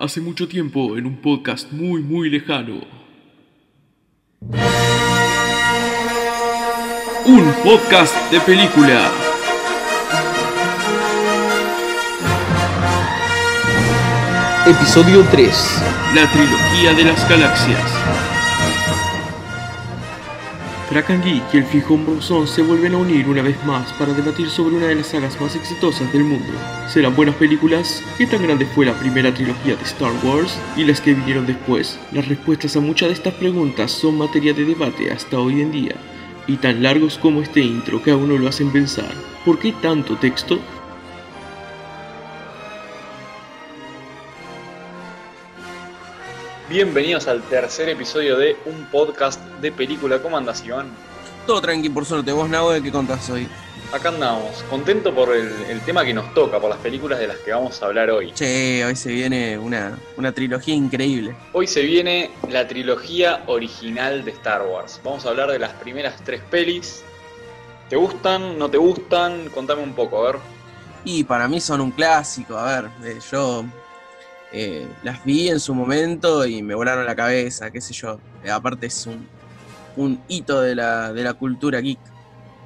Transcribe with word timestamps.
Hace 0.00 0.20
mucho 0.20 0.46
tiempo 0.46 0.96
en 0.96 1.06
un 1.06 1.16
podcast 1.16 1.72
muy 1.72 2.00
muy 2.00 2.30
lejano. 2.30 2.82
Un 7.26 7.52
podcast 7.64 8.14
de 8.30 8.40
película. 8.42 9.10
Episodio 14.68 15.26
3. 15.32 15.82
La 16.14 16.30
trilogía 16.30 16.94
de 16.94 17.02
las 17.02 17.28
galaxias. 17.28 18.27
Kraken 20.88 21.22
Geek 21.22 21.42
y 21.52 21.58
el 21.58 21.64
Fijón 21.64 22.06
Bronzón 22.06 22.48
se 22.48 22.62
vuelven 22.62 22.94
a 22.94 22.96
unir 22.96 23.28
una 23.28 23.42
vez 23.42 23.62
más 23.66 23.92
para 23.92 24.14
debatir 24.14 24.48
sobre 24.48 24.76
una 24.76 24.86
de 24.86 24.94
las 24.94 25.08
sagas 25.08 25.38
más 25.38 25.54
exitosas 25.54 26.10
del 26.14 26.24
mundo. 26.24 26.50
¿Serán 26.88 27.14
buenas 27.14 27.34
películas? 27.34 28.02
¿Qué 28.16 28.26
tan 28.26 28.42
grande 28.42 28.64
fue 28.64 28.86
la 28.86 28.98
primera 28.98 29.32
trilogía 29.34 29.76
de 29.76 29.82
Star 29.82 30.12
Wars 30.24 30.58
y 30.78 30.84
las 30.84 31.02
que 31.02 31.12
vinieron 31.12 31.46
después? 31.46 31.98
Las 32.10 32.26
respuestas 32.26 32.74
a 32.74 32.80
muchas 32.80 33.08
de 33.08 33.14
estas 33.16 33.34
preguntas 33.34 33.92
son 33.92 34.16
materia 34.16 34.54
de 34.54 34.64
debate 34.64 35.12
hasta 35.12 35.38
hoy 35.38 35.60
en 35.60 35.72
día, 35.72 35.94
y 36.46 36.56
tan 36.56 36.82
largos 36.82 37.18
como 37.18 37.42
este 37.42 37.60
intro 37.60 38.02
que 38.02 38.12
a 38.12 38.16
uno 38.16 38.38
lo 38.38 38.48
hacen 38.48 38.70
pensar. 38.70 39.12
¿Por 39.44 39.58
qué 39.58 39.72
tanto 39.72 40.16
texto? 40.16 40.58
Bienvenidos 46.68 47.26
al 47.28 47.40
tercer 47.44 47.88
episodio 47.88 48.36
de 48.36 48.54
un 48.66 48.84
podcast 48.90 49.42
de 49.62 49.72
película. 49.72 50.20
¿Cómo 50.20 50.36
andas, 50.36 50.62
Iván? 50.66 50.88
Todo 51.46 51.62
tranqui, 51.62 51.88
por 51.88 52.04
suerte. 52.04 52.30
¿Vos, 52.30 52.46
Nabo, 52.50 52.72
de 52.72 52.82
qué 52.82 52.92
contás 52.92 53.30
hoy? 53.30 53.48
Acá 53.90 54.10
andamos, 54.10 54.62
contento 54.68 55.14
por 55.14 55.34
el, 55.34 55.50
el 55.70 55.80
tema 55.80 56.04
que 56.04 56.12
nos 56.12 56.34
toca, 56.34 56.60
por 56.60 56.68
las 56.68 56.78
películas 56.80 57.20
de 57.20 57.28
las 57.28 57.38
que 57.38 57.52
vamos 57.52 57.82
a 57.82 57.86
hablar 57.86 58.10
hoy. 58.10 58.32
Che, 58.32 58.84
hoy 58.84 58.94
se 58.96 59.10
viene 59.10 59.56
una, 59.56 59.98
una 60.18 60.30
trilogía 60.32 60.74
increíble. 60.74 61.34
Hoy 61.54 61.66
se 61.66 61.80
viene 61.80 62.32
la 62.50 62.68
trilogía 62.68 63.44
original 63.46 64.22
de 64.26 64.32
Star 64.32 64.60
Wars. 64.66 65.00
Vamos 65.02 65.24
a 65.24 65.30
hablar 65.30 65.50
de 65.50 65.58
las 65.58 65.72
primeras 65.72 66.22
tres 66.22 66.42
pelis. 66.50 67.02
¿Te 67.88 67.96
gustan? 67.96 68.58
¿No 68.58 68.68
te 68.68 68.76
gustan? 68.76 69.48
Contame 69.54 69.82
un 69.82 69.94
poco, 69.94 70.18
a 70.18 70.32
ver. 70.32 70.40
Y 71.02 71.24
para 71.24 71.48
mí 71.48 71.62
son 71.62 71.80
un 71.80 71.92
clásico. 71.92 72.58
A 72.58 72.82
ver, 72.82 72.90
eh, 73.04 73.18
yo 73.32 73.64
eh, 74.52 74.86
las 75.02 75.24
vi 75.24 75.48
en 75.48 75.60
su 75.60 75.74
momento 75.74 76.46
y 76.46 76.62
me 76.62 76.74
volaron 76.74 77.04
la 77.06 77.16
cabeza, 77.16 77.70
qué 77.70 77.80
sé 77.80 77.92
yo. 77.92 78.18
Eh, 78.44 78.50
aparte 78.50 78.86
es 78.86 79.06
un, 79.06 79.26
un 79.96 80.22
hito 80.28 80.60
de 80.60 80.74
la, 80.74 81.12
de 81.12 81.22
la 81.22 81.34
cultura 81.34 81.80
geek. 81.80 81.98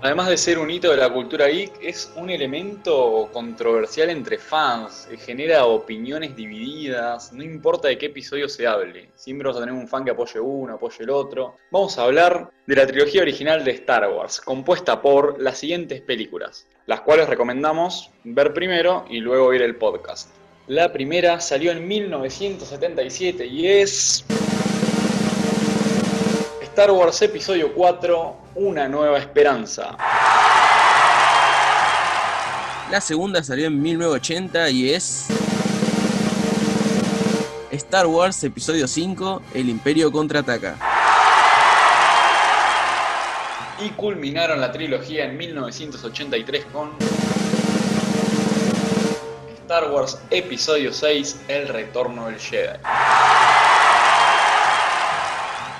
Además 0.04 0.28
de 0.28 0.36
ser 0.36 0.58
un 0.58 0.68
hito 0.68 0.90
de 0.90 0.96
la 0.96 1.12
cultura 1.12 1.46
geek, 1.46 1.74
es 1.80 2.12
un 2.16 2.28
elemento 2.28 3.28
controversial 3.32 4.10
entre 4.10 4.36
fans, 4.36 5.08
eh, 5.12 5.16
genera 5.16 5.64
opiniones 5.64 6.34
divididas, 6.34 7.32
no 7.32 7.44
importa 7.44 7.86
de 7.86 7.96
qué 7.98 8.06
episodio 8.06 8.48
se 8.48 8.66
hable, 8.66 9.10
siempre 9.14 9.46
vas 9.46 9.56
a 9.56 9.60
tener 9.60 9.74
un 9.74 9.86
fan 9.86 10.04
que 10.04 10.10
apoye 10.10 10.40
uno, 10.40 10.74
apoye 10.74 11.04
el 11.04 11.10
otro. 11.10 11.56
Vamos 11.70 11.98
a 11.98 12.02
hablar 12.02 12.50
de 12.66 12.74
la 12.74 12.84
trilogía 12.84 13.22
original 13.22 13.64
de 13.64 13.70
Star 13.70 14.08
Wars, 14.10 14.40
compuesta 14.40 15.00
por 15.00 15.40
las 15.40 15.58
siguientes 15.58 16.00
películas, 16.00 16.66
las 16.86 17.02
cuales 17.02 17.28
recomendamos 17.28 18.10
ver 18.24 18.52
primero 18.52 19.04
y 19.08 19.20
luego 19.20 19.50
ver 19.50 19.62
el 19.62 19.76
podcast. 19.76 20.41
La 20.68 20.92
primera 20.92 21.40
salió 21.40 21.72
en 21.72 21.88
1977 21.88 23.46
y 23.46 23.66
es... 23.66 24.24
Star 26.62 26.92
Wars 26.92 27.20
Episodio 27.20 27.74
4, 27.74 28.36
Una 28.54 28.86
Nueva 28.86 29.18
Esperanza. 29.18 29.96
La 32.92 33.00
segunda 33.00 33.42
salió 33.42 33.66
en 33.66 33.82
1980 33.82 34.70
y 34.70 34.90
es. 34.90 35.26
Star 37.72 38.06
Wars 38.06 38.44
Episodio 38.44 38.86
5, 38.86 39.42
El 39.54 39.68
Imperio 39.68 40.12
contraataca. 40.12 40.76
Y 43.84 43.90
culminaron 43.90 44.60
la 44.60 44.70
trilogía 44.70 45.24
en 45.24 45.36
1983 45.36 46.66
con. 46.66 46.92
Star 49.72 49.90
Wars 49.90 50.20
Episodio 50.28 50.92
6, 50.92 51.44
El 51.48 51.66
Retorno 51.66 52.26
del 52.26 52.38
Jedi. 52.38 52.76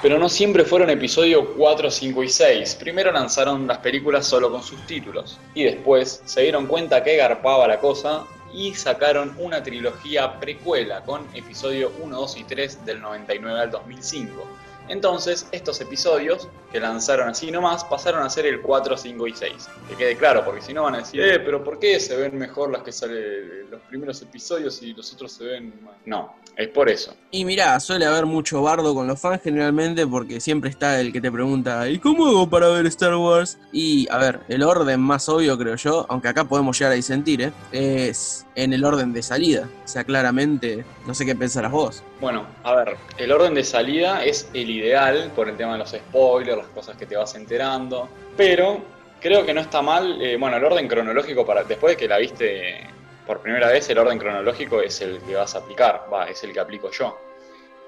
Pero 0.01 0.19
no 0.19 0.31
siempre 0.31 0.65
fueron 0.65 0.89
episodio 0.89 1.53
4, 1.55 1.91
5 1.91 2.23
y 2.23 2.29
6. 2.31 2.77
Primero 2.77 3.13
lanzaron 3.13 3.67
las 3.67 3.77
películas 3.79 4.27
solo 4.27 4.51
con 4.51 4.63
sus 4.63 4.81
títulos. 4.87 5.39
Y 5.53 5.65
después 5.65 6.23
se 6.25 6.41
dieron 6.41 6.69
cuenta 6.69 7.05
que 7.05 7.19
garpaba 7.19 7.69
la 7.69 7.81
cosa 7.81 8.25
y 8.55 8.73
sacaron 8.73 9.37
una 9.39 9.63
trilogía 9.63 10.41
precuela 10.41 11.03
con 11.03 11.27
episodio 11.35 11.93
1, 12.01 12.17
2 12.17 12.37
y 12.39 12.45
3 12.45 12.87
del 12.87 13.03
99 13.03 13.61
al 13.61 13.71
2005. 13.73 14.43
Entonces, 14.89 15.47
estos 15.53 15.81
episodios 15.81 16.49
que 16.71 16.81
lanzaron 16.81 17.29
así 17.29 17.51
nomás 17.51 17.85
pasaron 17.85 18.23
a 18.23 18.31
ser 18.31 18.47
el 18.47 18.61
4, 18.61 18.97
5 18.97 19.27
y 19.27 19.35
6. 19.35 19.53
Que 19.89 19.97
quede 19.97 20.17
claro, 20.17 20.45
porque 20.45 20.63
si 20.63 20.73
no 20.73 20.85
van 20.85 20.97
a 20.97 20.99
decir, 20.99 21.21
eh, 21.21 21.41
pero 21.41 21.63
¿por 21.63 21.79
qué 21.79 22.01
se 22.01 22.17
ven 22.17 22.37
mejor 22.37 22.71
las 22.71 22.83
que 22.83 22.93
salen 22.93 23.71
los 23.71 23.81
primeros 23.83 24.21
episodios 24.23 24.83
y 24.83 24.95
los 24.95 25.13
otros 25.13 25.33
se 25.33 25.45
ven 25.45 25.73
mal? 25.85 25.95
No, 26.07 26.35
es 26.57 26.69
por 26.69 26.89
eso. 26.89 27.15
Y 27.31 27.45
mirá, 27.45 27.79
suele 27.81 28.07
haber 28.07 28.27
mucho 28.27 28.63
bardo 28.63 28.95
con 28.95 29.07
los 29.07 29.21
fans 29.21 29.43
generalmente 29.43 30.07
porque 30.07 30.41
siempre 30.41 30.71
está 30.71 31.01
el 31.01 31.13
que 31.13 31.21
te 31.21 31.31
pregunta, 31.31 31.89
¿y 31.89 31.99
cómo 31.99 32.27
hago 32.27 32.49
para 32.49 32.69
ver 32.69 32.87
Star 32.87 33.15
Wars? 33.17 33.59
Y 33.73 34.09
a 34.11 34.19
ver, 34.19 34.41
el 34.49 34.63
orden 34.63 35.01
más 35.01 35.29
obvio 35.29 35.57
creo 35.59 35.77
yo, 35.77 36.07
aunque 36.09 36.29
acá 36.29 36.45
podemos 36.45 36.79
llegar 36.79 36.93
a 36.93 36.97
disentir, 36.97 37.43
¿eh? 37.43 37.53
es 37.73 38.47
en 38.55 38.73
el 38.73 38.85
orden 38.85 39.13
de 39.13 39.23
salida. 39.23 39.69
O 39.85 39.89
sea, 39.89 40.05
claramente, 40.05 40.85
no 41.07 41.15
sé 41.15 41.27
qué 41.27 41.35
pensarás 41.35 41.73
vos. 41.73 42.03
Bueno, 42.23 42.47
a 42.63 42.77
ver, 42.77 42.97
el 43.19 43.33
orden 43.33 43.53
de 43.53 43.65
salida 43.65 44.25
es 44.25 44.49
el 44.55 44.71
ideal 44.71 45.33
por 45.35 45.49
el 45.49 45.57
tema 45.57 45.73
de 45.73 45.81
los 45.81 45.91
spoilers, 45.91 46.59
las 46.59 46.69
cosas 46.69 46.97
que 46.97 47.05
te 47.05 47.17
vas 47.17 47.35
enterando, 47.35 48.09
pero 48.37 48.81
creo 49.21 49.45
que 49.45 49.53
no 49.53 49.61
está 49.61 49.83
mal, 49.83 50.23
eh, 50.23 50.37
bueno, 50.39 50.57
el 50.57 50.65
orden 50.65 50.87
cronológico 50.87 51.45
para 51.45 51.65
después 51.65 51.95
de 51.95 51.97
que 51.97 52.07
la 52.07 52.19
viste 52.19 52.87
por 53.27 53.41
primera 53.41 53.67
vez, 53.67 53.91
el 53.91 53.99
orden 53.99 54.21
cronológico 54.21 54.81
es 54.81 55.01
el 55.01 55.19
que 55.23 55.35
vas 55.35 55.57
a 55.57 55.59
aplicar, 55.59 56.05
va, 56.15 56.29
es 56.29 56.45
el 56.45 56.53
que 56.53 56.61
aplico 56.61 56.93
yo. 56.93 57.19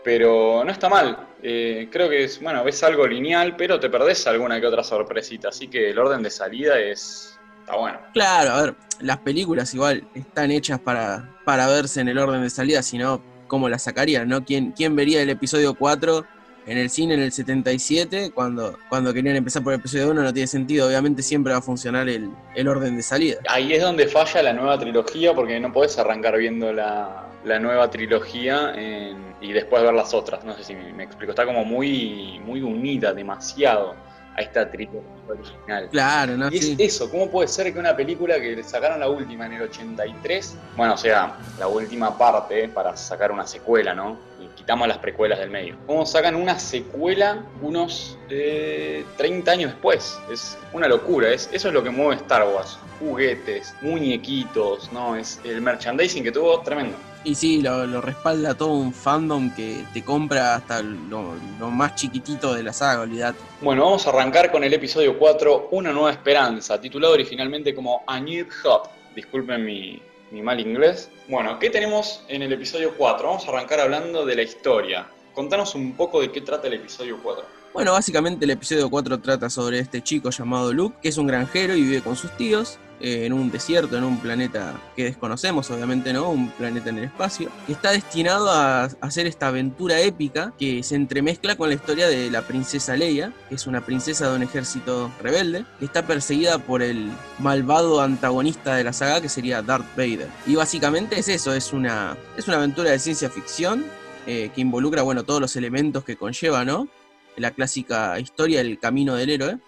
Pero 0.03 0.65
no 0.65 0.73
está 0.73 0.89
mal, 0.89 1.29
eh, 1.41 1.89
creo 1.93 2.09
que 2.09 2.25
es, 2.25 2.43
bueno, 2.43 2.65
ves 2.65 2.83
algo 2.83 3.07
lineal, 3.07 3.55
pero 3.55 3.79
te 3.79 3.89
perdés 3.89 4.27
alguna 4.27 4.61
que 4.61 4.67
otra 4.67 4.83
sorpresita, 4.83 5.51
así 5.51 5.69
que 5.69 5.91
el 5.91 5.99
orden 6.01 6.25
de 6.25 6.31
salida 6.31 6.77
es, 6.81 7.39
está 7.61 7.77
bueno. 7.77 8.01
Claro, 8.13 8.51
a 8.51 8.63
ver, 8.63 8.75
las 8.99 9.19
películas 9.19 9.73
igual 9.75 10.09
están 10.13 10.51
hechas 10.51 10.81
para, 10.81 11.37
para 11.45 11.69
verse 11.69 12.01
en 12.01 12.09
el 12.09 12.19
orden 12.19 12.43
de 12.43 12.51
salida, 12.51 12.83
si 12.83 12.99
no, 12.99 13.34
¿cómo 13.55 13.69
las 13.69 13.83
sacarían? 13.85 14.29
¿no? 14.29 14.45
¿Quién, 14.45 14.73
¿Quién 14.73 14.97
vería 14.97 15.23
el 15.23 15.31
episodio 15.31 15.75
4 15.75 16.27
en 16.67 16.77
el 16.77 16.91
cine 16.91 17.15
en 17.15 17.21
el 17.21 17.31
77 17.31 18.33
cuando, 18.35 18.77
cuando 18.89 19.15
querían 19.15 19.37
empezar 19.37 19.63
por 19.63 19.73
el 19.73 19.79
episodio 19.79 20.11
1? 20.11 20.23
No 20.25 20.33
tiene 20.33 20.49
sentido, 20.49 20.89
obviamente 20.89 21.23
siempre 21.23 21.53
va 21.53 21.61
a 21.61 21.63
funcionar 21.63 22.09
el, 22.09 22.31
el 22.57 22.67
orden 22.67 22.97
de 22.97 23.03
salida. 23.05 23.37
Ahí 23.49 23.73
es 23.73 23.81
donde 23.81 24.09
falla 24.09 24.43
la 24.43 24.53
nueva 24.53 24.77
trilogía 24.77 25.33
porque 25.35 25.61
no 25.61 25.73
podés 25.73 25.97
arrancar 26.01 26.37
viendo 26.37 26.73
la, 26.73 27.29
la 27.45 27.61
nueva 27.61 27.89
trilogía 27.91 28.73
en- 28.75 29.35
y 29.41 29.53
después 29.53 29.85
ver 29.85 29.95
las 29.95 30.13
otras. 30.15 30.45
No 30.45 30.57
sé 30.57 30.65
si 30.65 30.75
me, 30.75 30.93
me 30.93 31.05
explico, 31.05 31.31
está 31.31 31.47
como 31.47 31.65
muy, 31.65 32.41
muy 32.45 32.61
unida 32.61 33.13
demasiado 33.15 33.95
a 34.37 34.43
esta 34.43 34.71
trilogía 34.71 35.01
original. 35.29 35.89
Claro, 35.91 36.37
¿no? 36.37 36.51
Y 36.51 36.59
es 36.59 36.75
eso, 36.79 37.11
¿cómo 37.11 37.31
puede 37.31 37.49
ser 37.49 37.73
que 37.73 37.79
una 37.79 37.97
película 37.97 38.41
que 38.41 38.63
sacaron 38.63 39.01
la 39.01 39.09
última 39.09 39.47
en 39.47 39.55
el 39.55 39.63
83, 39.63 40.57
bueno, 40.77 40.95
o 40.95 40.97
sea, 40.97 41.37
la 41.59 41.69
última 41.69 42.17
parte 42.17 42.69
para 42.69 42.97
sacar 42.97 43.33
una 43.33 43.47
secuela, 43.47 43.95
¿no? 43.95 44.19
Y 44.41 44.47
quitamos 44.57 44.89
las 44.89 44.99
precuelas 44.99 45.39
del 45.39 45.51
medio. 45.51 45.77
¿Cómo 45.87 46.05
sacan 46.05 46.35
una 46.35 46.59
secuela 46.59 47.45
unos 47.63 48.19
eh, 48.29 49.05
30 49.17 49.51
años 49.51 49.71
después? 49.73 50.19
Es 50.31 50.59
una 50.73 50.89
locura, 50.89 51.31
es, 51.31 51.49
eso 51.53 51.69
es 51.69 51.75
lo 51.75 51.83
que 51.83 51.91
mueve 51.91 52.17
Star 52.17 52.47
Wars. 52.49 52.79
Juguetes, 52.99 53.75
muñequitos, 53.83 54.93
¿no? 54.93 55.17
Es 55.17 55.41
el 55.45 55.61
merchandising 55.61 56.25
que 56.25 56.33
tuvo 56.33 56.61
tremendo. 56.61 56.97
Y 57.25 57.35
sí, 57.35 57.63
lo, 57.63 57.87
lo 57.87 58.03
respalda 58.03 58.55
todo 58.55 58.75
un 58.75 58.93
fandom 58.93 59.55
que 59.55 59.85
te 59.95 60.05
compra 60.05 60.57
hasta 60.57 60.83
lo, 60.83 61.35
lo 61.59 61.71
más 61.71 61.95
chiquitito 61.95 62.53
de 62.53 62.63
la 62.63 62.73
saga, 62.73 63.01
olvidate. 63.03 63.39
Bueno, 63.63 63.85
vamos 63.85 64.07
a 64.07 64.11
arrancar 64.11 64.53
con 64.53 64.63
el 64.63 64.75
episodio 64.75 65.19
4, 65.19 65.69
Una 65.71 65.91
Nueva 65.91 66.11
Esperanza, 66.11 66.79
titulado 66.79 67.15
originalmente 67.15 67.75
como 67.75 68.05
A 68.07 68.21
New 68.21 68.47
Hope. 68.65 68.91
Disculpen 69.17 69.65
mi, 69.65 70.03
mi 70.31 70.43
mal 70.43 70.61
inglés. 70.61 71.09
Bueno, 71.29 71.59
¿qué 71.59 71.71
tenemos 71.71 72.23
en 72.29 72.43
el 72.43 72.53
episodio 72.53 72.95
4? 72.97 73.27
Vamos 73.27 73.47
a 73.47 73.53
arrancar 73.53 73.81
hablando 73.81 74.27
de 74.27 74.37
la 74.37 74.43
historia. 74.43 75.07
Contanos 75.33 75.75
un 75.75 75.97
poco 75.97 76.21
de 76.21 76.31
qué 76.31 76.43
trata 76.43 76.67
el 76.67 76.75
episodio 76.75 77.19
4. 77.23 77.45
Bueno, 77.73 77.93
básicamente 77.93 78.45
el 78.45 78.51
episodio 78.51 78.91
4 78.91 79.21
trata 79.21 79.49
sobre 79.49 79.79
este 79.79 80.03
chico 80.03 80.31
llamado 80.31 80.73
Luke, 80.73 80.97
que 81.03 81.09
es 81.09 81.17
un 81.17 81.27
granjero 81.27 81.75
y 81.75 81.83
vive 81.83 82.03
con 82.03 82.17
sus 82.17 82.31
tíos. 82.37 82.79
Eh, 83.01 83.27
en 83.27 83.33
un 83.33 83.51
desierto, 83.51 83.99
en 83.99 84.05
un 84.05 84.19
planeta 84.19 84.81
que 84.97 85.05
desconocemos, 85.05 85.71
obviamente 85.71 86.13
no, 86.13 86.31
un 86.31 86.49
planeta 86.51 86.91
en 86.91 86.99
el 86.99 87.05
espacio, 87.05 87.51
que 87.67 87.73
está 87.73 87.91
destinado 87.91 88.51
a 88.51 88.85
hacer 89.01 89.27
esta 89.27 89.49
aventura 89.49 90.01
épica 90.01 90.53
que 90.59 90.83
se 90.83 90.95
entremezcla 90.95 91.57
con 91.57 91.69
la 91.69 91.75
historia 91.75 92.09
de 92.09 92.31
la 92.31 92.43
princesa 92.43 92.97
Leia, 92.97 93.33
que 93.49 93.57
es 93.57 93.67
una 93.67 93.85
princesa 93.85 94.31
de 94.31 94.37
un 94.37 94.43
ejército 94.43 95.11
rebelde, 95.21 95.65
que 95.79 95.85
está 95.85 96.07
perseguida 96.07 96.59
por 96.59 96.83
el 96.83 97.11
malvado 97.39 98.01
antagonista 98.01 98.77
de 98.77 98.85
la 98.85 98.93
saga, 98.93 99.21
que 99.21 99.29
sería 99.29 99.63
Darth 99.63 99.97
Vader. 99.97 100.29
Y 100.47 100.55
básicamente 100.55 101.19
es 101.19 101.29
eso, 101.29 101.53
es 101.53 101.73
una, 101.73 102.17
es 102.37 102.47
una 102.47 102.59
aventura 102.59 102.91
de 102.91 102.99
ciencia 102.99 103.29
ficción 103.29 103.85
eh, 104.27 104.51
que 104.55 104.61
involucra, 104.61 105.03
bueno, 105.03 105.25
todos 105.25 105.41
los 105.41 105.57
elementos 105.57 106.05
que 106.05 106.17
conlleva, 106.17 106.65
¿no? 106.65 106.89
La 107.37 107.51
clásica 107.51 108.19
historia 108.19 108.63
del 108.63 108.79
camino 108.79 109.17
del 109.17 109.31
héroe. 109.31 109.59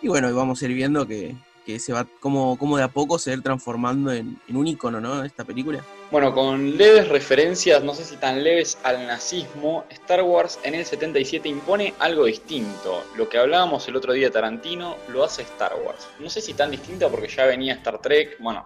Y 0.00 0.08
bueno, 0.08 0.32
vamos 0.34 0.62
a 0.62 0.64
ir 0.64 0.72
viendo 0.72 1.06
que, 1.06 1.34
que 1.66 1.80
se 1.80 1.92
va 1.92 2.06
como, 2.20 2.56
como 2.56 2.76
de 2.76 2.84
a 2.84 2.88
poco 2.88 3.18
se 3.18 3.34
va 3.34 3.42
transformando 3.42 4.12
en, 4.12 4.38
un 4.48 4.66
icono, 4.68 5.00
¿no? 5.00 5.24
Esta 5.24 5.44
película. 5.44 5.84
Bueno, 6.12 6.32
con 6.32 6.76
leves 6.76 7.08
referencias, 7.08 7.82
no 7.82 7.92
sé 7.92 8.04
si 8.04 8.16
tan 8.16 8.44
leves 8.44 8.78
al 8.84 9.04
nazismo, 9.08 9.84
Star 9.90 10.22
Wars 10.22 10.60
en 10.62 10.76
el 10.76 10.84
77 10.84 11.48
impone 11.48 11.92
algo 11.98 12.26
distinto. 12.26 13.02
Lo 13.16 13.28
que 13.28 13.38
hablábamos 13.38 13.88
el 13.88 13.96
otro 13.96 14.12
día 14.12 14.30
Tarantino 14.30 14.96
lo 15.08 15.24
hace 15.24 15.42
Star 15.42 15.74
Wars. 15.84 16.08
No 16.20 16.30
sé 16.30 16.40
si 16.40 16.54
tan 16.54 16.70
distinto 16.70 17.10
porque 17.10 17.26
ya 17.26 17.46
venía 17.46 17.74
Star 17.74 18.00
Trek, 18.00 18.36
bueno, 18.38 18.64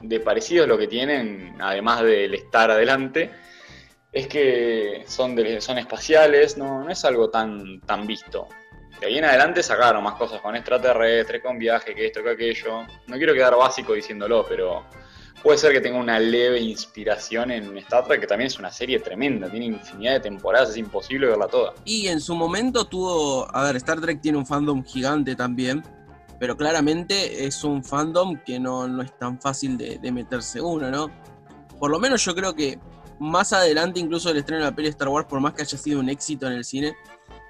de 0.00 0.18
parecido 0.20 0.66
lo 0.66 0.78
que 0.78 0.88
tienen, 0.88 1.54
además 1.60 2.02
del 2.02 2.34
estar 2.34 2.70
adelante, 2.70 3.30
es 4.10 4.28
que 4.28 5.04
son, 5.06 5.36
son 5.60 5.76
espaciales, 5.76 6.56
no, 6.56 6.84
no 6.84 6.90
es 6.90 7.04
algo 7.04 7.28
tan, 7.28 7.80
tan 7.82 8.06
visto. 8.06 8.48
De 9.00 9.06
ahí 9.06 9.18
en 9.18 9.24
adelante 9.24 9.62
sacaron 9.62 10.02
más 10.02 10.14
cosas 10.14 10.40
con 10.40 10.56
extraterrestres, 10.56 11.42
con 11.42 11.58
viaje, 11.58 11.94
que 11.94 12.06
esto, 12.06 12.22
que 12.22 12.30
aquello. 12.30 12.86
No 13.06 13.16
quiero 13.16 13.34
quedar 13.34 13.56
básico 13.56 13.92
diciéndolo, 13.94 14.46
pero 14.48 14.84
puede 15.44 15.58
ser 15.58 15.72
que 15.72 15.80
tenga 15.80 15.98
una 15.98 16.18
leve 16.18 16.58
inspiración 16.58 17.50
en 17.50 17.76
Star 17.78 18.04
Trek, 18.04 18.20
que 18.20 18.26
también 18.26 18.46
es 18.46 18.58
una 18.58 18.72
serie 18.72 18.98
tremenda, 18.98 19.50
tiene 19.50 19.66
infinidad 19.66 20.14
de 20.14 20.20
temporadas, 20.20 20.70
es 20.70 20.78
imposible 20.78 21.26
verla 21.26 21.46
toda. 21.46 21.74
Y 21.84 22.08
en 22.08 22.20
su 22.20 22.34
momento 22.34 22.86
tuvo, 22.86 23.46
a 23.54 23.62
ver, 23.64 23.76
Star 23.76 24.00
Trek 24.00 24.22
tiene 24.22 24.38
un 24.38 24.46
fandom 24.46 24.82
gigante 24.82 25.36
también, 25.36 25.82
pero 26.40 26.56
claramente 26.56 27.44
es 27.46 27.62
un 27.62 27.84
fandom 27.84 28.42
que 28.42 28.58
no, 28.58 28.88
no 28.88 29.02
es 29.02 29.16
tan 29.18 29.38
fácil 29.38 29.76
de, 29.76 29.98
de, 29.98 30.12
meterse 30.12 30.62
uno, 30.62 30.90
¿no? 30.90 31.10
Por 31.78 31.90
lo 31.90 31.98
menos 31.98 32.24
yo 32.24 32.34
creo 32.34 32.54
que 32.54 32.78
más 33.18 33.52
adelante, 33.52 34.00
incluso 34.00 34.30
el 34.30 34.38
estreno 34.38 34.64
de 34.64 34.70
la 34.70 34.74
peli 34.74 34.88
Star 34.88 35.08
Wars, 35.08 35.26
por 35.28 35.40
más 35.40 35.52
que 35.52 35.62
haya 35.62 35.76
sido 35.76 36.00
un 36.00 36.08
éxito 36.08 36.46
en 36.46 36.54
el 36.54 36.64
cine, 36.64 36.96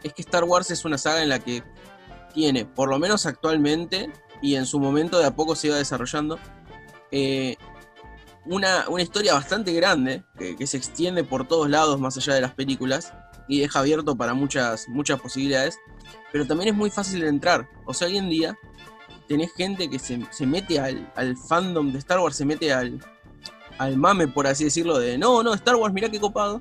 es 0.05 0.13
que 0.13 0.23
Star 0.23 0.45
Wars 0.45 0.71
es 0.71 0.85
una 0.85 0.99
saga 0.99 1.23
en 1.23 1.31
la 1.31 1.41
que 1.41 1.65
tiene, 2.33 2.65
por 2.65 2.89
lo 2.89 2.99
menos 2.99 3.27
actualmente, 3.27 4.13
y 4.43 4.55
en 4.55 4.67
su 4.67 4.79
momento 4.79 5.19
de 5.19 5.27
a 5.27 5.35
poco 5.35 5.57
se 5.57 5.69
iba 5.69 5.77
desarrollando, 5.77 6.39
eh, 7.11 7.57
una, 8.45 8.89
una, 8.89 9.03
historia 9.03 9.33
bastante 9.33 9.73
grande, 9.73 10.23
que, 10.39 10.67
se 10.67 10.77
extiende 10.77 11.25
por 11.25 11.49
todos 11.49 11.71
lados 11.71 11.99
más 11.99 12.17
allá 12.19 12.35
de 12.35 12.43
las 12.43 12.53
películas, 12.53 13.15
y 13.49 13.61
deja 13.61 13.79
abierto 13.79 14.15
para 14.17 14.35
muchas, 14.35 14.89
muchas 14.89 15.21
posibilidades, 15.21 15.79
pero 16.31 16.47
también 16.47 16.69
es 16.69 16.75
muy 16.75 16.91
fácil 16.91 17.21
de 17.21 17.29
entrar. 17.29 17.67
O 17.87 17.95
sea, 17.95 18.09
hoy 18.09 18.19
en 18.19 18.29
día 18.29 18.59
tenés 19.27 19.53
gente 19.55 19.89
que 19.89 19.99
se, 19.99 20.19
mete 20.47 20.79
al, 20.79 21.11
al, 21.17 21.37
fandom 21.37 21.93
de 21.93 21.99
Star 21.99 22.19
Wars, 22.19 22.37
se 22.37 22.45
mete 22.45 22.73
al, 22.73 23.01
al 23.79 23.97
mame, 23.97 24.29
por 24.29 24.47
así 24.47 24.65
decirlo, 24.65 24.99
de 24.99 25.17
no, 25.17 25.43
no, 25.43 25.55
Star 25.55 25.77
Wars, 25.77 25.95
mira 25.95 26.11
qué 26.11 26.21
copado 26.21 26.61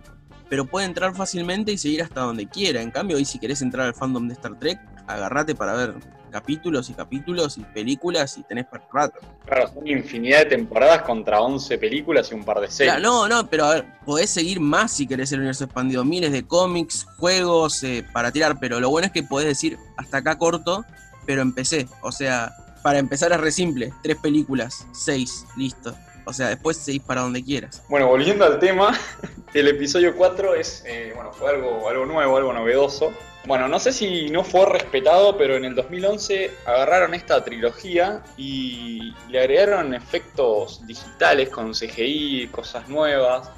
pero 0.49 0.65
puede 0.65 0.85
entrar 0.85 1.15
fácilmente 1.15 1.71
y 1.71 1.77
seguir 1.77 2.01
hasta 2.01 2.21
donde 2.21 2.47
quiera. 2.47 2.81
En 2.81 2.91
cambio, 2.91 3.17
hoy 3.17 3.25
si 3.25 3.39
querés 3.39 3.61
entrar 3.61 3.87
al 3.87 3.93
fandom 3.93 4.27
de 4.27 4.33
Star 4.33 4.57
Trek, 4.59 4.79
agarrate 5.07 5.55
para 5.55 5.73
ver 5.73 5.95
capítulos 6.33 6.89
y 6.89 6.93
capítulos 6.93 7.59
y 7.59 7.61
películas 7.61 8.37
y 8.39 8.43
tenés 8.43 8.65
para 8.65 8.83
rato. 8.91 9.19
Claro, 9.45 9.71
son 9.71 9.87
infinidad 9.87 10.39
de 10.39 10.45
temporadas 10.45 11.03
contra 11.03 11.39
11 11.39 11.77
películas 11.77 12.31
y 12.31 12.33
un 12.33 12.43
par 12.43 12.59
de 12.59 12.71
series. 12.71 12.99
no, 12.99 13.27
no, 13.27 13.47
pero 13.47 13.65
a 13.65 13.73
ver, 13.75 13.85
podés 14.03 14.31
seguir 14.31 14.59
más 14.59 14.91
si 14.91 15.05
querés 15.05 15.31
el 15.31 15.39
universo 15.39 15.65
expandido. 15.65 16.03
Miles 16.03 16.31
de 16.31 16.43
cómics, 16.45 17.05
juegos 17.17 17.83
eh, 17.83 18.03
para 18.11 18.31
tirar, 18.31 18.59
pero 18.59 18.79
lo 18.79 18.89
bueno 18.89 19.05
es 19.05 19.11
que 19.13 19.21
podés 19.21 19.47
decir 19.47 19.77
hasta 19.95 20.17
acá 20.17 20.39
corto, 20.39 20.83
pero 21.27 21.43
empecé. 21.43 21.87
O 22.01 22.11
sea, 22.11 22.51
para 22.81 22.97
empezar 22.97 23.31
es 23.31 23.39
re 23.39 23.51
simple, 23.51 23.93
tres 24.01 24.17
películas, 24.17 24.87
seis, 24.91 25.45
listo. 25.55 25.95
O 26.25 26.33
sea, 26.33 26.49
después 26.49 26.77
seguís 26.77 27.01
para 27.01 27.21
donde 27.21 27.43
quieras. 27.43 27.83
Bueno, 27.89 28.07
volviendo 28.07 28.45
al 28.45 28.59
tema, 28.59 28.97
el 29.53 29.67
episodio 29.67 30.15
4 30.15 30.55
es, 30.55 30.83
eh, 30.85 31.11
bueno, 31.15 31.31
fue 31.33 31.49
algo, 31.49 31.89
algo 31.89 32.05
nuevo, 32.05 32.37
algo 32.37 32.53
novedoso. 32.53 33.13
Bueno, 33.45 33.67
no 33.67 33.77
sé 33.77 33.91
si 33.91 34.29
no 34.29 34.43
fue 34.43 34.65
respetado, 34.65 35.37
pero 35.37 35.57
en 35.57 35.65
el 35.65 35.75
2011 35.75 36.49
agarraron 36.65 37.13
esta 37.13 37.43
trilogía 37.43 38.23
y 38.37 39.13
le 39.27 39.39
agregaron 39.39 39.93
efectos 39.93 40.85
digitales 40.87 41.49
con 41.49 41.73
CGI, 41.73 42.47
cosas 42.51 42.87
nuevas. 42.87 43.49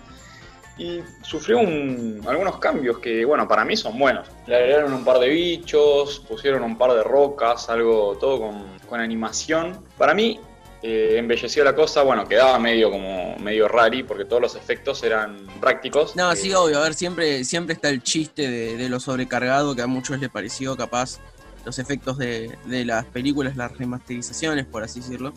Y 0.77 1.01
sufrió 1.21 1.59
algunos 1.59 2.57
cambios 2.57 2.97
que, 2.97 3.23
bueno, 3.23 3.47
para 3.47 3.63
mí 3.63 3.77
son 3.77 3.97
buenos. 3.97 4.27
Le 4.47 4.55
agregaron 4.55 4.91
un 4.91 5.05
par 5.05 5.19
de 5.19 5.29
bichos, 5.29 6.19
pusieron 6.27 6.63
un 6.63 6.77
par 6.77 6.91
de 6.93 7.03
rocas, 7.03 7.69
algo 7.69 8.17
todo 8.19 8.39
con, 8.39 8.65
con 8.89 8.99
animación. 8.99 9.79
Para 9.97 10.13
mí 10.13 10.39
eh, 10.87 11.17
embelleció 11.17 11.63
la 11.63 11.73
cosa, 11.73 12.03
bueno, 12.03 12.27
quedaba 12.27 12.59
medio 12.59 12.91
como 12.91 13.35
medio 13.39 13.67
rari 13.67 14.03
porque 14.03 14.23
todos 14.23 14.39
los 14.39 14.55
efectos 14.55 15.01
eran 15.03 15.47
prácticos. 15.59 16.15
No, 16.15 16.35
sí, 16.35 16.53
obvio, 16.53 16.77
a 16.77 16.83
ver, 16.83 16.93
siempre, 16.93 17.43
siempre 17.43 17.73
está 17.73 17.89
el 17.89 18.03
chiste 18.03 18.47
de, 18.47 18.87
lo 18.87 18.99
sobrecargado 18.99 19.75
que 19.75 19.81
a 19.81 19.87
muchos 19.87 20.19
les 20.19 20.29
pareció 20.29 20.77
capaz 20.77 21.19
los 21.65 21.79
efectos 21.79 22.19
de, 22.19 22.55
las 22.67 23.03
películas, 23.05 23.57
las 23.57 23.75
remasterizaciones, 23.75 24.67
por 24.67 24.83
así 24.83 24.99
decirlo. 24.99 25.33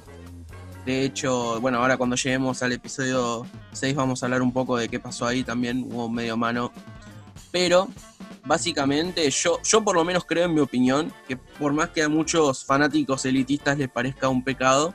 De 0.85 1.03
hecho, 1.03 1.59
bueno, 1.63 1.79
ahora 1.79 1.97
cuando 1.97 2.17
lleguemos 2.17 2.63
al 2.63 2.73
episodio 2.73 3.47
6 3.73 3.95
vamos 3.95 4.23
a 4.23 4.27
hablar 4.27 4.43
un 4.43 4.53
poco 4.53 4.77
de 4.77 4.91
qué 4.91 5.01
pasó 5.01 5.27
ahí 5.27 5.45
también, 5.45 5.89
hubo 5.91 6.11
medio 6.11 6.37
mano. 6.37 6.73
Pero 7.51 7.89
básicamente 8.45 9.31
yo, 9.31 9.63
yo 9.63 9.83
por 9.83 9.97
lo 9.97 10.05
menos 10.05 10.27
creo 10.27 10.45
en 10.45 10.53
mi 10.53 10.61
opinión 10.61 11.11
que 11.27 11.39
por 11.39 11.73
más 11.73 11.89
que 11.89 12.03
a 12.03 12.11
muchos 12.11 12.67
fanáticos 12.67 13.25
elitistas 13.25 13.79
les 13.79 13.89
parezca 13.89 14.29
un 14.29 14.45
pecado, 14.45 14.95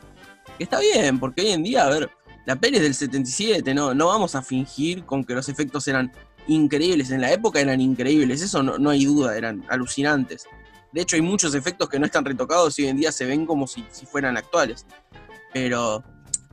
está 0.59 0.79
bien, 0.79 1.19
porque 1.19 1.41
hoy 1.41 1.49
en 1.49 1.63
día, 1.63 1.85
a 1.85 1.89
ver, 1.89 2.09
la 2.45 2.55
peli 2.55 2.77
es 2.77 2.83
del 2.83 2.93
77, 2.93 3.73
no, 3.73 3.93
no 3.93 4.07
vamos 4.07 4.35
a 4.35 4.41
fingir 4.41 5.05
con 5.05 5.23
que 5.23 5.33
los 5.33 5.49
efectos 5.49 5.87
eran 5.87 6.11
increíbles. 6.47 7.11
En 7.11 7.21
la 7.21 7.31
época 7.31 7.59
eran 7.59 7.79
increíbles, 7.79 8.41
eso 8.41 8.61
no, 8.63 8.89
hay 8.89 9.05
duda, 9.05 9.37
eran 9.37 9.63
alucinantes. 9.69 10.45
De 10.91 11.01
hecho, 11.01 11.15
hay 11.15 11.21
muchos 11.21 11.55
efectos 11.55 11.89
que 11.89 11.99
no 11.99 12.05
están 12.05 12.25
retocados 12.25 12.77
y 12.77 12.83
hoy 12.83 12.89
en 12.89 12.97
día 12.97 13.11
se 13.11 13.25
ven 13.25 13.45
como 13.45 13.65
si, 13.65 13.85
si 13.91 14.05
fueran 14.05 14.37
actuales. 14.37 14.85
Pero 15.53 16.03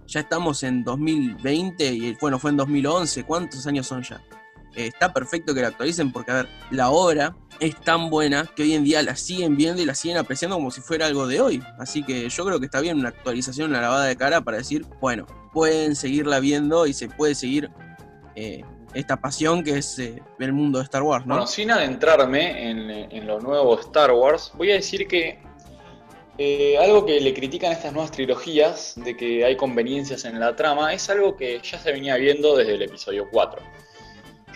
ya 0.07 0.21
estamos 0.21 0.63
en 0.63 0.83
2020 0.83 1.93
y 1.93 2.17
bueno, 2.21 2.39
fue 2.39 2.51
en 2.51 2.57
2011. 2.57 3.25
¿Cuántos 3.25 3.67
años 3.67 3.87
son 3.87 4.03
ya? 4.03 4.23
Eh, 4.77 4.87
está 4.87 5.13
perfecto 5.13 5.55
que 5.55 5.63
la 5.63 5.69
actualicen 5.69 6.13
porque, 6.13 6.31
a 6.31 6.35
ver, 6.35 6.49
la 6.71 6.91
obra 6.91 7.35
es 7.59 7.79
tan 7.81 8.09
buena 8.09 8.49
que 8.55 8.63
hoy 8.63 8.75
en 8.75 8.85
día 8.85 9.03
la 9.03 9.17
siguen 9.17 9.57
viendo 9.57 9.83
y 9.83 9.85
la 9.85 9.95
siguen 9.95 10.17
apreciando 10.17 10.57
como 10.57 10.71
si 10.71 10.81
fuera 10.81 11.07
algo 11.07 11.27
de 11.27 11.41
hoy. 11.41 11.63
Así 11.79 12.03
que 12.05 12.29
yo 12.29 12.45
creo 12.45 12.61
que 12.61 12.67
está 12.67 12.81
bien 12.81 12.99
una 12.99 13.09
actualización, 13.09 13.71
una 13.71 13.81
lavada 13.81 14.05
de 14.05 14.17
cara 14.17 14.41
para 14.41 14.59
decir, 14.59 14.87
bueno, 15.01 15.27
pueden 15.53 15.97
seguirla 15.97 16.41
viendo 16.41 16.87
y 16.87 16.93
se 16.93 17.09
puede 17.09 17.35
seguir 17.35 17.71
eh, 18.37 18.63
esta 18.95 19.21
pasión 19.21 19.65
que 19.65 19.79
es 19.79 19.99
eh, 19.99 20.23
el 20.39 20.53
mundo 20.53 20.79
de 20.79 20.85
Star 20.85 21.03
Wars, 21.03 21.27
¿no? 21.27 21.35
Bueno, 21.35 21.47
sin 21.47 21.71
adentrarme 21.71 22.71
en, 22.71 22.91
en 22.91 23.27
lo 23.27 23.41
nuevo 23.41 23.79
Star 23.81 24.13
Wars, 24.13 24.53
voy 24.55 24.71
a 24.71 24.75
decir 24.75 25.07
que 25.09 25.41
algo 26.81 27.05
que 27.05 27.21
le 27.21 27.35
critican 27.35 27.71
a 27.71 27.75
estas 27.75 27.93
nuevas 27.93 28.13
trilogías, 28.13 28.95
de 28.97 29.15
que 29.15 29.45
hay 29.45 29.57
conveniencias 29.57 30.25
en 30.25 30.41
la 30.41 30.57
trama, 30.57 30.95
es 30.95 31.11
algo 31.11 31.37
que 31.37 31.61
ya 31.63 31.79
se 31.79 31.93
venía 31.93 32.17
viendo 32.17 32.57
desde 32.57 32.77
el 32.77 32.83
episodio 32.83 33.29
4. 33.31 33.61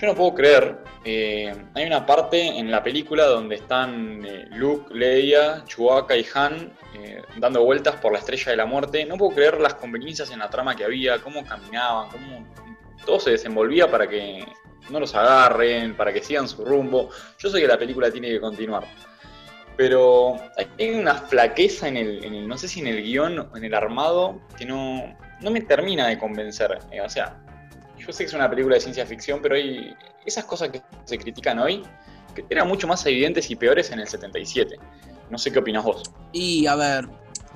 Yo 0.00 0.08
no 0.08 0.14
puedo 0.14 0.34
creer, 0.34 0.78
eh, 1.04 1.54
hay 1.74 1.86
una 1.86 2.04
parte 2.04 2.40
en 2.40 2.70
la 2.70 2.82
película 2.82 3.26
donde 3.26 3.56
están 3.56 4.24
eh, 4.24 4.46
Luke, 4.50 4.92
Leia, 4.92 5.62
Chewbacca 5.66 6.16
y 6.16 6.26
Han 6.34 6.72
eh, 6.94 7.22
dando 7.36 7.62
vueltas 7.62 7.96
por 7.96 8.12
la 8.12 8.18
estrella 8.18 8.50
de 8.50 8.56
la 8.56 8.66
muerte. 8.66 9.04
No 9.04 9.16
puedo 9.16 9.34
creer 9.34 9.60
las 9.60 9.74
conveniencias 9.74 10.30
en 10.30 10.40
la 10.40 10.50
trama 10.50 10.74
que 10.74 10.84
había, 10.84 11.18
cómo 11.18 11.44
caminaban, 11.44 12.08
cómo 12.10 12.44
todo 13.06 13.20
se 13.20 13.30
desenvolvía 13.32 13.88
para 13.90 14.08
que 14.08 14.44
no 14.90 14.98
los 14.98 15.14
agarren, 15.14 15.96
para 15.96 16.12
que 16.12 16.22
sigan 16.22 16.48
su 16.48 16.64
rumbo. 16.64 17.10
Yo 17.38 17.50
sé 17.50 17.60
que 17.60 17.68
la 17.68 17.78
película 17.78 18.10
tiene 18.10 18.30
que 18.30 18.40
continuar. 18.40 18.84
Pero 19.76 20.36
hay 20.78 20.90
una 20.90 21.14
flaqueza 21.14 21.88
en 21.88 21.96
el, 21.96 22.48
no 22.48 22.56
sé 22.56 22.66
si 22.68 22.80
en 22.80 22.86
el 22.88 23.02
guion 23.02 23.38
o 23.38 23.56
en 23.56 23.64
el 23.64 23.74
armado, 23.74 24.40
que 24.56 24.64
no, 24.64 25.16
no 25.40 25.50
me 25.50 25.60
termina 25.60 26.06
de 26.06 26.18
convencer. 26.18 26.78
o 27.04 27.08
sea, 27.08 27.43
yo 28.06 28.12
sé 28.12 28.24
que 28.24 28.28
es 28.28 28.34
una 28.34 28.48
película 28.48 28.74
de 28.74 28.80
ciencia 28.80 29.06
ficción, 29.06 29.40
pero 29.42 29.54
hay 29.54 29.94
esas 30.24 30.44
cosas 30.44 30.70
que 30.70 30.82
se 31.04 31.18
critican 31.18 31.58
hoy, 31.58 31.82
que 32.34 32.44
eran 32.50 32.68
mucho 32.68 32.86
más 32.86 33.04
evidentes 33.06 33.50
y 33.50 33.56
peores 33.56 33.90
en 33.90 34.00
el 34.00 34.08
77. 34.08 34.76
No 35.30 35.38
sé 35.38 35.52
qué 35.52 35.58
opinas 35.58 35.84
vos. 35.84 36.02
Y 36.32 36.66
a 36.66 36.76
ver, 36.76 37.08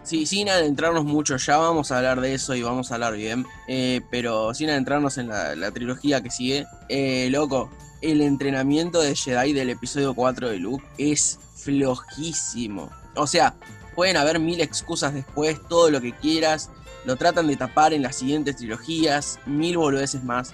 sí, 0.02 0.26
sin 0.26 0.48
adentrarnos 0.48 1.04
mucho, 1.04 1.36
ya 1.36 1.56
vamos 1.56 1.92
a 1.92 1.98
hablar 1.98 2.20
de 2.20 2.34
eso 2.34 2.54
y 2.54 2.62
vamos 2.62 2.90
a 2.90 2.94
hablar 2.94 3.14
bien, 3.14 3.44
eh, 3.68 4.00
pero 4.10 4.54
sin 4.54 4.70
adentrarnos 4.70 5.18
en 5.18 5.28
la, 5.28 5.70
trilogía 5.72 6.22
que 6.22 6.30
sigue, 6.30 6.66
eh, 6.88 7.28
loco, 7.30 7.70
el 8.00 8.20
entrenamiento 8.20 9.00
de 9.00 9.14
Jedi 9.14 9.52
del 9.52 9.70
episodio 9.70 10.14
4 10.14 10.50
de 10.50 10.58
Luke 10.58 10.84
es 10.98 11.38
flojísimo. 11.56 12.90
O 13.16 13.26
sea, 13.26 13.54
pueden 13.94 14.16
haber 14.16 14.38
mil 14.38 14.60
excusas 14.60 15.12
después, 15.12 15.58
todo 15.68 15.90
lo 15.90 16.00
que 16.00 16.12
quieras, 16.12 16.70
lo 17.08 17.16
tratan 17.16 17.46
de 17.46 17.56
tapar 17.56 17.94
en 17.94 18.02
las 18.02 18.16
siguientes 18.16 18.56
trilogías, 18.56 19.40
mil 19.46 19.78
boludeces 19.78 20.22
más, 20.24 20.52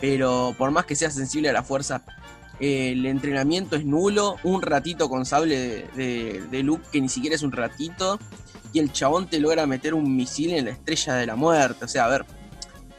pero 0.00 0.52
por 0.58 0.72
más 0.72 0.84
que 0.84 0.96
sea 0.96 1.12
sensible 1.12 1.48
a 1.48 1.52
la 1.52 1.62
fuerza, 1.62 2.02
el 2.58 3.06
entrenamiento 3.06 3.76
es 3.76 3.84
nulo, 3.84 4.34
un 4.42 4.62
ratito 4.62 5.08
con 5.08 5.24
sable 5.24 5.86
de, 5.94 6.42
de, 6.50 6.62
Luke 6.64 6.84
que 6.90 7.00
ni 7.00 7.08
siquiera 7.08 7.36
es 7.36 7.42
un 7.42 7.52
ratito, 7.52 8.18
y 8.72 8.80
el 8.80 8.90
chabón 8.90 9.28
te 9.28 9.38
logra 9.38 9.64
meter 9.64 9.94
un 9.94 10.16
misil 10.16 10.54
en 10.54 10.64
la 10.64 10.72
estrella 10.72 11.14
de 11.14 11.26
la 11.26 11.36
muerte, 11.36 11.84
o 11.84 11.88
sea, 11.88 12.06
a 12.06 12.08
ver, 12.08 12.24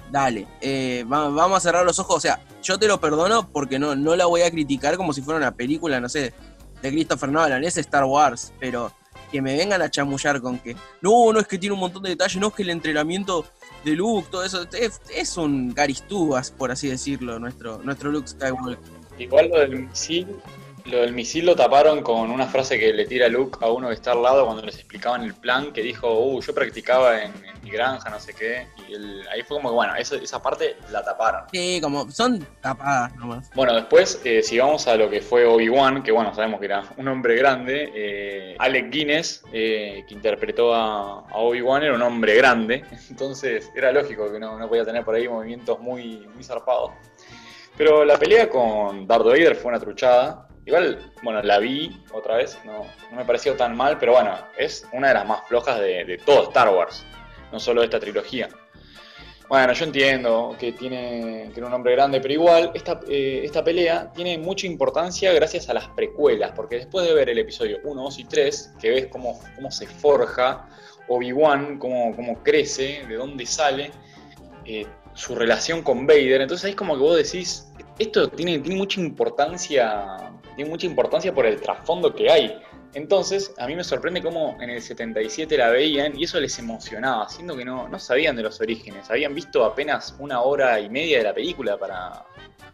dale, 0.09 0.47
eh, 0.61 1.03
vamos 1.05 1.57
a 1.57 1.59
cerrar 1.59 1.85
los 1.85 1.99
ojos, 1.99 2.15
o 2.15 2.21
sea, 2.21 2.39
yo 2.61 2.79
te 2.79 2.87
lo 2.87 3.01
perdono 3.01 3.49
porque 3.49 3.79
no, 3.79 3.97
no 3.97 4.15
la 4.15 4.27
voy 4.27 4.43
a 4.43 4.51
criticar 4.51 4.95
como 4.95 5.11
si 5.11 5.21
fuera 5.21 5.39
una 5.39 5.53
película, 5.53 5.99
no 5.99 6.07
sé, 6.07 6.33
de 6.81 6.89
Christopher 6.89 7.29
Nolan, 7.29 7.65
es 7.65 7.75
Star 7.75 8.05
Wars, 8.05 8.53
pero 8.61 8.93
que 9.33 9.41
me 9.41 9.57
vengan 9.57 9.81
a 9.81 9.89
chamullar 9.89 10.39
con 10.39 10.59
que 10.59 10.75
no, 11.01 11.33
no 11.33 11.39
es 11.39 11.47
que 11.47 11.57
tiene 11.57 11.73
un 11.73 11.79
montón 11.79 12.03
de 12.03 12.09
detalles, 12.09 12.39
no 12.39 12.49
es 12.49 12.53
que 12.53 12.61
el 12.61 12.69
entrenamiento 12.69 13.43
de 13.83 13.93
Luke, 13.93 14.27
todo 14.29 14.43
eso, 14.43 14.67
es, 14.71 15.37
un 15.37 15.73
Garistúas, 15.73 16.51
por 16.51 16.69
así 16.69 16.87
decirlo, 16.87 17.39
nuestro, 17.39 17.79
nuestro 17.83 18.11
Luke 18.11 18.27
Skywalker. 18.27 18.77
Igual 19.17 19.49
lo 19.49 19.59
del 19.59 19.87
misil, 19.87 20.27
lo 20.85 21.01
del 21.01 21.13
misil 21.13 21.45
lo 21.45 21.55
taparon 21.55 22.01
con 22.01 22.29
una 22.29 22.47
frase 22.47 22.77
que 22.77 22.93
le 22.93 23.05
tira 23.05 23.27
Luke 23.29 23.57
a 23.61 23.71
uno 23.71 23.87
que 23.87 23.93
está 23.93 24.11
al 24.11 24.21
lado 24.21 24.45
cuando 24.45 24.63
les 24.63 24.75
explicaban 24.75 25.23
el 25.23 25.33
plan, 25.33 25.71
que 25.71 25.81
dijo, 25.81 26.11
uh, 26.19 26.41
yo 26.41 26.53
practicaba 26.53 27.21
en, 27.21 27.31
mi 27.63 27.69
granja, 27.69 28.09
no 28.09 28.19
sé 28.19 28.33
qué, 28.33 28.67
y 28.89 28.95
ahí 29.29 29.41
fue 29.43 29.55
como 29.55 29.69
que, 29.69 29.75
bueno, 29.75 29.95
esa 29.95 30.41
parte 30.41 30.75
la 30.91 31.01
taparon. 31.01 31.43
Sí, 31.49 31.79
como 31.81 32.11
son 32.11 32.45
tapadas 32.59 33.15
nomás. 33.15 33.49
Bueno, 33.55 33.73
después, 33.73 34.19
eh, 34.25 34.43
si 34.43 34.57
vamos 34.59 34.85
a 34.87 34.97
lo 34.97 35.09
que 35.09 35.21
fue 35.21 35.45
Obi-Wan, 35.45 36.03
que 36.03 36.11
bueno, 36.11 36.35
sabemos 36.35 36.59
que 36.59 36.65
era 36.65 36.83
un 36.97 37.07
hombre 37.07 37.37
grande, 37.37 37.89
eh, 37.95 38.55
Alec 38.59 38.89
Guinness, 38.89 39.43
eh, 39.53 40.03
que 40.05 40.13
interpretó 40.13 40.75
a, 40.75 41.19
Obi-Wan, 41.31 41.83
era 41.83 41.95
un 41.95 42.01
hombre 42.01 42.35
grande, 42.35 42.83
entonces 43.09 43.71
era 43.73 43.93
lógico 43.93 44.29
que 44.29 44.39
no, 44.39 44.59
no 44.59 44.67
podía 44.67 44.83
tener 44.83 45.05
por 45.05 45.15
ahí 45.15 45.29
movimientos 45.29 45.79
muy, 45.79 46.27
muy 46.33 46.43
zarpados. 46.43 46.91
Pero 47.77 48.05
la 48.05 48.17
pelea 48.17 48.49
con 48.49 49.07
Darth 49.07 49.25
Vader 49.25 49.55
fue 49.55 49.69
una 49.69 49.79
truchada. 49.79 50.47
Igual, 50.65 51.11
bueno, 51.21 51.41
la 51.41 51.59
vi 51.59 52.01
otra 52.13 52.37
vez, 52.37 52.57
no, 52.63 52.85
me 53.15 53.25
pareció 53.25 53.55
tan 53.55 53.75
mal, 53.75 53.97
pero 53.99 54.13
bueno, 54.13 54.37
es 54.57 54.87
una 54.93 55.09
de 55.09 55.13
las 55.15 55.25
más 55.25 55.47
flojas 55.47 55.79
de, 55.79 56.21
todo 56.25 56.43
Star 56.43 56.69
Wars, 56.69 57.05
no 57.51 57.59
solo 57.59 57.81
de 57.81 57.87
esta 57.87 57.99
trilogía. 57.99 58.47
Bueno, 59.49 59.73
yo 59.73 59.85
entiendo 59.85 60.55
que 60.57 60.71
tiene 60.71 61.51
que 61.53 61.61
un 61.61 61.73
hombre 61.73 61.91
grande, 61.91 62.21
pero 62.21 62.33
igual 62.33 62.71
esta, 62.73 63.01
eh, 63.09 63.41
esta 63.43 63.61
pelea 63.61 64.11
tiene 64.13 64.37
mucha 64.37 64.65
importancia 64.65 65.33
gracias 65.33 65.69
a 65.69 65.73
las 65.73 65.89
precuelas, 65.89 66.53
porque 66.55 66.77
después 66.77 67.05
de 67.05 67.13
ver 67.13 67.29
el 67.29 67.39
episodio 67.39 67.79
1, 67.83 68.01
2 68.01 68.19
y 68.19 68.23
3, 68.23 68.73
que 68.79 68.89
ves 68.89 69.07
cómo, 69.07 69.39
cómo 69.55 69.69
se 69.69 69.85
forja 69.85 70.69
Obi-Wan, 71.09 71.77
cómo, 71.77 72.15
cómo 72.15 72.41
crece, 72.41 73.05
de 73.05 73.15
dónde 73.15 73.45
sale, 73.45 73.91
eh, 74.65 74.87
su 75.13 75.35
relación 75.35 75.83
con 75.83 76.07
Vader. 76.07 76.41
Entonces 76.41 76.71
es 76.71 76.75
como 76.75 76.95
que 76.95 77.01
vos 77.01 77.17
decís, 77.17 77.71
esto 77.99 78.29
tiene, 78.29 78.59
tiene 78.59 78.77
mucha 78.77 78.99
importancia, 79.01 80.31
tiene 80.55 80.69
mucha 80.69 80.85
importancia 80.85 81.33
por 81.33 81.45
el 81.45 81.59
trasfondo 81.61 82.13
que 82.13 82.29
hay. 82.29 82.61
Entonces, 82.93 83.53
a 83.57 83.65
mí 83.67 83.75
me 83.75 83.83
sorprende 83.83 84.21
cómo 84.21 84.55
en 84.61 84.69
el 84.69 84.81
77 84.81 85.57
la 85.57 85.69
veían 85.69 86.19
y 86.19 86.25
eso 86.25 86.39
les 86.39 86.57
emocionaba, 86.59 87.27
siendo 87.27 87.57
que 87.57 87.65
no, 87.65 87.87
no 87.87 87.99
sabían 87.99 88.35
de 88.35 88.43
los 88.43 88.61
orígenes, 88.61 89.09
habían 89.09 89.33
visto 89.33 89.65
apenas 89.65 90.15
una 90.19 90.41
hora 90.41 90.79
y 90.79 90.89
media 90.89 91.17
de 91.17 91.23
la 91.23 91.33
película 91.33 91.77
para, 91.77 92.23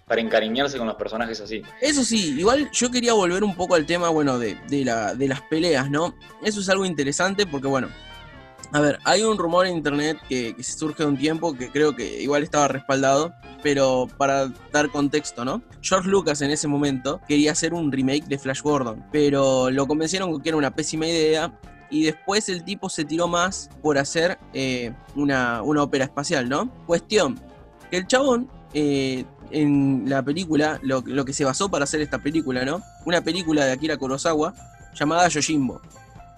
para 0.06 0.20
encariñarse 0.20 0.78
con 0.78 0.88
los 0.88 0.98
personajes 0.98 1.40
así. 1.40 1.62
Eso 1.80 2.04
sí, 2.04 2.36
igual 2.38 2.70
yo 2.74 2.92
quería 2.92 3.14
volver 3.14 3.44
un 3.46 3.56
poco 3.56 3.76
al 3.76 3.86
tema, 3.86 4.10
bueno, 4.10 4.38
de, 4.38 4.58
de, 4.68 4.84
la, 4.84 5.14
de 5.14 5.28
las 5.30 5.42
peleas, 5.44 5.90
¿no? 5.90 6.16
Eso 6.44 6.60
es 6.60 6.68
algo 6.68 6.86
interesante 6.86 7.46
porque, 7.46 7.68
bueno, 7.68 7.88
a 8.72 8.82
ver, 8.82 9.00
hay 9.04 9.24
un 9.24 9.38
rumor 9.38 9.66
en 9.66 9.78
internet 9.78 10.18
que, 10.28 10.56
se 10.60 10.78
surge 10.78 11.04
de 11.04 11.10
un 11.10 11.18
tiempo 11.18 11.56
que 11.56 11.72
creo 11.72 11.96
que 11.96 12.22
igual 12.22 12.44
estaba 12.44 12.68
respaldado, 12.68 13.34
pero 13.64 14.08
para 14.18 14.52
dar 14.72 14.90
contexto, 14.90 15.44
¿no? 15.44 15.62
George 15.82 16.08
Lucas 16.08 16.42
en 16.42 16.52
ese 16.52 16.68
momento 16.68 17.20
quería 17.28 17.54
hacer 17.54 17.74
un 17.74 17.92
remake 17.92 18.26
de 18.26 18.38
Flash 18.38 18.62
Gordon, 18.62 19.04
pero 19.12 19.72
lo 19.72 19.88
convencieron 19.88 20.32
con 20.32 20.42
que 20.42 20.50
era 20.50 20.58
una 20.58 20.72
pésima 20.72 21.08
idea 21.08 21.52
y 21.90 22.04
después 22.04 22.48
el 22.50 22.64
tipo 22.64 22.90
se 22.90 23.06
tiró 23.06 23.28
más 23.28 23.70
por 23.82 23.98
hacer 23.98 24.38
eh, 24.54 24.94
una, 25.16 25.64
ópera 25.64 26.06
espacial, 26.06 26.48
¿no? 26.48 26.70
Cuestión, 26.86 27.40
que 27.90 27.98
el 27.98 28.06
chabón 28.06 28.50
eh, 28.76 29.26
en 29.50 30.04
la 30.08 30.22
película, 30.22 30.80
lo, 30.84 31.02
lo, 31.02 31.26
que 31.26 31.34
se 31.34 31.44
basó 31.44 31.70
para 31.70 31.86
hacer 31.86 32.02
esta 32.02 32.20
película, 32.20 32.64
¿no? 32.66 32.84
Una 33.06 33.22
película 33.22 33.66
de 33.66 33.72
Akira 33.72 33.98
Kurosawa 33.98 34.54
llamada 34.94 35.28
Yojimbo. 35.28 35.82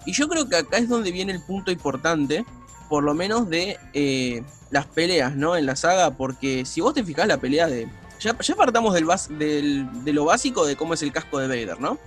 Y 0.04 0.12
yo 0.12 0.28
creo 0.28 0.48
que 0.48 0.56
acá 0.56 0.78
es 0.78 0.88
donde 0.88 1.12
viene 1.12 1.32
el 1.32 1.42
punto 1.42 1.70
importante, 1.70 2.44
por 2.88 3.04
lo 3.04 3.14
menos 3.14 3.48
de 3.48 3.78
eh, 3.92 4.42
las 4.70 4.86
peleas, 4.86 5.36
¿no? 5.36 5.56
En 5.56 5.66
la 5.66 5.76
saga, 5.76 6.10
porque 6.12 6.64
si 6.64 6.80
vos 6.80 6.94
te 6.94 7.04
fijás 7.04 7.26
la 7.26 7.38
pelea 7.38 7.66
de... 7.66 7.88
Ya, 8.20 8.34
partamos 8.56 8.94
del, 8.94 9.06
del, 9.30 10.04
de 10.04 10.12
lo 10.12 10.24
básico 10.24 10.64
de 10.64 10.76
cómo 10.76 10.94
es 10.94 11.02
el 11.02 11.12
casco 11.12 11.38
de 11.38 11.48
Vader, 11.48 11.80
¿no? 11.80 11.98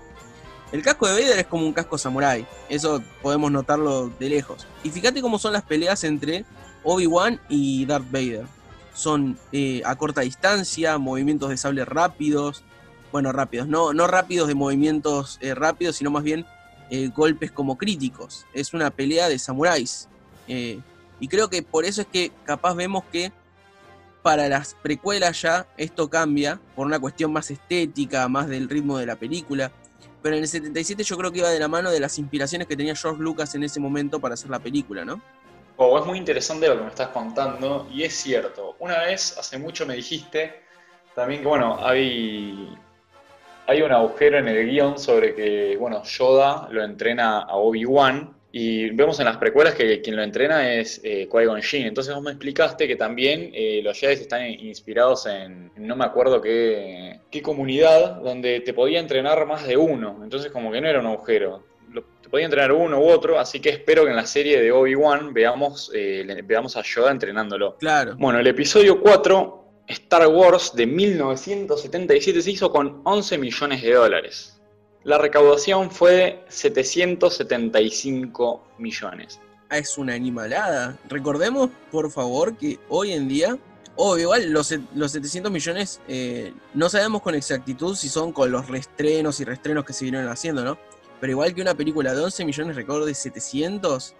El 0.71 0.81
casco 0.81 1.07
de 1.07 1.13
Vader 1.13 1.39
es 1.39 1.47
como 1.47 1.65
un 1.65 1.73
casco 1.73 1.97
samurai, 1.97 2.45
eso 2.69 3.01
podemos 3.21 3.51
notarlo 3.51 4.09
de 4.19 4.29
lejos. 4.29 4.67
Y 4.83 4.89
fíjate 4.89 5.21
cómo 5.21 5.39
son 5.39 5.53
las 5.53 5.63
peleas 5.63 6.03
entre 6.03 6.45
Obi-Wan 6.83 7.39
y 7.49 7.85
Darth 7.85 8.09
Vader. 8.11 8.45
Son 8.93 9.37
eh, 9.51 9.81
a 9.85 9.95
corta 9.95 10.21
distancia, 10.21 10.97
movimientos 10.97 11.49
de 11.49 11.57
sable 11.57 11.85
rápidos, 11.85 12.63
bueno, 13.11 13.31
rápidos, 13.31 13.67
no, 13.67 13.93
no 13.93 14.07
rápidos 14.07 14.47
de 14.47 14.55
movimientos 14.55 15.37
eh, 15.41 15.53
rápidos, 15.53 15.97
sino 15.97 16.11
más 16.11 16.23
bien 16.23 16.45
eh, 16.89 17.09
golpes 17.09 17.51
como 17.51 17.77
críticos. 17.77 18.45
Es 18.53 18.73
una 18.73 18.89
pelea 18.89 19.29
de 19.29 19.39
samuráis. 19.39 20.07
Eh, 20.47 20.79
y 21.19 21.27
creo 21.27 21.49
que 21.49 21.63
por 21.63 21.85
eso 21.85 22.01
es 22.01 22.07
que 22.07 22.31
capaz 22.43 22.75
vemos 22.75 23.03
que 23.11 23.31
para 24.21 24.49
las 24.49 24.75
precuelas 24.81 25.41
ya 25.41 25.67
esto 25.77 26.09
cambia 26.09 26.59
por 26.75 26.87
una 26.87 26.99
cuestión 26.99 27.31
más 27.31 27.51
estética, 27.51 28.27
más 28.27 28.47
del 28.47 28.69
ritmo 28.69 28.97
de 28.97 29.05
la 29.05 29.15
película. 29.15 29.71
Pero 30.21 30.35
en 30.35 30.41
el 30.41 30.47
77 30.47 31.03
yo 31.03 31.17
creo 31.17 31.31
que 31.31 31.39
iba 31.39 31.49
de 31.49 31.59
la 31.59 31.67
mano 31.67 31.91
de 31.91 31.99
las 31.99 32.17
inspiraciones 32.17 32.67
que 32.67 32.75
tenía 32.75 32.95
George 32.95 33.21
Lucas 33.21 33.53
en 33.53 33.63
ese 33.63 33.79
momento 33.79 34.19
para 34.19 34.33
hacer 34.33 34.49
la 34.49 34.59
película, 34.59 35.05
¿no? 35.05 35.21
Oh, 35.77 35.99
es 35.99 36.05
muy 36.05 36.17
interesante 36.17 36.67
lo 36.67 36.77
que 36.77 36.83
me 36.83 36.89
estás 36.89 37.09
contando 37.09 37.87
y 37.91 38.03
es 38.03 38.15
cierto. 38.15 38.75
Una 38.79 38.99
vez, 39.03 39.37
hace 39.37 39.57
mucho 39.57 39.85
me 39.85 39.95
dijiste 39.95 40.63
también 41.13 41.41
que, 41.41 41.47
bueno, 41.47 41.77
hay 41.85 42.75
hay 43.67 43.81
un 43.81 43.91
agujero 43.91 44.37
en 44.37 44.47
el 44.47 44.69
guion 44.69 44.99
sobre 44.99 45.33
que, 45.33 45.77
bueno, 45.77 46.03
Yoda 46.03 46.67
lo 46.71 46.83
entrena 46.83 47.39
a 47.39 47.55
Obi-Wan 47.55 48.35
y 48.51 48.89
vemos 48.91 49.19
en 49.19 49.25
las 49.25 49.35
precuelas 49.35 49.75
que 49.75 50.01
quien 50.01 50.15
lo 50.15 50.23
entrena 50.23 50.73
es 50.73 51.01
eh, 51.03 51.27
Qui-Gon 51.29 51.61
Jinn. 51.61 51.87
Entonces 51.87 52.13
vos 52.13 52.23
me 52.23 52.31
explicaste 52.31 52.87
que 52.87 52.95
también 52.95 53.51
eh, 53.53 53.81
los 53.83 53.99
Jedi 53.99 54.13
están 54.13 54.47
inspirados 54.47 55.25
en, 55.25 55.71
no 55.75 55.95
me 55.97 56.05
acuerdo 56.05 56.41
qué, 56.41 57.19
qué 57.29 57.41
comunidad, 57.41 58.21
donde 58.21 58.61
te 58.61 58.73
podía 58.73 58.99
entrenar 59.01 59.45
más 59.45 59.67
de 59.67 59.75
uno. 59.75 60.21
Entonces 60.23 60.53
como 60.53 60.71
que 60.71 60.79
no 60.79 60.87
era 60.87 61.01
un 61.01 61.07
agujero. 61.07 61.65
te 62.21 62.29
podía 62.29 62.45
entrenar 62.45 62.71
uno 62.71 62.99
u 62.99 63.09
otro, 63.09 63.37
así 63.39 63.59
que 63.59 63.71
espero 63.71 64.05
que 64.05 64.11
en 64.11 64.15
la 64.15 64.25
serie 64.25 64.61
de 64.61 64.71
Obi-Wan 64.71 65.33
veamos, 65.33 65.91
eh, 65.93 66.25
veamos 66.45 66.77
a 66.77 66.81
Yoda 66.81 67.11
entrenándolo. 67.11 67.75
Claro. 67.77 68.15
Bueno, 68.17 68.39
el 68.39 68.47
episodio 68.47 69.01
4 69.01 69.64
Star 69.87 70.27
Wars 70.27 70.73
de 70.75 70.85
1977 70.87 72.41
se 72.41 72.51
hizo 72.51 72.69
con 72.71 73.01
11 73.03 73.37
millones 73.37 73.81
de 73.81 73.93
dólares. 73.93 74.59
La 75.03 75.17
recaudación 75.19 75.91
fue 75.91 76.11
de 76.11 76.41
775 76.49 78.63
millones. 78.79 79.39
Ah, 79.69 79.77
es 79.77 79.97
una 79.97 80.15
animalada. 80.15 80.97
Recordemos, 81.09 81.69
por 81.91 82.09
favor, 82.11 82.57
que 82.57 82.79
hoy 82.89 83.13
en 83.13 83.27
día, 83.27 83.57
o 83.95 84.17
igual 84.17 84.49
los, 84.49 84.73
los 84.95 85.11
700 85.11 85.51
millones, 85.51 86.01
eh, 86.07 86.53
no 86.73 86.89
sabemos 86.89 87.21
con 87.21 87.35
exactitud 87.35 87.95
si 87.95 88.09
son 88.09 88.31
con 88.31 88.51
los 88.51 88.67
restrenos 88.67 89.39
y 89.39 89.45
restrenos 89.45 89.85
que 89.85 89.93
se 89.93 90.05
vinieron 90.05 90.29
haciendo, 90.29 90.63
¿no? 90.63 90.79
Pero 91.19 91.31
igual 91.31 91.53
que 91.53 91.61
una 91.61 91.75
película 91.75 92.13
de 92.13 92.21
11 92.21 92.45
millones 92.45 92.75
de 92.75 93.13
700, 93.13 94.15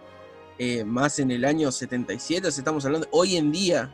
eh, 0.60 0.84
más 0.84 1.18
en 1.20 1.32
el 1.32 1.46
año 1.46 1.72
77, 1.72 2.48
estamos 2.48 2.86
hablando, 2.86 3.08
hoy 3.12 3.38
en 3.38 3.52
día, 3.52 3.92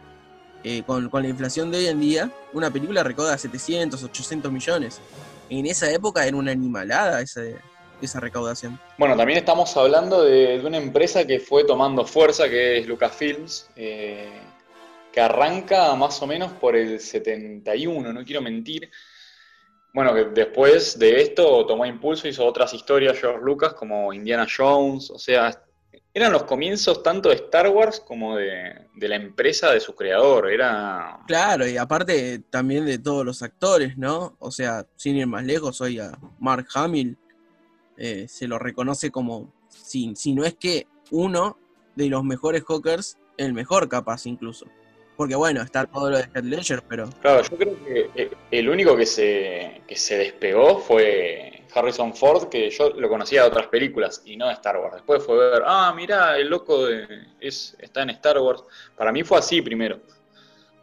eh, 0.64 0.84
con, 0.86 1.10
la 1.12 1.28
inflación 1.28 1.72
de 1.72 1.80
hoy 1.80 1.88
en 1.88 2.00
día, 2.00 2.32
una 2.54 2.70
película 2.72 3.04
recauda 3.04 3.38
700, 3.38 4.04
800 4.04 4.52
millones. 4.52 5.02
En 5.50 5.66
esa 5.66 5.92
época 5.92 6.26
era 6.26 6.38
una 6.38 6.52
animalada 6.52 7.22
esa, 7.22 7.42
esa 8.02 8.20
recaudación. 8.20 8.80
Bueno, 8.98 9.16
también 9.18 9.40
estamos 9.40 9.76
hablando 9.78 10.24
de, 10.24 10.62
una 10.64 10.78
empresa 10.78 11.26
que 11.26 11.40
fue 11.40 11.64
tomando 11.64 12.06
fuerza, 12.06 12.50
que 12.50 12.80
es 12.80 12.88
Lucasfilms, 12.88 13.70
eh, 13.76 14.30
que 15.12 15.20
arranca 15.20 15.94
más 15.96 16.22
o 16.22 16.28
menos 16.28 16.52
por 16.54 16.76
el 16.76 17.00
71, 17.00 18.14
no 18.14 18.24
quiero 18.24 18.42
mentir. 18.42 18.90
Bueno, 19.94 20.14
que 20.14 20.26
después 20.26 20.98
de 20.98 21.22
esto 21.22 21.66
tomó 21.66 21.86
impulso, 21.86 22.28
hizo 22.28 22.46
otras 22.46 22.74
historias 22.74 23.20
George 23.20 23.44
Lucas 23.44 23.74
como 23.74 24.14
Indiana 24.14 24.48
Jones, 24.48 25.12
o 25.12 25.20
sea, 25.20 25.62
eran 26.14 26.32
los 26.32 26.44
comienzos 26.44 27.04
tanto 27.04 27.30
de 27.30 27.36
Star 27.36 27.70
Wars 27.70 28.00
como 28.00 28.36
de, 28.36 28.88
la 28.96 29.16
empresa 29.16 29.72
de 29.72 29.80
su 29.80 29.96
creador. 29.96 30.52
Era. 30.52 31.20
Claro, 31.28 31.68
y 31.68 31.78
aparte 31.78 32.40
también 32.50 32.86
de 32.86 33.00
todos 33.00 33.26
los 33.26 33.42
actores, 33.42 33.98
¿no? 33.98 34.36
O 34.40 34.52
sea, 34.52 34.86
sin 34.96 35.16
ir 35.16 35.28
más 35.28 35.46
lejos, 35.46 35.80
hoy 35.82 36.00
a 36.00 36.12
Mark 36.40 36.68
Hamill 36.74 37.18
eh, 37.98 38.26
se 38.28 38.48
lo 38.48 38.60
reconoce 38.60 39.12
como 39.12 39.54
si, 39.70 40.14
si 40.16 40.34
no 40.34 40.44
es 40.44 40.56
que 40.56 40.88
uno 41.12 41.58
de 41.96 42.08
los 42.08 42.24
mejores 42.24 42.64
Hawkers, 42.64 43.18
el 43.38 43.54
mejor 43.54 43.88
capaz 43.88 44.26
incluso. 44.26 44.66
Porque 45.16 45.36
bueno, 45.36 45.62
está 45.62 45.86
todo 45.86 46.10
lo 46.10 46.18
de 46.18 46.24
Heath 46.24 46.46
Ledger, 46.46 46.84
pero... 46.88 47.10
Claro, 47.22 47.44
yo 47.44 47.58
creo 47.58 47.86
que 47.86 48.10
eh, 48.16 48.32
el 48.50 48.70
único 48.70 48.96
que 48.96 49.06
se, 49.06 49.82
que 49.88 49.96
se 49.96 50.18
despegó 50.18 50.80
fue 50.80 51.51
Harrison 51.74 52.14
Ford, 52.16 52.50
que 52.50 52.70
yo 52.70 52.90
lo 52.92 53.08
conocía 53.10 53.42
de 53.44 53.48
otras 53.48 53.68
películas 53.68 54.22
y 54.26 54.36
no 54.38 54.48
de 54.48 54.54
Star 54.54 54.78
Wars. 54.78 54.96
Después 54.96 55.24
fue 55.24 55.38
ver, 55.38 55.64
ah, 55.66 55.94
mirá, 55.96 56.38
el 56.38 56.50
loco 56.50 56.86
de, 56.86 57.08
es, 57.40 57.76
está 57.80 58.02
en 58.04 58.10
Star 58.12 58.38
Wars. 58.40 58.64
Para 58.98 59.12
mí 59.12 59.24
fue 59.24 59.38
así 59.38 59.62
primero. 59.62 60.00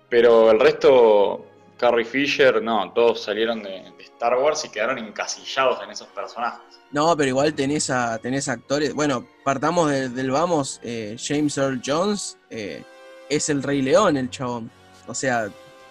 Pero 0.09 0.51
el 0.51 0.59
resto, 0.59 1.45
Carrie 1.77 2.05
Fisher, 2.05 2.63
no, 2.63 2.93
todos 2.93 3.23
salieron 3.23 3.63
de, 3.63 3.93
Star 4.01 4.37
Wars 4.39 4.65
y 4.65 4.71
quedaron 4.71 4.99
encasillados 4.99 5.81
en 5.85 5.91
esos 5.91 6.09
personajes. 6.09 6.61
No, 6.91 7.17
pero 7.17 7.29
igual 7.29 7.55
tenés, 7.55 7.89
a, 7.91 8.19
tenés 8.19 8.49
actores. 8.49 8.95
Bueno, 8.95 9.25
partamos 9.45 9.91
de- 9.91 10.09
del 10.09 10.31
vamos. 10.31 10.81
eh, 10.83 11.17
James 11.23 11.57
Earl 11.57 11.81
Jones 11.85 12.37
eh, 12.51 12.83
es 13.29 13.49
el 13.49 13.63
Rey 13.63 13.83
León, 13.83 14.17
el 14.17 14.29
chabón. 14.31 14.71
O 15.07 15.15
sea, 15.15 15.49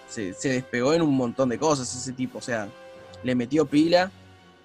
se, 0.08 0.34
se 0.34 0.50
despegó 0.50 0.92
en 0.92 1.00
un 1.02 1.16
montón 1.16 1.48
de 1.48 1.58
cosas 1.58 1.94
ese 1.94 2.12
tipo. 2.12 2.38
O 2.38 2.42
sea, 2.42 2.68
le 3.22 3.34
metió 3.34 3.64
pila. 3.64 4.10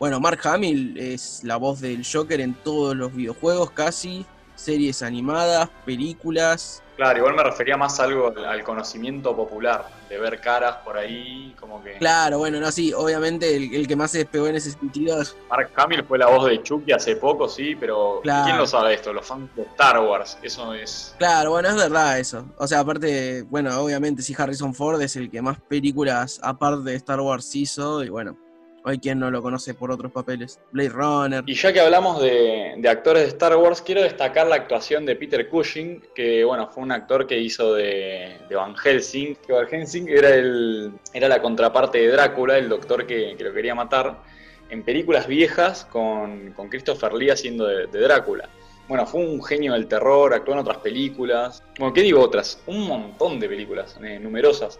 Bueno, 0.03 0.19
Mark 0.19 0.41
Hamill 0.43 0.97
es 0.97 1.45
la 1.45 1.55
voz 1.55 1.79
del 1.79 2.05
Joker 2.05 2.41
en 2.41 2.55
todos 2.55 2.93
los 2.93 3.15
videojuegos 3.15 3.71
casi. 3.71 4.25
Series 4.53 5.01
animadas, 5.01 5.69
películas. 5.85 6.83
Claro, 6.97 7.19
igual 7.19 7.35
me 7.35 7.43
refería 7.43 7.77
más 7.77 8.01
a 8.01 8.03
algo 8.03 8.33
al, 8.37 8.63
conocimiento 8.65 9.33
popular, 9.33 9.87
de 10.09 10.19
ver 10.19 10.41
caras 10.41 10.75
por 10.83 10.97
ahí, 10.97 11.55
como 11.57 11.81
que... 11.81 11.93
Claro, 11.99 12.37
bueno, 12.39 12.59
no, 12.59 12.69
sí, 12.69 12.91
obviamente 12.91 13.55
el, 13.55 13.73
el 13.73 13.87
que 13.87 13.95
más 13.95 14.11
se 14.11 14.17
despegó 14.17 14.47
en 14.47 14.55
ese 14.55 14.71
sentido 14.71 15.21
es 15.21 15.37
Mark 15.49 15.71
Hamill 15.73 16.03
fue 16.03 16.17
la 16.17 16.27
voz 16.27 16.49
de 16.49 16.61
Chucky 16.61 16.91
hace 16.91 17.15
poco, 17.15 17.47
sí, 17.47 17.73
pero 17.73 18.19
Claro. 18.23 18.43
¿quién 18.43 18.57
lo 18.57 18.67
sabe 18.67 18.95
esto? 18.95 19.13
Los 19.13 19.25
fans 19.25 19.55
de 19.55 19.61
Star 19.61 20.01
Wars, 20.01 20.37
eso 20.43 20.73
es... 20.73 21.15
Claro, 21.17 21.51
bueno, 21.51 21.69
es 21.69 21.75
verdad 21.77 22.19
eso. 22.19 22.45
O 22.57 22.67
sea, 22.67 22.81
aparte, 22.81 23.43
bueno, 23.43 23.79
obviamente 23.79 24.21
sí 24.21 24.35
Harrison 24.37 24.73
Ford 24.73 25.01
es 25.01 25.15
el 25.15 25.31
que 25.31 25.41
más 25.41 25.61
películas 25.61 26.41
aparte 26.43 26.89
de 26.89 26.95
Star 26.95 27.21
Wars 27.21 27.55
hizo 27.55 28.03
y 28.03 28.09
bueno, 28.09 28.37
hay 28.83 28.99
quien 28.99 29.19
no 29.19 29.31
lo 29.31 29.41
conoce 29.41 29.73
por 29.73 29.91
otros 29.91 30.11
papeles. 30.11 30.59
Blade 30.71 30.89
Runner. 30.89 31.43
Y 31.45 31.53
ya 31.53 31.71
que 31.71 31.79
hablamos 31.79 32.21
de, 32.21 32.81
actores 32.87 33.23
de 33.23 33.29
Star 33.29 33.55
Wars, 33.55 33.81
quiero 33.81 34.01
destacar 34.01 34.47
la 34.47 34.55
actuación 34.55 35.05
de 35.05 35.15
Peter 35.15 35.47
Cushing, 35.47 36.03
que 36.13 36.43
bueno, 36.43 36.69
fue 36.69 36.83
un 36.83 36.91
actor 36.91 37.25
que 37.25 37.37
hizo 37.37 37.73
de, 37.73 38.37
Van 38.53 38.75
Helsing, 38.75 39.35
que 39.35 39.53
Van 39.53 39.67
Helsing 39.67 40.07
era, 40.09 40.29
el, 40.29 40.91
era 41.13 41.27
la 41.27 41.41
contraparte 41.41 41.99
de 41.99 42.07
Drácula, 42.09 42.57
el 42.57 42.69
doctor 42.69 43.07
que, 43.07 43.35
lo 43.39 43.53
quería 43.53 43.75
matar, 43.75 44.21
en 44.69 44.83
películas 44.83 45.27
viejas 45.27 45.85
con, 45.85 46.51
con 46.53 46.69
Christopher 46.69 47.13
Lee 47.13 47.29
haciendo 47.29 47.65
de, 47.65 47.87
de 47.87 47.99
Drácula. 47.99 48.49
Bueno, 48.87 49.05
fue 49.07 49.25
un 49.25 49.41
genio 49.41 49.73
del 49.73 49.87
terror, 49.87 50.33
actuó 50.33 50.53
en 50.53 50.59
otras 50.59 50.77
películas. 50.79 51.63
Bueno, 51.79 51.93
¿qué 51.93 52.01
digo 52.01 52.19
otras? 52.19 52.61
Un 52.67 52.85
montón 52.85 53.39
de 53.39 53.47
películas, 53.47 53.97
eh, 54.03 54.19
numerosas. 54.19 54.79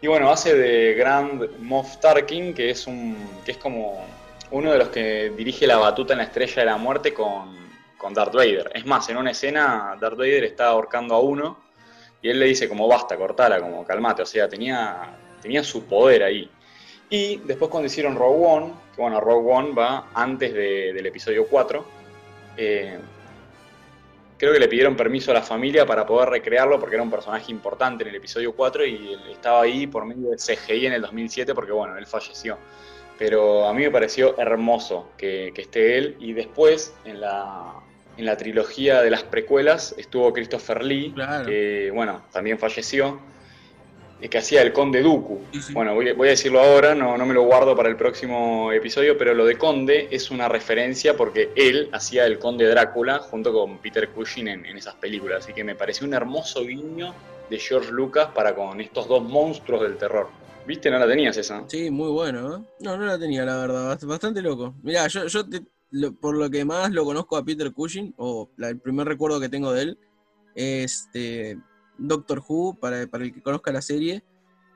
Y 0.00 0.06
bueno, 0.06 0.30
hace 0.30 0.54
de 0.54 0.94
Grand 0.94 1.58
Moff 1.60 1.98
Tarkin, 1.98 2.54
que 2.54 2.70
es 2.70 2.86
un. 2.86 3.16
que 3.44 3.52
es 3.52 3.56
como 3.58 4.04
uno 4.50 4.72
de 4.72 4.78
los 4.78 4.88
que 4.88 5.30
dirige 5.36 5.66
la 5.66 5.76
batuta 5.76 6.14
en 6.14 6.18
la 6.18 6.24
estrella 6.24 6.62
de 6.62 6.66
la 6.66 6.76
muerte 6.76 7.12
con, 7.12 7.56
con 7.98 8.14
Darth 8.14 8.32
Vader. 8.34 8.70
Es 8.74 8.86
más, 8.86 9.08
en 9.08 9.16
una 9.16 9.32
escena 9.32 9.96
Darth 10.00 10.16
Vader 10.16 10.44
está 10.44 10.68
ahorcando 10.68 11.14
a 11.14 11.20
uno 11.20 11.58
y 12.22 12.30
él 12.30 12.38
le 12.40 12.46
dice 12.46 12.68
como 12.68 12.86
basta, 12.88 13.16
cortala, 13.16 13.60
como 13.60 13.84
calmate. 13.84 14.22
O 14.22 14.26
sea, 14.26 14.48
tenía, 14.48 15.16
tenía 15.42 15.62
su 15.64 15.84
poder 15.84 16.22
ahí. 16.22 16.48
Y 17.10 17.38
después 17.38 17.70
cuando 17.70 17.86
hicieron 17.86 18.16
Rogue 18.16 18.46
One, 18.46 18.72
que 18.94 19.02
bueno, 19.02 19.20
Rogue 19.20 19.50
One 19.52 19.72
va 19.74 20.08
antes 20.14 20.52
de- 20.54 20.92
del 20.92 21.06
episodio 21.06 21.46
4, 21.48 21.84
eh, 22.56 22.98
creo 24.38 24.52
que 24.52 24.58
le 24.60 24.68
pidieron 24.68 24.96
permiso 24.96 25.30
a 25.32 25.34
la 25.34 25.42
familia 25.42 25.84
para 25.84 26.06
poder 26.06 26.28
recrearlo 26.30 26.78
porque 26.78 26.94
era 26.94 27.02
un 27.02 27.10
personaje 27.10 27.50
importante 27.52 28.04
en 28.04 28.10
el 28.10 28.16
episodio 28.16 28.52
4 28.54 28.86
y 28.86 28.94
él 29.14 29.20
estaba 29.32 29.62
ahí 29.62 29.86
por 29.86 30.06
medio 30.06 30.30
de 30.30 30.36
CGI 30.36 30.86
en 30.86 30.92
el 30.94 31.02
2007 31.02 31.54
porque 31.54 31.72
bueno, 31.72 31.98
él 31.98 32.06
falleció. 32.06 32.56
Pero 33.18 33.66
a 33.66 33.74
mí 33.74 33.82
me 33.82 33.90
pareció 33.90 34.38
hermoso 34.38 35.10
que, 35.18 35.50
que 35.54 35.62
esté 35.62 35.98
él 35.98 36.16
y 36.20 36.32
después 36.34 36.94
en 37.04 37.20
la, 37.20 37.74
en 38.16 38.24
la 38.24 38.36
trilogía 38.36 39.02
de 39.02 39.10
las 39.10 39.24
precuelas 39.24 39.92
estuvo 39.98 40.32
Christopher 40.32 40.84
Lee, 40.84 41.10
Claro. 41.14 41.44
que 41.46 41.90
bueno, 41.92 42.22
también 42.32 42.58
falleció, 42.60 43.18
que 44.20 44.38
hacía 44.38 44.62
el 44.62 44.72
Conde. 44.72 45.02
Sí, 45.52 45.62
sí. 45.62 45.72
Bueno, 45.72 45.94
voy, 45.94 46.12
voy 46.12 46.28
a 46.28 46.30
decirlo 46.32 46.60
ahora, 46.60 46.94
no, 46.94 47.16
no 47.16 47.24
me 47.24 47.34
lo 47.34 47.42
guardo 47.44 47.76
para 47.76 47.88
el 47.88 47.96
próximo 47.96 48.72
episodio, 48.72 49.16
pero 49.16 49.32
lo 49.34 49.44
de 49.46 49.56
Conde 49.56 50.08
es 50.10 50.30
una 50.30 50.48
referencia 50.48 51.16
porque 51.16 51.50
él 51.54 51.88
hacía 51.92 52.26
el 52.26 52.38
Conde 52.38 52.66
Drácula 52.66 53.18
junto 53.20 53.52
con 53.52 53.78
Peter 53.78 54.08
Cushing 54.10 54.48
en, 54.48 54.66
en 54.66 54.76
esas 54.76 54.94
películas. 54.96 55.44
Así 55.44 55.52
que 55.52 55.62
me 55.62 55.74
pareció 55.76 56.06
un 56.06 56.14
hermoso 56.14 56.62
guiño 56.64 57.14
de 57.48 57.58
George 57.58 57.92
Lucas 57.92 58.28
para 58.34 58.54
con 58.54 58.80
estos 58.80 59.06
dos 59.08 59.22
monstruos 59.22 59.82
del 59.82 59.96
terror. 59.96 60.28
¿Viste? 60.66 60.90
No 60.90 60.98
la 60.98 61.06
tenías 61.06 61.36
esa. 61.36 61.62
Sí, 61.66 61.90
muy 61.90 62.10
bueno, 62.10 62.56
¿eh? 62.56 62.60
No, 62.80 62.96
no 62.98 63.06
la 63.06 63.18
tenía, 63.18 63.44
la 63.44 63.56
verdad. 63.56 63.96
bast- 63.96 64.06
Bastante 64.06 64.42
loco. 64.42 64.74
Mirá, 64.82 65.06
yo, 65.06 65.26
yo 65.26 65.48
te- 65.48 65.62
lo- 65.92 66.12
por 66.12 66.36
lo 66.36 66.50
que 66.50 66.64
más 66.66 66.90
lo 66.92 67.04
conozco 67.06 67.36
a 67.38 67.44
Peter 67.44 67.72
Cushing, 67.72 68.12
o 68.18 68.50
la- 68.58 68.68
el 68.68 68.78
primer 68.78 69.06
recuerdo 69.06 69.40
que 69.40 69.48
tengo 69.48 69.72
de 69.72 69.82
él, 69.82 69.98
es 70.54 71.08
eh, 71.14 71.56
Doctor 71.98 72.42
Who, 72.46 72.78
para, 72.80 73.06
para 73.06 73.24
el 73.24 73.32
que 73.32 73.42
conozca 73.42 73.72
la 73.72 73.82
serie. 73.82 74.24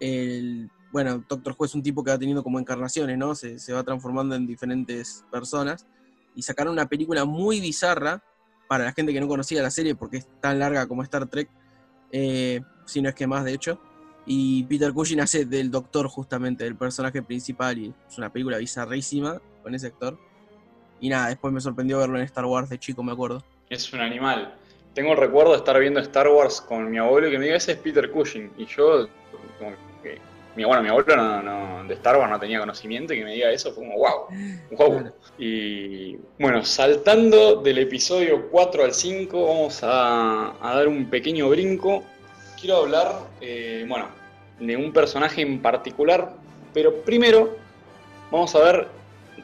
El, 0.01 0.71
bueno, 0.93 1.25
Doctor 1.29 1.55
Who 1.59 1.65
es 1.65 1.75
un 1.75 1.83
tipo 1.83 2.05
que 2.05 2.11
va 2.11 2.19
teniendo 2.19 2.43
como 2.43 2.59
encarnaciones, 2.59 3.17
¿no? 3.17 3.35
Se, 3.35 3.73
va 3.73 3.83
transformando 3.83 4.35
en 4.35 4.47
diferentes 4.47 5.25
personas. 5.31 5.87
Y 6.35 6.43
sacaron 6.43 6.73
una 6.73 6.87
película 6.87 7.25
muy 7.25 7.61
bizarra 7.61 8.23
para 8.69 8.85
la 8.85 8.93
gente 8.93 9.13
que 9.13 9.21
no 9.21 9.29
conocía 9.29 9.63
la 9.63 9.71
serie, 9.71 9.95
porque 9.95 10.19
es 10.19 10.29
tan 10.41 10.59
larga 10.59 10.87
como 10.87 11.03
Star 11.03 11.27
Trek, 11.27 11.49
eh, 12.11 12.61
si 12.85 13.01
no 13.01 13.09
es 13.09 13.15
que 13.15 13.27
más, 13.27 13.45
de 13.45 13.55
hecho. 13.55 13.81
Y 14.27 14.65
Peter 14.65 14.93
Cushing 14.93 15.21
hace 15.21 15.47
del 15.47 15.71
doctor 15.71 16.09
justamente, 16.09 16.65
del 16.65 16.77
personaje 16.77 17.23
principal, 17.23 17.79
y 17.79 17.95
es 18.09 18.19
una 18.19 18.31
película 18.31 18.59
bizarrísima 18.59 19.41
con 19.63 19.75
ese 19.75 19.89
actor. 19.89 20.19
Y 21.01 21.09
nada, 21.09 21.29
después 21.29 21.53
me 21.53 21.61
sorprendió 21.61 21.99
verlo 21.99 22.19
en 22.19 22.25
Star 22.25 22.45
Wars 22.45 22.69
de 22.69 22.79
chico, 22.79 23.03
me 23.03 23.13
acuerdo. 23.13 23.45
Es 23.69 23.93
un 23.93 24.01
animal. 24.01 24.55
Tengo 24.95 25.13
el 25.13 25.19
recuerdo 25.19 25.53
de 25.53 25.59
estar 25.59 25.79
viendo 25.79 26.01
Star 26.01 26.29
Wars 26.29 26.61
con 26.61 26.91
mi 26.91 26.99
abuelo 26.99 27.29
y 27.29 27.31
que 27.31 27.39
me 27.39 27.45
diga, 27.47 27.57
ese 27.57 27.73
es 27.73 27.79
Peter 27.79 28.11
Cushing. 28.11 28.53
Y 28.59 28.67
yo, 28.67 29.09
como 29.59 29.73
que, 30.03 30.19
bueno, 30.67 30.83
mi 30.83 30.89
abuelo 30.91 31.17
no, 31.17 31.43
no- 31.43 31.85
de 31.89 31.95
Star 31.95 32.17
Wars 32.19 32.31
no 32.31 32.39
tenía 32.39 32.61
conocimiento 32.61 33.15
y 33.15 33.19
que 33.19 33.25
me 33.25 33.33
diga 33.33 33.51
eso 33.51 33.73
fue 33.73 33.85
como, 33.85 33.97
wow, 33.99 34.27
wow. 34.77 35.13
Y 35.39 36.17
bueno, 36.39 36.63
saltando 36.65 37.57
del 37.63 37.79
episodio 37.79 38.49
4 38.51 38.85
al 38.85 38.93
5, 38.93 39.47
vamos 39.47 39.81
a, 39.83 40.53
a 40.61 40.77
dar 40.77 40.89
un 40.89 41.07
pequeño 41.09 41.49
brinco. 41.49 42.03
Quiero 42.61 42.77
hablar, 42.79 43.13
eh, 43.41 43.85
bueno, 43.89 44.09
de 44.61 44.77
un 44.77 44.93
personaje 44.93 45.41
en 45.43 45.61
particular, 45.63 46.35
pero 46.75 46.95
primero 47.03 47.57
vamos 48.31 48.55
a 48.55 48.61
ver 48.61 48.87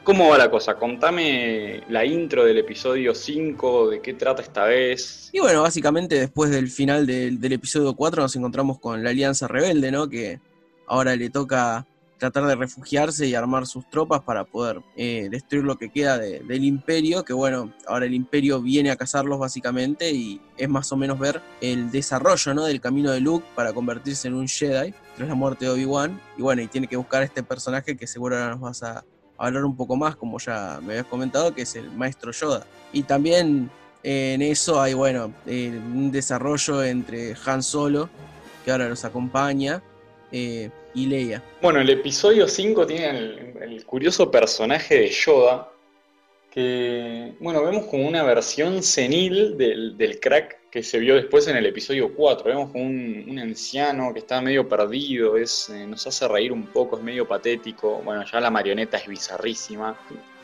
cómo 0.03 0.29
va 0.29 0.37
la 0.37 0.49
cosa. 0.49 0.75
Contame 0.75 1.83
la 1.89 2.05
intro 2.05 2.43
del 2.45 2.57
episodio 2.57 3.13
5, 3.13 3.89
de 3.89 4.01
qué 4.01 4.13
trata 4.13 4.41
esta 4.41 4.65
vez. 4.65 5.29
Y 5.31 5.39
bueno, 5.39 5.61
básicamente 5.61 6.15
después 6.19 6.51
del 6.51 6.69
final 6.69 7.05
del, 7.05 7.39
episodio 7.51 7.93
4 7.93 8.23
nos 8.23 8.35
encontramos 8.35 8.79
con 8.79 9.03
la 9.03 9.11
Alianza 9.11 9.47
Rebelde, 9.47 9.91
¿no? 9.91 10.09
Que 10.09 10.39
ahora 10.87 11.15
le 11.15 11.29
toca 11.29 11.85
tratar 12.17 12.45
de 12.47 12.55
refugiarse 12.55 13.27
y 13.27 13.33
armar 13.33 13.65
sus 13.65 13.89
tropas 13.89 14.21
para 14.21 14.43
poder 14.43 14.81
eh, 14.97 15.29
destruir 15.31 15.63
lo 15.63 15.77
que 15.77 15.89
queda 15.89 16.17
de- 16.17 16.41
del 16.41 16.65
imperio, 16.65 17.23
que 17.23 17.31
bueno, 17.31 17.73
ahora 17.87 18.07
el 18.07 18.13
imperio 18.13 18.61
viene 18.61 18.91
a 18.91 18.97
cazarlos 18.97 19.39
básicamente 19.39 20.11
y 20.11 20.41
es 20.57 20.67
más 20.67 20.91
o 20.91 20.97
menos 20.97 21.17
ver 21.17 21.41
el 21.61 21.91
desarrollo 21.91 22.53
¿no? 22.53 22.65
del 22.65 22.81
camino 22.81 23.11
de 23.11 23.21
Luke 23.21 23.45
para 23.55 23.71
convertirse 23.71 24.27
en 24.27 24.33
un 24.33 24.49
Jedi 24.49 24.93
tras 25.15 25.29
la 25.29 25.35
muerte 25.35 25.63
de 25.63 25.71
Obi-Wan. 25.71 26.19
Y 26.37 26.41
bueno, 26.41 26.61
y 26.61 26.67
tiene 26.67 26.87
que 26.87 26.97
buscar 26.97 27.21
a 27.21 27.25
este 27.25 27.41
personaje 27.41 27.95
que 27.95 28.05
seguro 28.05 28.35
ahora 28.35 28.49
nos 28.49 28.59
vas 28.59 28.83
a 28.83 29.05
hablar 29.39 29.65
un 29.65 29.75
poco 29.75 29.95
más, 29.95 30.15
como 30.15 30.37
ya 30.39 30.79
me 30.81 30.93
habías 30.93 31.05
comentado, 31.07 31.53
que 31.55 31.63
es 31.63 31.75
el 31.75 31.89
maestro 31.91 32.31
Yoda. 32.31 32.65
Y 32.91 33.03
también 33.03 33.69
eh, 34.03 34.33
en 34.35 34.41
eso 34.41 34.79
hay, 34.81 34.93
bueno, 34.93 35.33
eh, 35.47 35.71
un 35.71 36.11
desarrollo 36.11 36.83
entre 36.83 37.35
Han 37.45 37.63
Solo, 37.63 38.09
que 38.63 38.71
ahora 38.71 38.89
nos 38.89 39.05
acompaña, 39.05 39.81
eh, 40.31 40.69
y 40.93 41.05
Leia. 41.05 41.41
Bueno, 41.61 41.79
el 41.79 41.89
episodio 41.89 42.47
5 42.47 42.85
tiene 42.85 43.09
el, 43.09 43.53
el 43.61 43.85
curioso 43.85 44.29
personaje 44.29 44.99
de 44.99 45.09
Yoda, 45.09 45.69
que, 46.51 47.33
bueno, 47.39 47.63
vemos 47.63 47.85
como 47.85 48.07
una 48.07 48.23
versión 48.23 48.83
senil 48.83 49.57
del, 49.57 49.97
del 49.97 50.19
crack 50.19 50.58
que 50.71 50.83
se 50.83 50.99
vio 50.99 51.15
después 51.15 51.47
en 51.47 51.57
el 51.57 51.65
episodio 51.65 52.13
4. 52.13 52.45
Vemos 52.45 52.71
un, 52.73 53.25
un 53.27 53.39
anciano 53.39 54.13
que 54.13 54.19
está 54.19 54.41
medio 54.41 54.67
perdido, 54.67 55.37
es, 55.37 55.69
eh, 55.69 55.85
nos 55.87 56.05
hace 56.05 56.27
reír 56.27 56.51
un 56.51 56.67
poco, 56.67 56.97
es 56.97 57.03
medio 57.03 57.27
patético. 57.27 58.01
Bueno, 58.03 58.23
ya 58.23 58.39
la 58.39 58.51
marioneta 58.51 58.97
es 58.97 59.07
bizarrísima, 59.07 59.97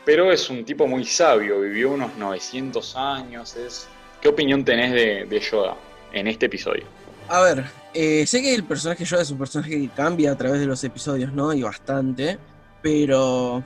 pero 0.04 0.32
es 0.32 0.48
un 0.50 0.64
tipo 0.64 0.86
muy 0.86 1.04
sabio, 1.04 1.60
vivió 1.60 1.92
unos 1.92 2.16
900 2.16 2.96
años. 2.96 3.56
Es... 3.56 3.88
¿Qué 4.20 4.28
opinión 4.28 4.64
tenés 4.64 4.92
de, 4.92 5.26
de 5.26 5.40
Yoda 5.40 5.76
en 6.12 6.26
este 6.26 6.46
episodio? 6.46 6.84
A 7.28 7.40
ver, 7.40 7.64
eh, 7.92 8.26
sé 8.26 8.40
que 8.40 8.54
el 8.54 8.64
personaje 8.64 9.04
Yoda 9.04 9.22
es 9.22 9.30
un 9.30 9.38
personaje 9.38 9.70
que 9.70 9.88
cambia 9.88 10.32
a 10.32 10.36
través 10.36 10.60
de 10.60 10.66
los 10.66 10.82
episodios, 10.84 11.32
¿no? 11.32 11.52
Y 11.52 11.62
bastante, 11.62 12.38
pero 12.82 13.64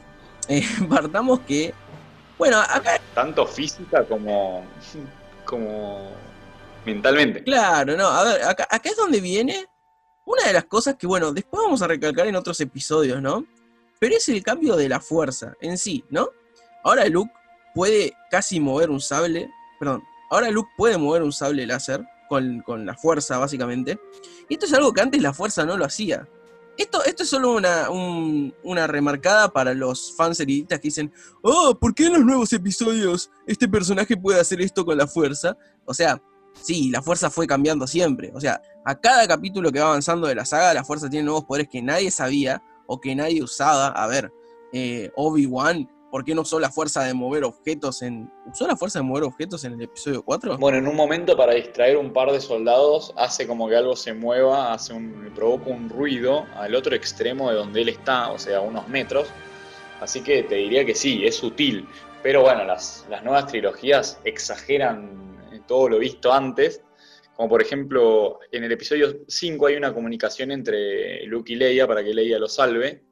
eh, 0.48 0.64
partamos 0.88 1.40
que 1.40 1.74
Bueno, 2.38 2.58
acá. 2.58 3.00
Tanto 3.14 3.46
física 3.46 4.04
como. 4.04 4.64
como. 5.44 6.10
Mentalmente. 6.84 7.42
Claro, 7.44 7.96
no. 7.96 8.06
A 8.08 8.24
ver, 8.24 8.42
acá, 8.44 8.66
acá 8.70 8.88
es 8.90 8.96
donde 8.96 9.20
viene 9.20 9.66
una 10.26 10.44
de 10.46 10.52
las 10.52 10.64
cosas 10.64 10.96
que, 10.96 11.06
bueno, 11.06 11.32
después 11.32 11.62
vamos 11.62 11.82
a 11.82 11.86
recalcar 11.88 12.26
en 12.26 12.36
otros 12.36 12.60
episodios, 12.60 13.20
¿no? 13.20 13.44
Pero 13.98 14.16
es 14.16 14.28
el 14.28 14.42
cambio 14.42 14.76
de 14.76 14.88
la 14.88 15.00
fuerza 15.00 15.54
en 15.60 15.76
sí, 15.76 16.04
¿no? 16.10 16.28
Ahora 16.84 17.06
Luke 17.06 17.32
puede 17.74 18.14
casi 18.30 18.60
mover 18.60 18.90
un 18.90 19.00
sable. 19.00 19.50
Perdón. 19.78 20.02
Ahora 20.30 20.50
Luke 20.50 20.70
puede 20.76 20.96
mover 20.96 21.22
un 21.22 21.32
sable 21.32 21.66
láser 21.66 22.04
con, 22.28 22.60
con 22.62 22.86
la 22.86 22.94
fuerza, 22.96 23.38
básicamente. 23.38 23.98
Y 24.48 24.54
esto 24.54 24.66
es 24.66 24.72
algo 24.72 24.92
que 24.92 25.00
antes 25.00 25.20
la 25.20 25.32
fuerza 25.34 25.64
no 25.66 25.76
lo 25.76 25.84
hacía. 25.84 26.26
Esto, 26.78 27.04
esto 27.04 27.24
es 27.24 27.28
solo 27.28 27.52
una, 27.52 27.90
un- 27.90 28.54
una 28.62 28.86
remarcada 28.86 29.52
para 29.52 29.74
los 29.74 30.14
fans 30.16 30.38
que 30.38 30.78
dicen, 30.82 31.12
oh, 31.42 31.76
¿por 31.78 31.94
qué 31.94 32.06
en 32.06 32.14
los 32.14 32.24
nuevos 32.24 32.52
episodios 32.54 33.30
este 33.46 33.68
personaje 33.68 34.16
puede 34.16 34.40
hacer 34.40 34.62
esto 34.62 34.84
con 34.86 34.96
la 34.96 35.06
fuerza? 35.06 35.58
O 35.84 35.92
sea, 35.92 36.22
sí, 36.54 36.90
la 36.90 37.02
fuerza 37.02 37.30
fue 37.30 37.46
cambiando 37.46 37.86
siempre. 37.86 38.30
O 38.34 38.40
sea, 38.40 38.60
a 38.84 39.00
cada 39.00 39.26
capítulo 39.26 39.70
que 39.70 39.80
va 39.80 39.88
avanzando 39.88 40.26
de 40.26 40.34
la 40.34 40.44
saga, 40.44 40.74
la 40.74 40.84
fuerza 40.84 41.08
tiene 41.08 41.24
nuevos 41.24 41.44
poderes 41.44 41.68
que 41.68 41.82
nadie 41.82 42.10
sabía 42.10 42.62
o 42.86 43.00
que 43.00 43.14
nadie 43.14 43.42
usaba. 43.42 43.88
A 43.88 44.06
ver, 44.06 44.32
eh, 44.72 45.10
Obi-Wan, 45.16 45.88
¿por 46.10 46.24
qué 46.24 46.34
no 46.34 46.42
usó 46.42 46.58
la 46.58 46.70
fuerza 46.70 47.04
de 47.04 47.14
mover 47.14 47.44
objetos 47.44 48.02
en... 48.02 48.30
¿Usó 48.52 48.66
la 48.66 48.76
fuerza 48.76 48.98
de 48.98 49.04
mover 49.04 49.24
objetos 49.24 49.64
en 49.64 49.74
el 49.74 49.82
episodio 49.82 50.22
4? 50.24 50.58
Bueno, 50.58 50.78
en 50.78 50.88
un 50.88 50.96
momento 50.96 51.36
para 51.36 51.54
distraer 51.54 51.96
un 51.96 52.12
par 52.12 52.32
de 52.32 52.40
soldados, 52.40 53.12
hace 53.16 53.46
como 53.46 53.68
que 53.68 53.76
algo 53.76 53.96
se 53.96 54.12
mueva, 54.12 54.72
hace 54.72 54.92
un, 54.92 55.30
provoca 55.34 55.70
un 55.70 55.88
ruido 55.88 56.46
al 56.56 56.74
otro 56.74 56.94
extremo 56.94 57.50
de 57.50 57.56
donde 57.56 57.82
él 57.82 57.88
está, 57.90 58.30
o 58.32 58.38
sea, 58.38 58.60
unos 58.60 58.88
metros. 58.88 59.28
Así 60.00 60.22
que 60.22 60.42
te 60.42 60.56
diría 60.56 60.84
que 60.84 60.94
sí, 60.94 61.24
es 61.26 61.36
sutil. 61.36 61.86
Pero 62.22 62.42
bueno, 62.42 62.64
las 62.64 63.06
nuevas 63.22 63.46
trilogías 63.46 64.18
exageran 64.24 65.29
todo 65.70 65.88
lo 65.88 65.98
visto 66.00 66.32
antes. 66.32 66.82
Como 67.36 67.48
por 67.48 67.62
ejemplo, 67.62 68.40
en 68.50 68.64
el 68.64 68.72
episodio 68.72 69.20
5 69.28 69.66
hay 69.68 69.76
una 69.76 69.94
comunicación 69.94 70.50
entre 70.50 71.24
Luke 71.26 71.52
y 71.52 71.56
Leia 71.56 71.86
para 71.86 72.02
que 72.02 72.12
Leia 72.12 72.40
lo 72.40 72.48
salve, 72.48 73.04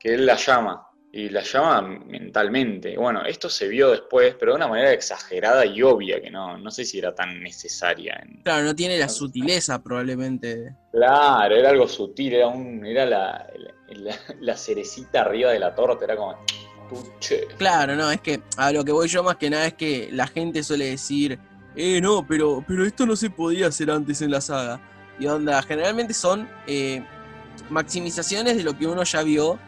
que 0.00 0.14
él 0.14 0.26
la 0.26 0.34
llama. 0.34 0.82
Y 1.12 1.28
la 1.30 1.42
llama 1.42 1.80
mentalmente. 1.80 2.98
Bueno, 2.98 3.24
esto 3.24 3.48
se 3.48 3.68
vio 3.68 3.90
después, 3.92 4.34
pero 4.38 4.52
de 4.52 4.56
una 4.56 4.68
manera 4.68 4.92
exagerada 4.92 5.64
y 5.64 5.80
obvia, 5.80 6.20
que 6.20 6.28
no, 6.30 6.58
no 6.58 6.70
sé 6.72 6.84
si 6.84 6.98
era 6.98 7.14
tan 7.14 7.40
necesaria. 7.42 8.20
en- 8.22 8.42
Claro, 8.42 8.64
no 8.64 8.74
tiene 8.74 8.98
la 8.98 9.08
sutileza 9.08 9.80
probablemente. 9.82 10.74
Claro, 10.92 11.54
era 11.56 11.70
algo 11.70 11.86
sutil, 11.88 12.34
era, 12.34 12.48
un, 12.48 12.84
era 12.84 13.06
la, 13.06 13.46
la, 13.90 14.14
la 14.40 14.56
cerecita 14.56 15.20
arriba 15.22 15.52
de 15.52 15.60
la 15.60 15.72
torta, 15.74 16.04
era 16.04 16.16
como... 16.16 16.36
Puche. 16.90 17.46
Claro, 17.58 17.96
no, 17.96 18.10
es 18.12 18.20
que 18.20 18.40
a 18.58 18.70
lo 18.70 18.84
que 18.84 18.92
voy 18.92 19.08
yo 19.08 19.22
más 19.22 19.36
que 19.36 19.48
nada 19.50 19.66
es 19.68 19.74
que 19.74 20.08
la 20.12 20.26
gente 20.28 20.62
suele 20.62 20.84
decir, 20.90 21.36
eh, 21.76 22.00
no, 22.00 22.26
pero, 22.26 22.64
pero 22.66 22.84
esto 22.84 23.06
no 23.06 23.14
se 23.14 23.30
podía 23.30 23.68
hacer 23.68 23.90
antes 23.90 24.22
en 24.22 24.30
la 24.30 24.40
saga. 24.40 24.80
Y 25.18 25.26
onda, 25.26 25.62
generalmente 25.62 26.14
son 26.14 26.48
eh, 26.66 27.04
maximizaciones 27.70 28.56
de 28.56 28.64
lo 28.64 28.76
que 28.76 28.86
uno 28.86 29.02
ya 29.04 29.22
vio, 29.22 29.58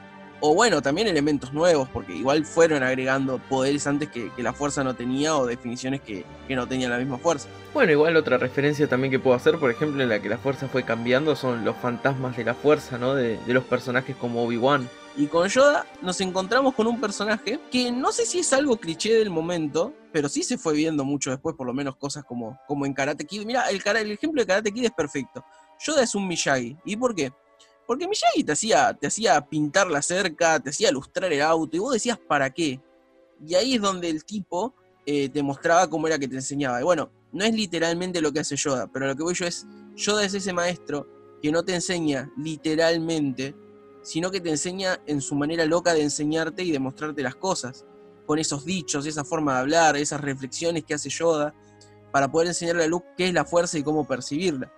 o 0.40 0.55
bueno, 0.55 0.81
también 0.83 1.09
elementos 1.09 1.53
nuevos, 1.53 1.88
porque 1.88 2.14
igual 2.14 2.44
fueron 2.44 2.83
agregando 2.83 3.38
poderes 3.49 3.87
antes 3.87 4.09
que, 4.09 4.31
que 4.35 4.42
la 4.42 4.53
fuerza 4.53 4.85
no 4.85 4.94
tenía, 4.94 5.37
o 5.37 5.47
definiciones 5.47 6.01
que, 6.01 6.25
que 6.47 6.55
no 6.55 6.68
tenían 6.68 6.90
la 6.90 6.99
misma 6.99 7.18
fuerza. 7.18 7.49
Bueno, 7.75 7.92
igual 7.92 8.16
otra 8.16 8.38
referencia 8.38 8.87
también 8.87 9.11
que 9.11 9.18
puedo 9.18 9.37
hacer, 9.37 9.59
por 9.59 9.71
ejemplo, 9.71 10.03
en 10.03 10.09
la 10.09 10.21
que 10.21 10.29
la 10.29 10.38
fuerza 10.38 10.68
fue 10.68 10.85
cambiando, 10.85 11.35
son 11.35 11.64
los 11.64 11.77
fantasmas 11.77 12.37
de 12.37 12.44
la 12.44 12.55
fuerza, 12.55 12.99
¿no? 12.99 13.14
De, 13.14 13.38
de 13.38 13.55
los 13.55 13.64
personajes 13.64 14.16
como 14.16 14.44
Obi-Wan. 14.44 14.88
Y 15.18 15.26
con 15.26 15.48
Yoda 15.48 15.85
nos 16.00 16.20
encontramos 16.20 16.74
con 16.76 16.87
un 16.87 17.00
personaje 17.00 17.59
que 17.72 17.90
no 17.90 18.12
sé 18.12 18.24
si 18.24 18.38
es 18.38 18.52
algo 18.52 18.76
cliché 18.76 19.14
del 19.14 19.31
momento, 19.31 19.92
pero 20.12 20.28
sí 20.28 20.44
se 20.44 20.57
fue 20.57 20.74
viendo 20.74 21.04
mucho 21.04 21.31
después, 21.31 21.57
por 21.57 21.66
lo 21.66 21.74
menos 21.74 21.96
cosas 21.96 22.24
como, 22.24 22.57
como 22.68 22.87
en 22.87 22.94
Karate 22.94 23.24
Kid. 23.24 23.44
Mira, 23.44 23.68
el, 23.68 23.78
ejemplo 24.12 24.40
de 24.40 24.46
Karate 24.46 24.70
Kid 24.70 24.85
es 24.85 24.92
perfecto. 24.92 25.44
Yoda 25.85 26.04
es 26.04 26.14
un 26.14 26.28
Miyagi. 26.28 26.76
¿Y 26.85 26.96
por 26.96 27.16
qué? 27.16 27.33
Porque 27.85 28.07
Miyagi 28.07 28.44
te 28.44 28.52
hacía, 28.52 28.94
te 28.94 29.09
hacía 29.09 29.40
pintar 29.40 29.88
la 29.90 30.02
cerca, 30.02 30.61
te 30.61 30.70
hacía 30.70 30.92
lustrar 30.92 31.33
el 31.33 31.42
auto, 31.42 31.76
y 31.76 31.81
vos 31.81 31.94
decías, 31.94 32.16
¿para 32.16 32.50
qué? 32.50 32.81
Y 33.44 33.57
ahí 33.57 33.74
es 33.74 33.81
donde 33.81 34.09
el 34.09 34.24
tipo 34.24 34.72
eh, 35.04 35.28
te 35.28 35.42
mostraba 35.42 35.90
cómo 35.90 36.07
era 36.07 36.16
que 36.16 36.28
te 36.28 36.37
enseñaba. 36.37 36.81
Y 36.81 36.85
bueno, 36.85 37.11
no 37.33 37.44
es 37.44 37.52
literalmente 37.52 38.20
lo 38.20 38.33
que 38.33 38.38
hace 38.38 38.54
Yoda, 38.54 38.87
pero 38.87 39.09
lo 39.09 39.16
que 39.16 39.24
voy 39.24 39.35
yo 39.35 39.46
es, 39.46 39.66
Yoda 39.96 40.24
es 40.24 40.35
ese 40.35 40.52
maestro 40.52 41.09
que 41.42 41.50
no 41.50 41.64
te 41.64 41.74
enseña 41.74 42.31
literalmente, 42.37 43.57
sino 44.02 44.30
que 44.30 44.40
te 44.40 44.50
enseña 44.50 45.00
en 45.06 45.20
su 45.20 45.34
manera 45.34 45.64
loca 45.64 45.94
de 45.94 46.02
enseñarte 46.02 46.62
y 46.62 46.70
de 46.70 46.78
mostrarte 46.78 47.22
las 47.22 47.37
cosas, 47.37 47.84
con 48.26 48.38
esos 48.38 48.64
dichos, 48.64 49.06
esa 49.06 49.24
forma 49.24 49.54
de 49.54 49.61
hablar, 49.61 49.96
esas 49.96 50.20
reflexiones 50.20 50.84
que 50.84 50.94
hace 50.94 51.08
Yoda, 51.08 51.54
para 52.12 52.30
poder 52.30 52.48
enseñarle 52.48 52.84
a 52.84 52.87
Luke 52.87 53.06
qué 53.16 53.28
es 53.28 53.32
la 53.32 53.44
fuerza 53.44 53.78
y 53.78 53.82
cómo 53.82 54.06
percibirla. 54.06 54.72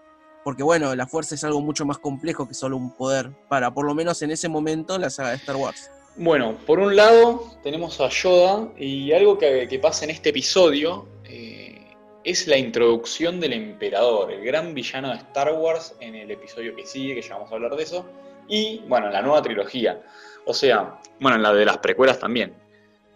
Porque 0.45 0.63
bueno, 0.63 0.95
la 0.95 1.07
fuerza 1.07 1.35
es 1.35 1.45
algo 1.45 1.61
mucho 1.61 1.85
más 1.85 1.99
complejo 1.99 2.49
que 2.49 2.55
solo 2.55 2.77
un 2.77 2.97
poder, 2.97 3.31
para 3.49 3.73
por 3.75 3.87
lo 3.87 3.95
menos 3.95 4.23
en 4.23 4.31
ese 4.31 4.49
momento 4.49 4.99
la 4.99 5.11
saga 5.11 5.31
de 5.31 5.37
Star 5.37 5.57
Wars. 5.57 5.91
Bueno, 6.17 6.57
por 6.67 6.79
un 6.79 6.97
lado 6.97 7.45
tenemos 7.63 8.01
a 8.01 8.09
Yoda 8.09 8.69
y 8.77 9.13
algo 9.13 9.39
que, 9.39 9.79
pasa 9.81 10.05
en 10.05 10.11
este 10.11 10.31
episodio 10.31 11.09
eh, 11.25 11.97
es 12.25 12.47
la 12.47 12.57
introducción 12.57 13.41
del 13.41 13.53
emperador, 13.53 14.33
el 14.33 14.45
gran 14.45 14.75
villano 14.75 15.11
de 15.11 15.17
Star 15.17 15.53
Wars 15.55 15.95
en 16.01 16.15
el 16.15 16.31
episodio 16.31 16.75
que 16.75 16.87
sigue, 16.87 17.15
que 17.15 17.23
ya 17.23 17.35
vamos 17.35 17.51
a 17.53 17.55
hablar 17.55 17.77
de 17.77 17.83
eso, 17.83 18.07
y 18.51 18.83
bueno, 18.87 19.07
en 19.07 19.13
la 19.15 19.23
nueva 19.23 19.41
trilogía, 19.41 20.03
o 20.45 20.53
sea, 20.53 20.99
bueno, 21.21 21.37
en 21.37 21.43
la 21.43 21.55
de 21.55 21.65
las 21.65 21.79
precuelas 21.79 22.19
también. 22.19 22.55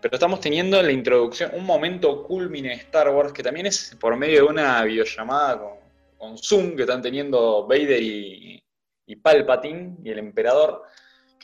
Pero 0.00 0.14
estamos 0.14 0.40
teniendo 0.40 0.82
la 0.82 0.92
introducción, 0.92 1.50
un 1.54 1.64
momento 1.64 2.22
culmine 2.22 2.68
de 2.68 2.74
Star 2.76 3.08
Wars 3.10 3.32
que 3.32 3.42
también 3.42 3.66
es 3.66 3.96
por 4.00 4.16
medio 4.16 4.44
de 4.44 4.50
una 4.50 4.82
videollamada 4.84 5.60
con, 6.18 6.38
Zoom 6.38 6.74
que 6.74 6.82
están 6.82 7.02
teniendo 7.02 7.66
Vader 7.66 8.02
y, 8.02 8.62
y 9.06 9.16
Palpatine 9.16 9.96
y 10.02 10.10
el 10.10 10.18
emperador 10.18 10.84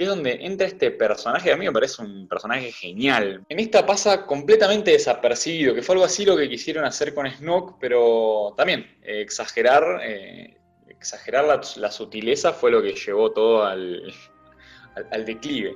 que 0.00 0.04
es 0.04 0.08
donde 0.08 0.38
entra 0.40 0.66
este 0.66 0.90
personaje, 0.92 1.52
a 1.52 1.56
mí 1.58 1.66
me 1.66 1.72
parece 1.72 2.00
un 2.00 2.26
personaje 2.26 2.72
genial. 2.72 3.44
En 3.50 3.60
esta 3.60 3.84
pasa 3.84 4.24
completamente 4.24 4.92
desapercibido, 4.92 5.74
que 5.74 5.82
fue 5.82 5.94
algo 5.94 6.06
así 6.06 6.24
lo 6.24 6.38
que 6.38 6.48
quisieron 6.48 6.86
hacer 6.86 7.12
con 7.12 7.30
Snoke, 7.30 7.76
pero 7.78 8.54
también 8.56 8.96
eh, 9.02 9.20
exagerar, 9.20 10.00
eh, 10.02 10.56
exagerar 11.00 11.62
la, 11.76 11.90
sutileza 11.90 12.52
fue 12.52 12.70
lo 12.70 12.82
que 12.82 12.92
llevó 12.92 13.32
todo 13.32 13.64
al, 13.64 14.12
al, 14.94 15.08
al 15.10 15.24
declive. 15.24 15.74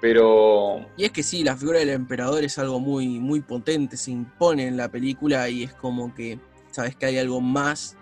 Pero 0.00 0.84
Y 0.96 1.04
es 1.04 1.12
que 1.12 1.22
sí, 1.22 1.44
la 1.44 1.56
figura 1.56 1.78
del 1.78 1.90
emperador 1.90 2.42
es 2.42 2.58
algo 2.58 2.80
muy, 2.80 3.20
muy 3.20 3.40
potente, 3.40 3.96
se 3.96 4.10
impone 4.10 4.66
en 4.66 4.76
la 4.76 4.88
película 4.88 5.48
y 5.48 5.62
es 5.62 5.74
como 5.74 6.12
que 6.14 6.40
sabes 6.72 6.96
que 6.96 7.06
hay 7.06 7.18
algo 7.18 7.40
más 7.40 7.96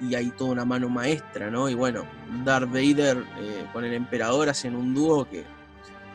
y 0.00 0.14
hay 0.14 0.30
toda 0.30 0.50
una 0.50 0.64
mano 0.64 0.88
maestra, 0.88 1.50
¿no? 1.50 1.68
Y 1.68 1.74
bueno, 1.74 2.04
Darth 2.44 2.70
Vader 2.70 3.18
eh, 3.38 3.66
con 3.72 3.84
el 3.84 3.94
emperador 3.94 4.48
hacen 4.48 4.74
un 4.74 4.94
dúo 4.94 5.28
que 5.28 5.44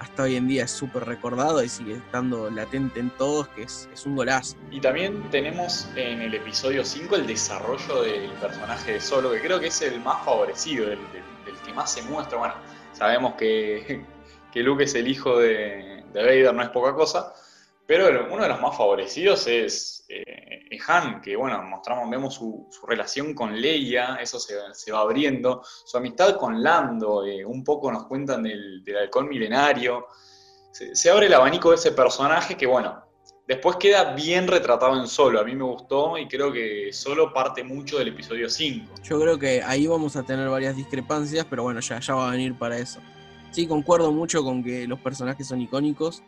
hasta 0.01 0.23
hoy 0.23 0.35
en 0.35 0.47
día 0.47 0.63
es 0.63 0.71
súper 0.71 1.05
recordado 1.05 1.63
y 1.63 1.69
sigue 1.69 1.93
estando 1.93 2.49
latente 2.49 2.99
en 2.99 3.11
todos, 3.11 3.47
que 3.49 3.61
es, 3.61 3.87
es 3.93 4.03
un 4.07 4.15
golazo. 4.15 4.57
Y 4.71 4.81
también 4.81 5.29
tenemos 5.29 5.87
en 5.95 6.21
el 6.23 6.33
episodio 6.33 6.83
5 6.83 7.17
el 7.17 7.27
desarrollo 7.27 8.01
del 8.01 8.31
personaje 8.31 8.93
de 8.93 8.99
Solo, 8.99 9.31
que 9.31 9.39
creo 9.39 9.59
que 9.59 9.67
es 9.67 9.79
el 9.83 9.99
más 9.99 10.25
favorecido, 10.25 10.91
el, 10.91 10.97
que 11.63 11.73
más 11.73 11.93
se 11.93 12.01
muestra. 12.01 12.39
Bueno, 12.39 12.55
sabemos 12.93 13.35
que, 13.35 14.03
que 14.51 14.63
Luke 14.63 14.85
es 14.85 14.95
el 14.95 15.07
hijo 15.07 15.37
de, 15.37 16.03
de 16.11 16.23
Vader, 16.23 16.55
no 16.55 16.63
es 16.63 16.69
poca 16.69 16.95
cosa, 16.95 17.35
pero 17.85 18.27
uno 18.33 18.41
de 18.41 18.49
los 18.49 18.59
más 18.59 18.75
favorecidos 18.75 19.45
es 19.45 20.03
eh, 20.09 20.40
es 20.40 20.40
Han, 20.87 21.21
que 21.21 21.35
bueno, 21.35 21.61
mostramos, 21.63 22.09
vemos 22.09 22.35
su, 22.35 22.69
relación 22.87 23.33
con 23.33 23.59
Leia, 23.59 24.15
eso 24.15 24.39
se, 24.39 24.55
se 24.73 24.91
va 24.91 25.01
abriendo, 25.01 25.61
su 25.63 25.97
amistad 25.97 26.37
con 26.37 26.61
Lando, 26.61 27.25
eh, 27.25 27.43
un 27.43 27.63
poco 27.63 27.91
nos 27.91 28.05
cuentan 28.05 28.43
del, 28.43 28.83
del 28.83 28.97
halcón 28.97 29.27
milenario, 29.27 30.07
se, 30.71 30.95
se 30.95 31.09
abre 31.09 31.25
el 31.25 31.33
abanico 31.33 31.71
de 31.71 31.75
ese 31.75 31.91
personaje 31.91 32.55
que 32.55 32.67
bueno, 32.67 33.03
Después 33.51 33.75
queda 33.75 34.13
bien 34.13 34.47
retratado 34.47 34.97
en 34.97 35.07
solo. 35.07 35.41
A 35.41 35.43
mí 35.43 35.55
me 35.55 35.65
gustó 35.65 36.17
y 36.17 36.25
creo 36.29 36.53
que 36.53 36.93
solo 36.93 37.33
parte 37.33 37.65
mucho 37.65 37.97
del 37.97 38.07
episodio 38.07 38.49
5. 38.49 38.95
Yo 39.03 39.19
creo 39.19 39.37
que 39.37 39.61
ahí 39.61 39.87
vamos 39.87 40.15
a 40.15 40.23
tener 40.23 40.47
varias 40.47 40.77
discrepancias, 40.77 41.45
pero 41.49 41.63
bueno, 41.63 41.81
ya, 41.81 41.99
ya 41.99 42.15
va 42.15 42.29
a 42.29 42.31
venir 42.31 42.57
para 42.57 42.77
eso. 42.77 43.01
Sí, 43.51 43.67
concuerdo 43.67 44.13
mucho 44.13 44.41
con 44.43 44.63
que 44.63 44.87
los 44.87 44.99
personajes 44.99 45.47
son 45.47 45.59
icónicos. 45.59 46.23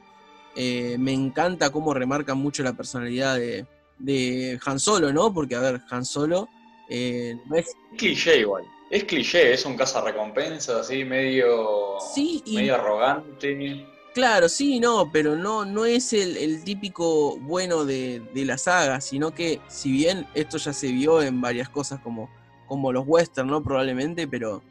Eh, 0.58 0.98
me 1.00 1.14
encanta 1.14 1.70
cómo 1.70 1.94
remarcan 1.94 2.38
mucho 2.38 2.62
la 2.62 2.74
personalidad 2.74 3.38
de, 3.38 3.66
de 4.00 4.60
Han 4.66 4.80
Solo, 4.80 5.12
¿no? 5.14 5.34
Porque, 5.34 5.56
a 5.56 5.60
ver, 5.60 5.82
Han 5.90 6.06
Solo 6.06 6.50
eh, 6.90 7.38
no 7.48 7.56
es... 7.56 7.68
Es 7.68 7.76
cliché 7.98 8.40
igual. 8.40 8.64
Es 8.90 9.06
cliché, 9.06 9.54
es 9.54 9.66
un 9.66 9.76
cazarrecompensas 9.76 10.76
así, 10.82 11.04
medio, 11.04 11.98
Sí, 12.14 12.44
y- 12.46 12.56
medio 12.58 12.76
arrogante. 12.76 13.88
Claro, 14.14 14.48
sí, 14.48 14.80
no, 14.80 15.10
pero 15.12 15.36
no, 15.36 15.66
no 15.66 15.86
es 15.86 16.14
el, 16.14 16.38
el 16.38 16.64
típico 16.64 17.38
bueno 17.40 17.84
de, 17.84 18.20
de 18.36 18.46
la 18.46 18.60
saga, 18.60 19.02
sino 19.02 19.34
que 19.34 19.60
si 19.68 19.92
bien 19.92 20.28
esto 20.36 20.60
ya 20.60 20.72
se 20.72 20.92
vio 20.92 21.24
en 21.24 21.42
varias 21.42 21.68
cosas 21.70 22.00
como, 22.02 22.30
como 22.68 22.92
los 22.92 23.06
western, 23.08 23.48
¿no? 23.48 23.64
Probablemente, 23.64 24.28
pero 24.28 24.62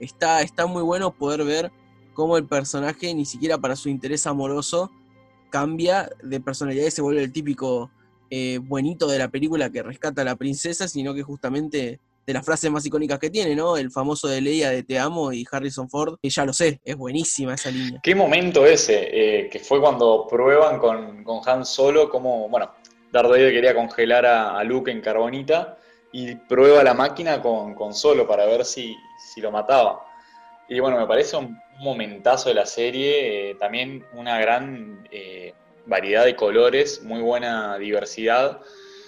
está, 0.00 0.42
está 0.42 0.66
muy 0.66 0.82
bueno 0.82 1.12
poder 1.12 1.44
ver 1.44 1.70
cómo 2.14 2.36
el 2.36 2.46
personaje, 2.46 3.14
ni 3.14 3.24
siquiera 3.24 3.58
para 3.58 3.76
su 3.76 3.88
interés 3.88 4.26
amoroso, 4.26 4.90
cambia 5.50 6.10
de 6.24 6.40
personalidad 6.40 6.86
y 6.86 6.90
se 6.90 7.02
vuelve 7.02 7.22
el 7.22 7.32
típico 7.32 7.92
eh, 8.30 8.58
buenito 8.62 9.08
de 9.08 9.18
la 9.18 9.28
película 9.28 9.70
que 9.70 9.82
rescata 9.82 10.22
a 10.22 10.24
la 10.24 10.36
princesa, 10.36 10.88
sino 10.88 11.12
que 11.14 11.22
justamente 11.22 12.00
de 12.26 12.32
las 12.32 12.44
frases 12.44 12.70
más 12.70 12.86
icónicas 12.86 13.18
que 13.18 13.30
tiene, 13.30 13.56
¿no? 13.56 13.76
El 13.76 13.90
famoso 13.90 14.28
de 14.28 14.40
Leia 14.40 14.70
de 14.70 14.82
Te 14.82 14.98
amo 14.98 15.32
y 15.32 15.44
Harrison 15.50 15.88
Ford, 15.88 16.16
que 16.22 16.30
ya 16.30 16.44
lo 16.44 16.52
sé, 16.52 16.80
es 16.84 16.96
buenísima 16.96 17.54
esa 17.54 17.70
línea. 17.70 18.00
¿Qué 18.02 18.14
momento 18.14 18.64
ese? 18.64 19.08
Eh, 19.12 19.48
que 19.48 19.58
fue 19.58 19.80
cuando 19.80 20.26
prueban 20.28 20.78
con, 20.78 21.24
con 21.24 21.40
Han 21.44 21.64
Solo 21.64 22.08
como, 22.08 22.48
bueno, 22.48 22.70
Darth 23.10 23.30
Vader 23.30 23.52
quería 23.52 23.74
congelar 23.74 24.26
a, 24.26 24.62
Luke 24.62 24.90
en 24.90 25.00
carbonita 25.00 25.78
y 26.12 26.36
prueba 26.36 26.84
la 26.84 26.94
máquina 26.94 27.42
con, 27.42 27.74
con 27.74 27.94
Solo 27.94 28.28
para 28.28 28.46
ver 28.46 28.64
si, 28.64 28.96
si, 29.32 29.40
lo 29.40 29.50
mataba. 29.50 30.04
Y 30.68 30.78
bueno, 30.78 30.98
me 30.98 31.06
parece 31.06 31.36
un 31.36 31.58
momentazo 31.80 32.50
de 32.50 32.54
la 32.54 32.66
serie, 32.66 33.50
eh, 33.50 33.54
también 33.56 34.04
una 34.12 34.38
gran 34.38 35.08
eh, 35.10 35.54
variedad 35.90 36.24
de 36.24 36.36
colores, 36.36 37.02
muy 37.02 37.20
buena 37.20 37.76
diversidad. 37.76 38.60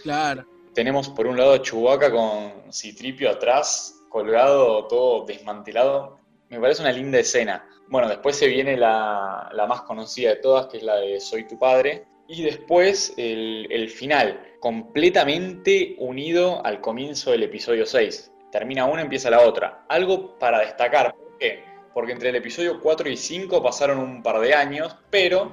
Claro. 0.02 0.44
Tenemos 0.74 1.08
por 1.08 1.26
un 1.28 1.38
lado 1.38 1.54
a 1.54 1.62
Chewbacca 1.62 2.10
con 2.10 2.72
Citripio 2.72 3.30
atrás, 3.30 4.02
colgado, 4.08 4.86
todo 4.88 5.24
desmantelado. 5.24 6.18
Me 6.48 6.60
parece 6.60 6.82
una 6.82 6.92
linda 6.92 7.20
escena. 7.20 7.66
Bueno, 7.88 8.08
después 8.08 8.36
se 8.36 8.48
viene 8.48 8.76
la, 8.76 9.50
más 9.68 9.82
conocida 9.82 10.30
de 10.30 10.36
todas, 10.36 10.66
que 10.66 10.78
es 10.78 10.82
la 10.82 10.96
de 10.96 11.20
Soy 11.20 11.46
tu 11.46 11.58
padre. 11.58 12.04
Y 12.26 12.42
después 12.42 13.14
el, 13.16 13.68
el 13.70 13.88
final, 13.88 14.56
completamente 14.60 15.94
unido 15.98 16.64
al 16.64 16.80
comienzo 16.80 17.30
del 17.30 17.44
episodio 17.44 17.86
6. 17.86 18.32
Termina 18.50 18.86
una, 18.86 19.02
empieza 19.02 19.30
la 19.30 19.40
otra. 19.40 19.84
Algo 19.88 20.36
para 20.38 20.60
destacar. 20.60 21.14
¿Por 21.14 21.38
qué? 21.38 21.64
Porque 21.94 22.12
entre 22.12 22.30
el 22.30 22.36
episodio 22.36 22.80
4 22.80 23.08
y 23.08 23.16
5 23.16 23.62
pasaron 23.62 23.98
un 23.98 24.22
par 24.22 24.40
de 24.40 24.54
años, 24.54 24.96
pero 25.10 25.52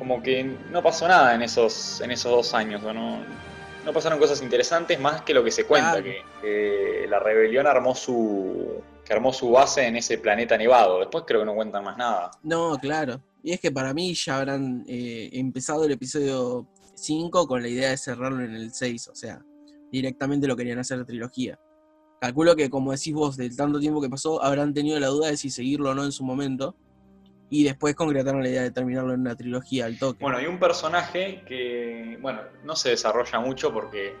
como 0.00 0.22
que 0.22 0.42
no 0.72 0.82
pasó 0.82 1.06
nada 1.06 1.34
en 1.34 1.42
esos, 1.42 2.00
en 2.00 2.10
esos 2.10 2.32
dos 2.32 2.54
años. 2.54 2.82
¿no? 2.82 3.20
no 3.84 3.92
pasaron 3.92 4.18
cosas 4.18 4.42
interesantes 4.42 4.98
más 4.98 5.22
que 5.22 5.34
lo 5.34 5.44
que 5.44 5.50
se 5.50 5.64
cuenta, 5.64 6.02
que, 6.02 7.06
la 7.08 7.18
rebelión 7.18 7.66
armó 7.66 7.94
su 7.94 8.82
que 9.04 9.12
armó 9.12 9.32
su 9.32 9.50
base 9.50 9.86
en 9.86 9.96
ese 9.96 10.18
planeta 10.18 10.56
nevado. 10.56 11.00
Después 11.00 11.24
creo 11.26 11.40
que 11.40 11.46
no 11.46 11.54
cuentan 11.54 11.84
más 11.84 11.98
nada. 11.98 12.30
No, 12.42 12.78
claro. 12.78 13.20
Y 13.42 13.52
es 13.52 13.60
que 13.60 13.70
para 13.70 13.92
mí 13.92 14.14
ya 14.14 14.38
habrán 14.38 14.84
eh, 14.88 15.28
empezado 15.32 15.84
el 15.84 15.92
episodio 15.92 16.66
5 16.94 17.46
con 17.46 17.60
la 17.60 17.68
idea 17.68 17.90
de 17.90 17.96
cerrarlo 17.98 18.42
en 18.42 18.54
el 18.54 18.72
6, 18.72 19.08
o 19.08 19.14
sea, 19.14 19.42
directamente 19.92 20.46
lo 20.46 20.56
querían 20.56 20.78
hacer 20.78 21.04
trilogía. 21.04 21.58
Calculo 22.20 22.56
que, 22.56 22.70
como 22.70 22.92
decís 22.92 23.12
vos, 23.12 23.36
del 23.36 23.56
tanto 23.56 23.80
tiempo 23.80 24.00
que 24.00 24.08
pasó, 24.08 24.42
habrán 24.42 24.72
tenido 24.72 24.98
la 24.98 25.08
duda 25.08 25.28
de 25.28 25.36
si 25.36 25.50
seguirlo 25.50 25.90
o 25.90 25.94
no 25.94 26.04
en 26.04 26.12
su 26.12 26.22
momento 26.24 26.74
y 27.50 27.64
después 27.64 27.96
concretaron 27.96 28.42
la 28.42 28.48
idea 28.48 28.62
de 28.62 28.70
terminarlo 28.70 29.12
en 29.12 29.20
una 29.20 29.36
trilogía 29.36 29.86
al 29.86 29.98
toque. 29.98 30.22
Bueno, 30.22 30.38
hay 30.38 30.46
un 30.46 30.58
personaje 30.58 31.42
que, 31.46 32.16
bueno, 32.20 32.40
no 32.64 32.76
se 32.76 32.90
desarrolla 32.90 33.40
mucho 33.40 33.72
porque 33.72 34.14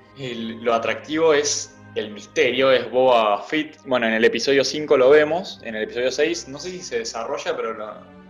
lo 0.60 0.74
atractivo 0.74 1.32
es 1.32 1.76
el 1.94 2.10
misterio, 2.10 2.72
es 2.72 2.90
Boba 2.90 3.40
Fett. 3.42 3.78
Bueno, 3.86 4.06
en 4.06 4.14
el 4.14 4.24
episodio 4.24 4.64
5 4.64 4.96
lo 4.96 5.10
vemos, 5.10 5.60
en 5.62 5.76
el 5.76 5.84
episodio 5.84 6.10
6 6.10 6.48
no 6.48 6.58
sé 6.58 6.70
si 6.70 6.80
se 6.80 6.98
desarrolla, 6.98 7.56
pero 7.56 7.72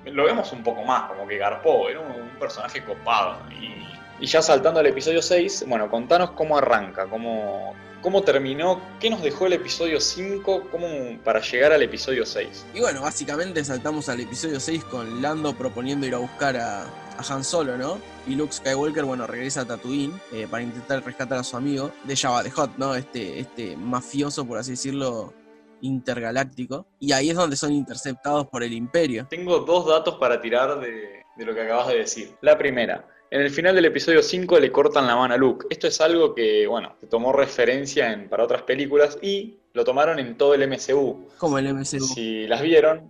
lo, 0.04 0.24
vemos 0.24 0.52
un 0.52 0.62
poco 0.62 0.84
más, 0.84 1.08
como 1.10 1.26
que 1.26 1.38
garpó, 1.38 1.88
era 1.88 2.00
un, 2.00 2.30
personaje 2.38 2.82
copado. 2.84 3.38
Y, 3.50 3.80
y 4.20 4.26
ya 4.26 4.42
saltando 4.42 4.80
al 4.80 4.86
episodio 4.86 5.22
6, 5.22 5.64
bueno, 5.66 5.90
contanos 5.90 6.32
cómo 6.32 6.58
arranca, 6.58 7.06
cómo 7.08 7.74
cómo 8.02 8.22
terminó, 8.22 8.80
qué 8.98 9.10
nos 9.10 9.22
dejó 9.22 9.46
el 9.46 9.54
episodio 9.54 10.00
5 10.00 10.68
cómo, 10.70 10.86
para 11.24 11.40
llegar 11.40 11.72
al 11.72 11.82
episodio 11.82 12.24
6. 12.24 12.66
Y 12.74 12.80
bueno, 12.80 13.02
básicamente 13.02 13.64
saltamos 13.64 14.08
al 14.08 14.20
episodio 14.20 14.60
6 14.60 14.84
con 14.84 15.22
Lando 15.22 15.54
proponiendo 15.54 16.06
ir 16.06 16.14
a 16.14 16.18
buscar 16.18 16.56
a, 16.56 16.86
Han 17.28 17.44
Solo, 17.44 17.76
¿no? 17.76 17.98
Y 18.26 18.34
Luke 18.34 18.52
Skywalker, 18.52 19.04
bueno, 19.04 19.26
regresa 19.26 19.62
a 19.62 19.64
Tatooine 19.66 20.18
eh, 20.32 20.46
para 20.50 20.62
intentar 20.62 21.04
rescatar 21.04 21.38
a 21.38 21.44
su 21.44 21.56
amigo 21.56 21.92
de 22.04 22.16
Java 22.16 22.42
de 22.42 22.50
Hot, 22.50 22.78
¿no? 22.78 22.94
Este, 22.94 23.40
este 23.40 23.76
mafioso, 23.76 24.46
por 24.46 24.56
así 24.56 24.70
decirlo, 24.70 25.34
intergaláctico. 25.82 26.86
Y 26.98 27.12
ahí 27.12 27.28
es 27.28 27.36
donde 27.36 27.56
son 27.56 27.72
interceptados 27.72 28.46
por 28.46 28.62
el 28.62 28.72
Imperio. 28.72 29.26
Tengo 29.28 29.58
dos 29.58 29.86
datos 29.86 30.16
para 30.18 30.40
tirar 30.40 30.80
de, 30.80 31.24
de 31.36 31.44
lo 31.44 31.54
que 31.54 31.60
acabas 31.60 31.88
de 31.88 31.98
decir. 31.98 32.34
La 32.40 32.56
primera, 32.56 33.06
en 33.30 33.40
el 33.40 33.50
final 33.50 33.76
del 33.76 33.84
episodio 33.84 34.22
5 34.22 34.58
le 34.58 34.72
cortan 34.72 35.06
la 35.06 35.14
mano 35.14 35.34
a 35.34 35.36
Luke. 35.36 35.66
Esto 35.70 35.86
es 35.86 36.00
algo 36.00 36.34
que, 36.34 36.66
bueno, 36.66 36.96
se 37.00 37.06
tomó 37.06 37.32
referencia 37.32 38.12
en, 38.12 38.28
para 38.28 38.42
otras 38.42 38.62
películas 38.62 39.18
y 39.22 39.56
lo 39.72 39.84
tomaron 39.84 40.18
en 40.18 40.36
todo 40.36 40.54
el 40.54 40.68
MCU. 40.68 41.28
¿Cómo 41.38 41.58
el 41.58 41.72
MCU? 41.72 42.00
Si 42.00 42.48
las 42.48 42.60
vieron, 42.60 43.08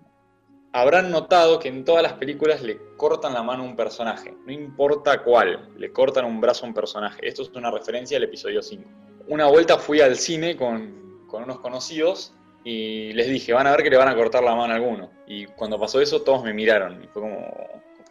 habrán 0.73 1.11
notado 1.11 1.59
que 1.59 1.69
en 1.69 1.87
todas 1.87 2.03
las 2.03 2.13
películas 2.15 2.63
le 2.63 2.79
cortan 2.99 3.33
la 3.33 3.43
mano 3.43 3.63
a 3.63 3.67
un 3.67 3.77
personaje. 3.77 4.35
No 4.45 4.53
importa 4.53 5.23
cuál, 5.23 5.71
le 5.79 5.91
cortan 5.91 6.27
un 6.27 6.39
brazo 6.39 6.67
a 6.67 6.69
un 6.69 6.75
personaje. 6.75 7.27
Esto 7.27 7.43
es 7.43 7.51
una 7.55 7.71
referencia 7.71 8.19
al 8.19 8.25
episodio 8.25 8.63
5. 8.63 8.85
Una 9.29 9.47
vuelta 9.47 9.79
fui 9.79 10.03
al 10.03 10.17
cine 10.17 10.55
con, 10.55 11.25
con 11.29 11.45
unos 11.45 11.61
conocidos 11.61 12.35
y 12.63 13.15
les 13.15 13.27
dije, 13.27 13.55
van 13.55 13.67
a 13.67 13.71
ver 13.71 13.83
que 13.83 13.89
le 13.89 13.97
van 13.97 14.09
a 14.09 14.15
cortar 14.15 14.43
la 14.43 14.55
mano 14.55 14.75
a 14.75 14.77
alguno. 14.77 15.11
Y 15.27 15.47
cuando 15.47 15.81
pasó 15.81 15.99
eso, 15.99 16.21
todos 16.21 16.45
me 16.45 16.53
miraron. 16.53 17.03
Y 17.03 17.07
fue 17.07 17.23
como, 17.23 17.49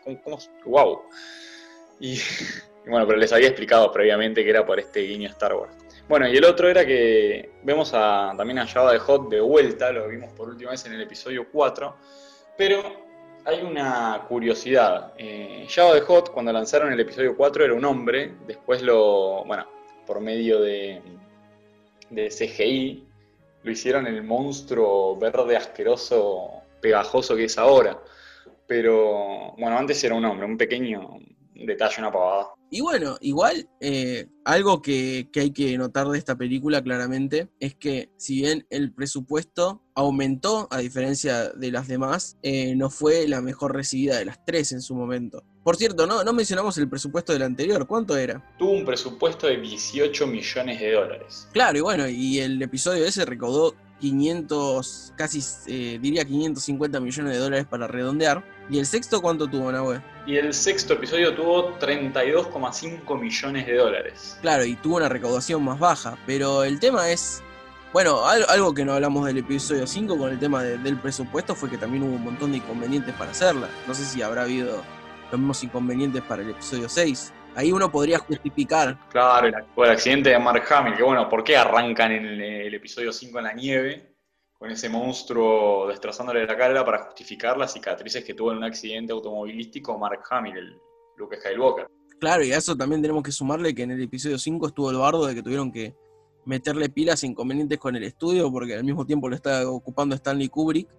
como, 0.03 0.21
como 0.23 0.37
wow. 0.65 1.01
Y, 2.85 2.89
bueno, 2.89 3.05
pero 3.05 3.19
les 3.19 3.31
había 3.33 3.49
explicado 3.49 3.91
previamente 3.91 4.43
que 4.43 4.49
era 4.49 4.65
por 4.65 4.79
este 4.79 5.01
guiño 5.01 5.29
Star 5.29 5.53
Wars. 5.53 5.75
Bueno, 6.07 6.27
y 6.27 6.37
el 6.37 6.45
otro 6.45 6.69
era 6.69 6.85
que 6.85 7.51
vemos 7.61 7.91
a, 7.93 8.33
también 8.35 8.57
a 8.59 8.65
Java 8.65 8.93
de 8.93 8.99
Hot 8.99 9.29
de 9.29 9.41
vuelta, 9.41 9.91
lo 9.91 10.07
vimos 10.07 10.33
por 10.33 10.49
última 10.49 10.71
vez 10.71 10.85
en 10.85 10.93
el 10.93 11.01
episodio 11.01 11.47
4, 11.51 11.95
pero 12.57 12.81
hay 13.45 13.61
una 13.61 14.25
curiosidad. 14.27 15.13
Eh, 15.17 15.67
Java 15.69 15.93
de 15.93 16.01
Hot, 16.01 16.31
cuando 16.31 16.51
lanzaron 16.51 16.91
el 16.91 16.99
episodio 16.99 17.35
4, 17.35 17.65
era 17.65 17.73
un 17.73 17.85
hombre, 17.85 18.33
después 18.47 18.81
lo, 18.81 19.43
bueno, 19.45 19.67
por 20.07 20.19
medio 20.19 20.61
de, 20.61 21.01
de 22.09 22.29
CGI, 22.29 23.07
lo 23.63 23.71
hicieron 23.71 24.07
el 24.07 24.23
monstruo 24.23 25.17
verde 25.17 25.57
asqueroso, 25.57 26.63
pegajoso 26.81 27.35
que 27.35 27.45
es 27.45 27.57
ahora. 27.57 27.99
Pero 28.65 29.53
bueno, 29.57 29.77
antes 29.77 30.03
era 30.03 30.15
un 30.15 30.25
hombre, 30.25 30.45
un 30.45 30.57
pequeño, 30.57 31.17
detalle, 31.65 31.95
una 31.99 32.11
pavada. 32.11 32.47
Y 32.71 32.81
bueno, 32.81 33.17
igual 33.21 33.67
eh, 33.79 34.27
algo 34.45 34.81
que, 34.81 35.27
hay 35.35 35.51
que 35.51 35.77
notar 35.77 36.07
de 36.07 36.17
esta 36.17 36.37
película 36.37 36.83
claramente 36.83 37.49
es 37.59 37.75
que 37.75 38.11
si 38.17 38.41
bien 38.41 38.67
el 38.69 38.93
presupuesto 38.93 39.81
aumentó 39.95 40.67
a 40.69 40.77
diferencia 40.77 41.49
de 41.49 41.71
las 41.71 41.87
demás, 41.87 42.37
eh, 42.43 42.75
no 42.75 42.89
fue 42.89 43.27
la 43.27 43.41
mejor 43.41 43.75
recibida 43.75 44.19
de 44.19 44.25
las 44.25 44.45
tres 44.45 44.71
en 44.71 44.81
su 44.81 44.95
momento. 44.95 45.43
Por 45.63 45.77
cierto, 45.77 46.05
no, 46.05 46.23
no 46.23 46.33
mencionamos 46.33 46.77
el 46.77 46.89
presupuesto 46.89 47.33
del 47.33 47.41
anterior, 47.41 47.85
¿cuánto 47.87 48.15
era? 48.15 48.55
Tuvo 48.57 48.71
un 48.71 48.85
presupuesto 48.85 49.47
de 49.47 49.57
18 49.57 50.27
millones 50.27 50.79
de 50.79 50.91
dólares. 50.91 51.49
Claro, 51.51 51.77
y 51.77 51.81
bueno, 51.81 52.07
y 52.07 52.39
el 52.39 52.61
episodio 52.61 53.05
ese 53.05 53.25
recaudó 53.25 53.75
500, 53.99 55.13
casi 55.15 55.43
eh, 55.67 55.99
diría 56.01 56.25
550 56.25 56.99
millones 56.99 57.33
de 57.33 57.39
dólares 57.39 57.65
para 57.69 57.87
redondear. 57.87 58.43
¿Y 58.69 58.79
el 58.79 58.85
sexto 58.85 59.21
cuánto 59.21 59.47
tuvo, 59.47 59.71
Nahue? 59.71 60.01
Y 60.25 60.37
el 60.37 60.53
sexto 60.53 60.93
episodio 60.93 61.33
tuvo 61.35 61.77
32,5 61.79 63.19
millones 63.19 63.65
de 63.65 63.75
dólares. 63.75 64.37
Claro, 64.41 64.65
y 64.65 64.75
tuvo 64.75 64.97
una 64.97 65.09
recaudación 65.09 65.63
más 65.63 65.79
baja, 65.79 66.17
pero 66.25 66.63
el 66.63 66.79
tema 66.79 67.09
es... 67.09 67.41
Bueno, 67.91 68.23
algo 68.27 68.73
que 68.75 68.85
no 68.85 68.93
hablamos 68.93 69.25
del 69.25 69.39
episodio 69.39 69.87
5 69.87 70.15
con 70.15 70.31
el 70.31 70.37
tema 70.37 70.61
del 70.61 70.97
presupuesto 70.97 71.55
fue 71.55 71.71
que 71.71 71.77
también 71.77 72.03
hubo 72.03 72.15
un 72.15 72.23
montón 72.23 72.51
de 72.51 72.57
inconvenientes 72.57 73.15
para 73.15 73.31
hacerla. 73.31 73.67
No 73.87 73.95
sé 73.95 74.05
si 74.05 74.21
habrá 74.21 74.43
habido 74.43 74.83
los 75.31 75.39
mismos 75.39 75.63
inconvenientes 75.63 76.21
para 76.21 76.43
el 76.43 76.51
episodio 76.51 76.87
6 76.87 77.33
ahí 77.59 77.71
uno 77.73 77.91
podría 77.91 78.19
justificar. 78.19 78.97
Claro, 79.09 79.47
el, 79.47 79.53
el 79.53 79.91
accidente 79.91 80.29
de 80.29 80.39
Mark 80.39 80.63
Hamill, 80.71 80.95
que 80.95 81.03
bueno, 81.03 81.27
¿por 81.27 81.43
qué 81.43 81.57
arrancan 81.57 82.11
en 82.11 82.25
el, 82.25 82.73
episodio 82.73 83.11
5 83.11 83.37
en 83.37 83.43
la 83.43 83.53
nieve? 83.53 84.15
Con 84.57 84.71
ese 84.71 84.89
monstruo 84.89 85.87
destrozándole 85.87 86.45
la 86.45 86.57
cara 86.57 86.85
para 86.85 87.03
justificar 87.03 87.57
las 87.57 87.73
cicatrices 87.73 88.23
que 88.23 88.33
tuvo 88.33 88.51
en 88.51 88.57
un 88.57 88.63
accidente 88.63 89.13
automovilístico 89.13 89.97
Mark 89.97 90.21
Hamill, 90.29 90.57
el 90.57 90.77
Luke 91.17 91.37
Skywalker. 91.37 91.87
Claro, 92.19 92.43
y 92.43 92.51
a 92.51 92.57
eso 92.57 92.75
también 92.75 93.01
tenemos 93.01 93.23
que 93.23 93.31
sumarle 93.31 93.73
que 93.73 93.83
en 93.83 93.91
el 93.91 94.01
episodio 94.01 94.37
5 94.37 94.67
estuvo 94.67 94.91
el 94.91 94.97
bardo 94.97 95.25
de 95.25 95.35
que 95.35 95.43
tuvieron 95.43 95.71
que 95.71 95.95
meterle 96.45 96.89
pilas 96.89 97.23
inconvenientes 97.23 97.77
con 97.77 97.95
el 97.95 98.03
estudio 98.03 98.51
porque 98.51 98.75
al 98.75 98.83
mismo 98.83 99.05
tiempo 99.05 99.29
lo 99.29 99.35
estaba 99.35 99.69
ocupando 99.69 100.15
Stanley 100.15 100.49
Kubrick 100.49 100.89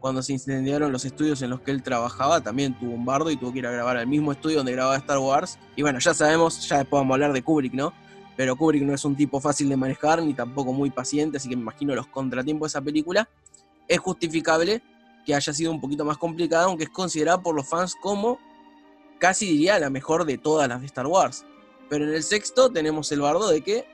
cuando 0.00 0.22
se 0.22 0.32
incendiaron 0.32 0.92
los 0.92 1.04
estudios 1.04 1.42
en 1.42 1.50
los 1.50 1.60
que 1.60 1.70
él 1.70 1.82
trabajaba, 1.82 2.40
también 2.40 2.78
tuvo 2.78 2.92
un 2.92 3.04
bardo 3.04 3.30
y 3.30 3.36
tuvo 3.36 3.52
que 3.52 3.58
ir 3.58 3.66
a 3.66 3.70
grabar 3.70 3.96
al 3.96 4.06
mismo 4.06 4.32
estudio 4.32 4.58
donde 4.58 4.72
grababa 4.72 4.96
Star 4.96 5.18
Wars. 5.18 5.58
Y 5.76 5.82
bueno, 5.82 5.98
ya 5.98 6.14
sabemos, 6.14 6.68
ya 6.68 6.78
después 6.78 7.00
vamos 7.00 7.12
a 7.12 7.14
hablar 7.14 7.32
de 7.32 7.42
Kubrick, 7.42 7.74
¿no? 7.74 7.92
Pero 8.36 8.56
Kubrick 8.56 8.82
no 8.84 8.94
es 8.94 9.04
un 9.04 9.16
tipo 9.16 9.40
fácil 9.40 9.68
de 9.68 9.76
manejar 9.76 10.22
ni 10.22 10.34
tampoco 10.34 10.72
muy 10.72 10.90
paciente, 10.90 11.38
así 11.38 11.48
que 11.48 11.56
me 11.56 11.62
imagino 11.62 11.94
los 11.94 12.06
contratiempos 12.06 12.72
de 12.72 12.78
esa 12.78 12.84
película. 12.84 13.28
Es 13.88 13.98
justificable 13.98 14.82
que 15.26 15.34
haya 15.34 15.52
sido 15.52 15.72
un 15.72 15.80
poquito 15.80 16.04
más 16.04 16.16
complicada, 16.16 16.64
aunque 16.64 16.84
es 16.84 16.90
considerada 16.90 17.42
por 17.42 17.54
los 17.54 17.68
fans 17.68 17.94
como 18.00 18.38
casi 19.18 19.46
diría 19.46 19.78
la 19.78 19.90
mejor 19.90 20.24
de 20.24 20.38
todas 20.38 20.68
las 20.68 20.80
de 20.80 20.86
Star 20.86 21.06
Wars. 21.06 21.44
Pero 21.88 22.04
en 22.04 22.14
el 22.14 22.22
sexto 22.22 22.70
tenemos 22.70 23.10
el 23.12 23.20
bardo 23.20 23.48
de 23.48 23.62
que 23.62 23.84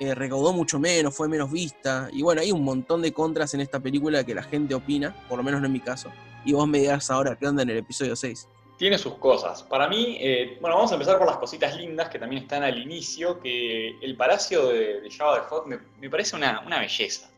eh, 0.00 0.14
recaudó 0.14 0.52
mucho 0.52 0.78
menos, 0.78 1.14
fue 1.14 1.28
menos 1.28 1.52
vista. 1.52 2.08
Y 2.12 2.22
bueno, 2.22 2.40
hay 2.40 2.50
un 2.50 2.64
montón 2.64 3.00
de 3.00 3.12
contras 3.12 3.54
en 3.54 3.60
esta 3.60 3.78
película 3.80 4.24
que 4.24 4.34
la 4.34 4.42
gente 4.42 4.74
opina, 4.74 5.14
por 5.28 5.38
lo 5.38 5.44
menos 5.44 5.60
no 5.60 5.66
en 5.66 5.72
mi 5.72 5.80
caso. 5.80 6.10
Y 6.44 6.52
vos 6.52 6.66
me 6.66 6.78
dirás 6.78 7.10
ahora 7.10 7.36
qué 7.36 7.46
onda 7.46 7.62
en 7.62 7.70
el 7.70 7.78
episodio 7.78 8.16
6. 8.16 8.48
tiene 8.76 8.98
sus 8.98 9.14
cosas. 9.14 9.62
Para 9.62 9.88
mí, 9.88 10.18
eh, 10.20 10.58
bueno, 10.60 10.76
vamos 10.76 10.90
a 10.90 10.94
empezar 10.94 11.16
por 11.16 11.28
las 11.28 11.36
cositas 11.36 11.76
lindas 11.76 12.08
que 12.08 12.18
también 12.18 12.42
están 12.42 12.64
al 12.64 12.76
inicio, 12.76 13.38
que 13.38 13.96
el 14.02 14.16
palacio 14.16 14.68
de, 14.68 15.00
de 15.00 15.10
Java 15.10 15.36
de 15.36 15.42
Hot 15.42 15.66
me, 15.66 16.10
parece 16.10 16.34
una, 16.34 16.60
belleza. 16.80 17.30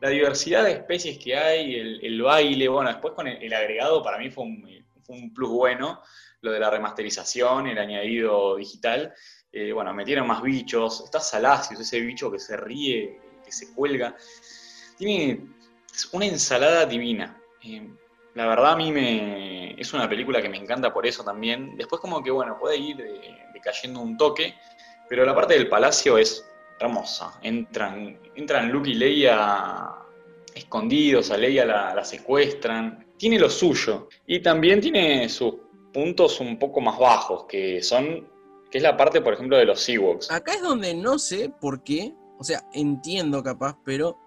La 0.00 0.10
diversidad 0.10 0.64
de 0.64 0.72
especies 0.72 1.18
que 1.18 1.36
hay, 1.36 1.74
el, 1.74 2.22
baile, 2.22 2.68
bueno, 2.68 2.90
después 2.90 3.14
con 3.14 3.26
el, 3.26 3.52
agregado 3.52 4.02
para 4.04 4.18
mí 4.18 4.30
fue 4.30 4.44
un, 4.44 4.84
fue 5.02 5.16
un, 5.16 5.34
plus 5.34 5.50
bueno, 5.50 6.00
lo 6.42 6.52
de 6.52 6.60
la 6.60 6.70
remasterización, 6.70 7.66
el 7.66 7.78
añadido 7.78 8.56
digital. 8.56 9.12
Eh, 9.56 9.72
bueno, 9.72 9.94
metieron 9.94 10.26
más 10.26 10.42
bichos, 10.42 11.02
está 11.04 11.20
Salacios, 11.20 11.78
ese 11.78 12.00
bicho 12.00 12.28
que 12.28 12.40
se 12.40 12.56
ríe, 12.56 13.20
que 13.44 13.52
se 13.52 13.72
cuelga. 13.72 14.16
Tiene 14.98 15.46
una 16.10 16.26
ensalada 16.26 16.84
divina. 16.86 17.40
Eh, 17.62 17.88
la 18.34 18.46
verdad 18.48 18.72
a 18.72 18.76
mí 18.76 18.90
me, 18.90 19.80
es 19.80 19.92
una 19.92 20.08
película 20.08 20.42
que 20.42 20.48
me 20.48 20.56
encanta 20.56 20.92
por 20.92 21.06
eso 21.06 21.22
también. 21.22 21.76
Después 21.76 22.00
como 22.00 22.20
que, 22.20 22.32
bueno, 22.32 22.58
puede 22.58 22.76
ir 22.78 22.96
decayendo 23.52 24.00
un 24.00 24.16
toque, 24.16 24.56
pero 25.08 25.24
la 25.24 25.36
parte 25.36 25.54
del 25.54 25.68
palacio 25.68 26.18
es 26.18 26.44
hermosa. 26.80 27.38
Entran, 27.40 28.18
entran 28.34 28.72
Luke 28.72 28.90
y 28.90 28.94
Leia 28.94 29.94
escondidos, 30.52 31.30
a 31.30 31.36
Leia 31.36 31.64
la, 31.64 32.04
secuestran. 32.04 33.06
Tiene 33.16 33.38
lo 33.38 33.48
suyo. 33.48 34.08
Y 34.26 34.40
también 34.40 34.80
tiene 34.80 35.28
sus 35.28 35.54
puntos 35.92 36.40
un 36.40 36.58
poco 36.58 36.80
más 36.80 36.98
bajos, 36.98 37.44
que 37.44 37.80
son, 37.84 38.33
que 38.74 38.78
es 38.78 38.82
la 38.82 38.96
parte, 38.96 39.20
por 39.20 39.34
ejemplo, 39.34 39.56
de 39.56 39.66
los 39.66 39.88
Ewoks. 39.88 40.32
Acá 40.32 40.54
es 40.54 40.60
donde 40.60 40.94
no 40.94 41.16
sé 41.16 41.48
por 41.60 41.84
qué, 41.84 42.12
o 42.40 42.42
sea, 42.42 42.68
entiendo 42.72 43.40
capaz, 43.40 43.78
pero 43.84 44.18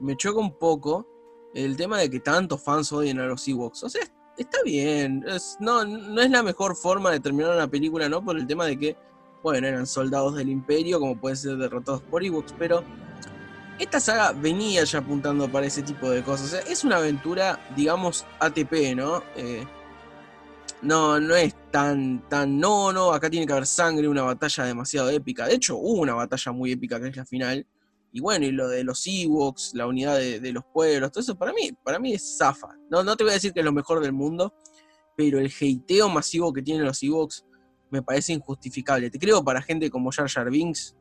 me 0.00 0.16
choca 0.16 0.40
un 0.40 0.58
poco 0.58 1.06
el 1.52 1.76
tema 1.76 1.98
de 1.98 2.08
que 2.08 2.18
tantos 2.18 2.62
fans 2.62 2.90
odien 2.90 3.18
a 3.18 3.26
los 3.26 3.46
Ewoks. 3.46 3.82
O 3.82 3.90
sea, 3.90 4.00
está 4.38 4.62
bien. 4.64 5.22
no, 5.60 5.84
no 5.84 6.22
es 6.22 6.30
la 6.30 6.42
mejor 6.42 6.74
forma 6.74 7.10
de 7.10 7.20
terminar 7.20 7.54
una 7.54 7.68
película, 7.68 8.08
¿no? 8.08 8.24
Por 8.24 8.38
el 8.38 8.46
tema 8.46 8.64
de 8.64 8.78
que, 8.78 8.96
bueno, 9.42 9.68
eran 9.68 9.86
soldados 9.86 10.36
del 10.36 10.48
imperio, 10.48 10.98
como 10.98 11.20
pueden 11.20 11.36
ser 11.36 11.58
derrotados 11.58 12.00
por 12.00 12.24
Ewoks, 12.24 12.54
pero 12.58 12.82
esta 13.78 14.00
saga 14.00 14.32
venía 14.32 14.84
ya 14.84 15.00
apuntando 15.00 15.52
para 15.52 15.66
ese 15.66 15.82
tipo 15.82 16.08
de 16.08 16.22
cosas. 16.22 16.46
O 16.46 16.48
sea, 16.48 16.60
es 16.60 16.82
una 16.82 16.96
aventura, 16.96 17.60
digamos, 17.76 18.24
ATP, 18.40 18.94
¿no? 18.96 19.22
Eh, 19.36 19.66
no, 20.82 21.20
no 21.20 21.36
es 21.36 21.54
tan, 21.70 22.28
tan, 22.28 22.58
no, 22.58 22.92
no, 22.92 23.12
acá 23.12 23.30
tiene 23.30 23.46
que 23.46 23.52
haber 23.52 23.66
sangre, 23.66 24.08
una 24.08 24.22
batalla 24.22 24.64
demasiado 24.64 25.10
épica. 25.10 25.46
De 25.46 25.54
hecho, 25.54 25.76
hubo 25.76 26.00
una 26.00 26.14
batalla 26.14 26.52
muy 26.52 26.72
épica 26.72 27.00
que 27.00 27.08
es 27.08 27.16
la 27.16 27.24
final, 27.24 27.66
y 28.12 28.20
bueno, 28.20 28.44
y 28.44 28.50
lo 28.50 28.68
de 28.68 28.84
los 28.84 29.06
Ewoks, 29.06 29.72
la 29.74 29.86
unidad 29.86 30.18
de, 30.18 30.52
los 30.52 30.64
pueblos, 30.64 31.10
todo 31.12 31.22
eso 31.22 31.36
para 31.36 31.52
mí, 31.52 31.72
para 31.82 31.98
mí 31.98 32.12
es 32.12 32.36
zafa. 32.36 32.76
No, 32.90 33.02
no 33.02 33.16
te 33.16 33.24
voy 33.24 33.30
a 33.30 33.34
decir 33.34 33.52
que 33.52 33.60
es 33.60 33.64
lo 33.64 33.72
mejor 33.72 34.00
del 34.00 34.12
mundo, 34.12 34.52
pero 35.16 35.38
el 35.38 35.50
heiteo 35.58 36.08
masivo 36.08 36.52
que 36.52 36.62
tienen 36.62 36.84
los 36.84 37.02
Ewoks 37.02 37.46
me 37.90 38.02
parece 38.02 38.32
injustificable. 38.34 39.08
Te 39.08 39.18
creo 39.18 39.42
para 39.42 39.62
gente 39.62 39.88
como 39.88 40.10
Jar 40.10 40.28
Jar 40.28 40.50
Binks, 40.50 40.94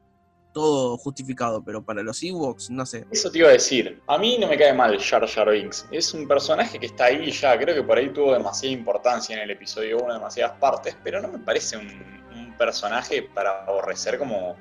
todo 0.53 0.97
justificado, 0.97 1.63
pero 1.63 1.83
para 1.83 2.03
los 2.03 2.21
Ewoks, 2.23 2.69
no 2.69 2.85
sé. 2.85 3.05
Eso 3.11 3.31
te 3.31 3.39
iba 3.39 3.49
a 3.49 3.53
decir. 3.53 4.01
A 4.07 4.17
mí 4.17 4.37
no 4.39 4.47
me 4.47 4.57
cae 4.57 4.73
mal 4.73 4.99
Jar 4.99 5.27
Jar 5.27 5.49
Binks. 5.49 5.87
Es 5.91 6.13
un 6.13 6.27
personaje 6.27 6.79
que 6.79 6.87
está 6.87 7.05
ahí 7.05 7.31
ya. 7.31 7.57
Creo 7.57 7.75
que 7.75 7.83
por 7.83 7.97
ahí 7.97 8.09
tuvo 8.09 8.33
demasiada 8.33 8.73
importancia 8.73 9.35
en 9.35 9.43
el 9.43 9.51
episodio 9.51 9.97
1, 9.97 10.13
demasiadas 10.13 10.57
partes, 10.59 10.95
pero 11.03 11.21
no 11.21 11.27
me 11.29 11.39
parece 11.39 11.77
un, 11.77 11.87
un 12.35 12.57
personaje 12.57 13.23
para 13.23 13.63
aborrecer 13.63 14.17
como, 14.17 14.55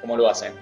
como 0.00 0.16
lo 0.16 0.28
hacen. 0.28 0.54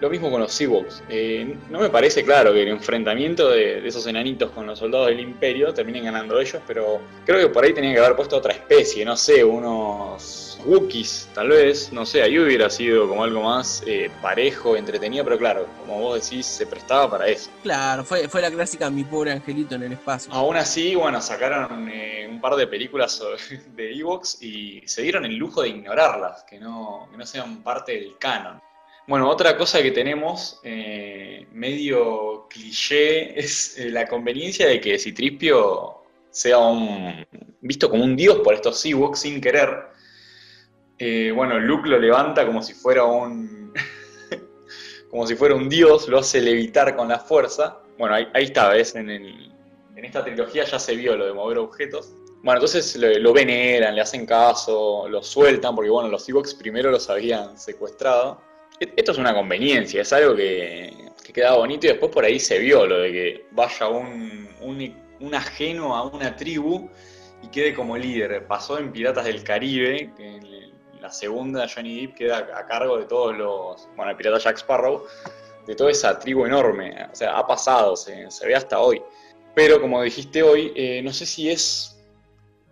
Lo 0.00 0.10
mismo 0.10 0.30
con 0.30 0.40
los 0.40 0.60
Ewoks. 0.60 1.02
Eh, 1.08 1.56
no 1.70 1.80
me 1.80 1.88
parece 1.88 2.24
claro 2.24 2.52
que 2.52 2.62
el 2.62 2.68
enfrentamiento 2.68 3.50
de, 3.50 3.86
esos 3.86 4.06
enanitos 4.06 4.50
con 4.50 4.66
los 4.66 4.78
soldados 4.78 5.08
del 5.08 5.20
Imperio 5.20 5.72
terminen 5.72 6.04
ganando 6.04 6.40
ellos, 6.40 6.60
pero 6.66 7.00
creo 7.24 7.40
que 7.40 7.48
por 7.52 7.64
ahí 7.64 7.72
tenían 7.72 7.94
que 7.94 8.00
haber 8.00 8.16
puesto 8.16 8.36
otra 8.36 8.52
especie, 8.52 9.04
no 9.04 9.16
sé, 9.16 9.44
unos 9.44 10.58
Wookiees, 10.64 11.28
tal 11.34 11.48
vez, 11.48 11.92
no 11.92 12.06
sé, 12.06 12.22
ahí 12.22 12.38
hubiera 12.38 12.70
sido 12.70 13.08
como 13.08 13.22
algo 13.22 13.42
más 13.42 13.82
eh, 13.86 14.10
parejo, 14.22 14.76
entretenido, 14.76 15.24
pero 15.24 15.38
claro, 15.38 15.66
como 15.80 16.00
vos 16.00 16.22
decís, 16.22 16.46
se 16.46 16.66
prestaba 16.66 17.10
para 17.10 17.28
eso. 17.28 17.50
Claro, 17.62 18.04
fue, 18.04 18.28
fue 18.28 18.40
la 18.40 18.50
clásica 18.50 18.90
Mi 18.90 19.04
pobre 19.04 19.32
angelito 19.32 19.74
en 19.74 19.84
el 19.84 19.92
espacio. 19.92 20.32
Aún 20.32 20.56
así, 20.56 20.94
bueno, 20.94 21.20
sacaron 21.20 21.88
eh, 21.88 22.26
un 22.30 22.40
par 22.40 22.56
de 22.56 22.66
películas 22.66 23.22
de 23.76 23.92
Ewoks 23.92 24.42
y 24.42 24.82
se 24.86 25.02
dieron 25.02 25.24
el 25.24 25.36
lujo 25.36 25.62
de 25.62 25.68
ignorarlas, 25.68 26.44
que 26.44 26.58
no, 26.58 27.08
que 27.10 27.16
no 27.16 27.26
sean 27.26 27.62
parte 27.62 27.92
del 27.92 28.16
canon. 28.18 28.60
Bueno, 29.06 29.28
otra 29.28 29.54
cosa 29.58 29.82
que 29.82 29.90
tenemos, 29.90 30.60
eh, 30.62 31.46
medio 31.52 32.46
cliché, 32.48 33.38
es 33.38 33.78
eh, 33.78 33.90
la 33.90 34.06
conveniencia 34.06 34.66
de 34.66 34.80
que 34.80 34.98
Citripio 34.98 36.02
sea 36.30 36.58
un, 36.58 37.24
visto 37.60 37.88
como 37.90 38.02
un 38.02 38.16
dios 38.16 38.38
por 38.38 38.54
estos 38.54 38.84
Ewoks 38.84 39.20
sin 39.20 39.40
querer. 39.40 39.88
Eh, 40.98 41.32
bueno, 41.34 41.58
Luke 41.58 41.88
lo 41.88 41.98
levanta 41.98 42.46
como 42.46 42.62
si 42.62 42.72
fuera 42.72 43.04
un. 43.04 43.72
como 45.10 45.26
si 45.26 45.34
fuera 45.36 45.54
un 45.54 45.68
dios, 45.68 46.08
lo 46.08 46.18
hace 46.18 46.40
levitar 46.40 46.96
con 46.96 47.08
la 47.08 47.18
fuerza. 47.18 47.78
Bueno, 47.98 48.14
ahí, 48.14 48.44
está, 48.44 48.70
¿ves? 48.70 48.94
En, 48.94 49.10
en, 49.10 49.52
esta 49.96 50.24
trilogía 50.24 50.64
ya 50.64 50.78
se 50.78 50.96
vio 50.96 51.16
lo 51.16 51.26
de 51.26 51.32
mover 51.32 51.58
objetos. 51.58 52.14
Bueno, 52.42 52.58
entonces 52.58 52.96
lo, 52.96 53.08
lo 53.18 53.32
veneran, 53.32 53.94
le 53.94 54.00
hacen 54.00 54.26
caso, 54.26 55.08
lo 55.08 55.22
sueltan, 55.22 55.74
porque 55.74 55.90
bueno, 55.90 56.08
los 56.08 56.28
Ewoks 56.28 56.54
primero 56.54 56.90
los 56.90 57.08
habían 57.10 57.58
secuestrado. 57.58 58.40
E-, 58.80 58.92
esto 58.96 59.12
es 59.12 59.18
una 59.18 59.34
conveniencia, 59.34 60.02
es 60.02 60.12
algo 60.12 60.34
que, 60.34 60.92
queda 61.32 61.56
bonito 61.56 61.86
y 61.86 61.90
después 61.90 62.12
por 62.12 62.24
ahí 62.24 62.38
se 62.38 62.58
vio 62.60 62.86
lo 62.86 62.98
de 62.98 63.12
que 63.12 63.46
vaya 63.50 63.88
un, 63.88 64.48
un, 64.60 65.34
ajeno 65.34 65.96
a 65.96 66.04
una 66.04 66.36
tribu 66.36 66.88
y 67.42 67.48
quede 67.48 67.74
como 67.74 67.96
líder. 67.96 68.46
Pasó 68.46 68.78
en 68.78 68.92
Piratas 68.92 69.24
del 69.24 69.42
Caribe, 69.42 70.12
que 70.16 70.36
en 70.36 71.00
la 71.00 71.10
segunda 71.10 71.66
Johnny 71.68 72.06
Depp 72.06 72.14
queda 72.14 72.38
a 72.54 72.66
cargo 72.66 72.98
de 72.98 73.06
todos 73.06 73.36
los, 73.36 73.88
bueno, 73.96 74.12
el 74.12 74.16
pirata 74.16 74.38
Jack 74.38 74.58
Sparrow, 74.58 75.04
de 75.66 75.74
toda 75.74 75.90
esa 75.90 76.18
tribu 76.18 76.46
enorme. 76.46 76.94
O 77.12 77.14
sea, 77.16 77.36
ha 77.36 77.46
pasado, 77.46 77.96
se, 77.96 78.28
ve 78.46 78.54
hasta 78.54 78.78
hoy. 78.78 79.02
Pero 79.54 79.80
como 79.80 80.02
dijiste 80.02 80.42
hoy, 80.42 80.72
eh, 80.76 81.02
no 81.02 81.12
sé 81.12 81.26
si 81.26 81.50
es 81.50 81.98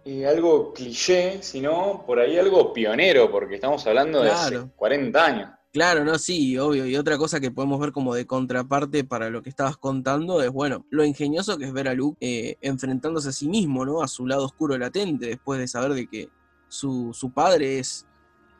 eh, 0.04 0.26
algo 0.26 0.72
cliché, 0.72 1.42
sino 1.42 2.04
por 2.06 2.20
ahí 2.20 2.38
algo 2.38 2.72
pionero, 2.72 3.30
porque 3.30 3.56
estamos 3.56 3.86
hablando 3.86 4.22
de 4.22 4.30
hace 4.30 4.60
40 4.76 5.24
años. 5.24 5.50
Claro, 5.72 6.04
no, 6.04 6.18
sí, 6.18 6.58
obvio. 6.58 6.84
Y 6.86 6.96
otra 6.96 7.16
cosa 7.16 7.40
que 7.40 7.50
podemos 7.50 7.80
ver 7.80 7.92
como 7.92 8.14
de 8.14 8.26
contraparte 8.26 9.04
para 9.04 9.30
lo 9.30 9.42
que 9.42 9.48
estabas 9.48 9.78
contando 9.78 10.42
es, 10.42 10.50
bueno, 10.50 10.84
lo 10.90 11.02
ingenioso 11.02 11.56
que 11.56 11.64
es 11.64 11.72
ver 11.72 11.88
a 11.88 11.94
Luke 11.94 12.18
eh, 12.20 12.58
enfrentándose 12.60 13.30
a 13.30 13.32
sí 13.32 13.48
mismo, 13.48 13.86
¿no? 13.86 14.02
A 14.02 14.08
su 14.08 14.26
lado 14.26 14.44
oscuro 14.44 14.76
latente, 14.76 15.28
después 15.28 15.58
de 15.58 15.66
saber 15.66 15.94
de 15.94 16.06
que 16.08 16.28
su, 16.68 17.14
padre 17.34 17.78
es 17.78 18.04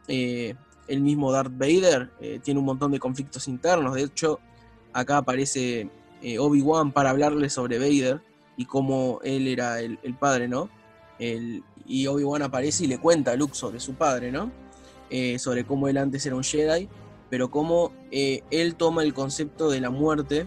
eh, 0.09 0.55
el 0.89 1.03
mismo 1.03 1.31
Darth 1.31 1.53
Vader, 1.53 2.11
eh, 2.19 2.41
tiene 2.43 2.61
un 2.61 2.67
montón 2.67 2.93
de 2.93 2.99
conflictos 2.99 3.47
internos. 3.47 3.95
De 3.95 4.05
hecho, 4.05 4.41
acá 4.95 5.19
aparece 5.19 5.91
Obi-Wan 6.39 6.93
para 6.93 7.11
hablarle 7.11 7.51
sobre 7.51 7.79
Vader 7.79 8.23
y 8.57 8.65
cómo 8.65 9.21
él 9.23 9.49
era 9.49 9.81
el, 9.81 9.99
padre, 10.19 10.49
¿no? 10.49 10.71
y 11.19 12.07
Obi-Wan 12.07 12.43
aparece 12.43 12.85
y 12.85 12.87
le 12.87 12.99
cuenta 12.99 13.33
a 13.33 13.37
Luke 13.37 13.55
sobre 13.55 13.81
su 13.81 13.95
padre, 13.95 14.33
¿no? 14.33 14.51
sobre 15.39 15.65
cómo 15.65 15.89
él 15.89 15.99
antes 15.99 16.25
era 16.25 16.37
un 16.37 16.45
Jedi 16.45 16.89
pero 17.33 17.51
cómo 17.51 17.95
eh, 18.11 18.43
él 18.51 18.75
toma 18.75 19.03
el 19.03 19.15
concepto 19.15 19.71
de 19.71 19.81
la 19.81 19.89
muerte 19.89 20.47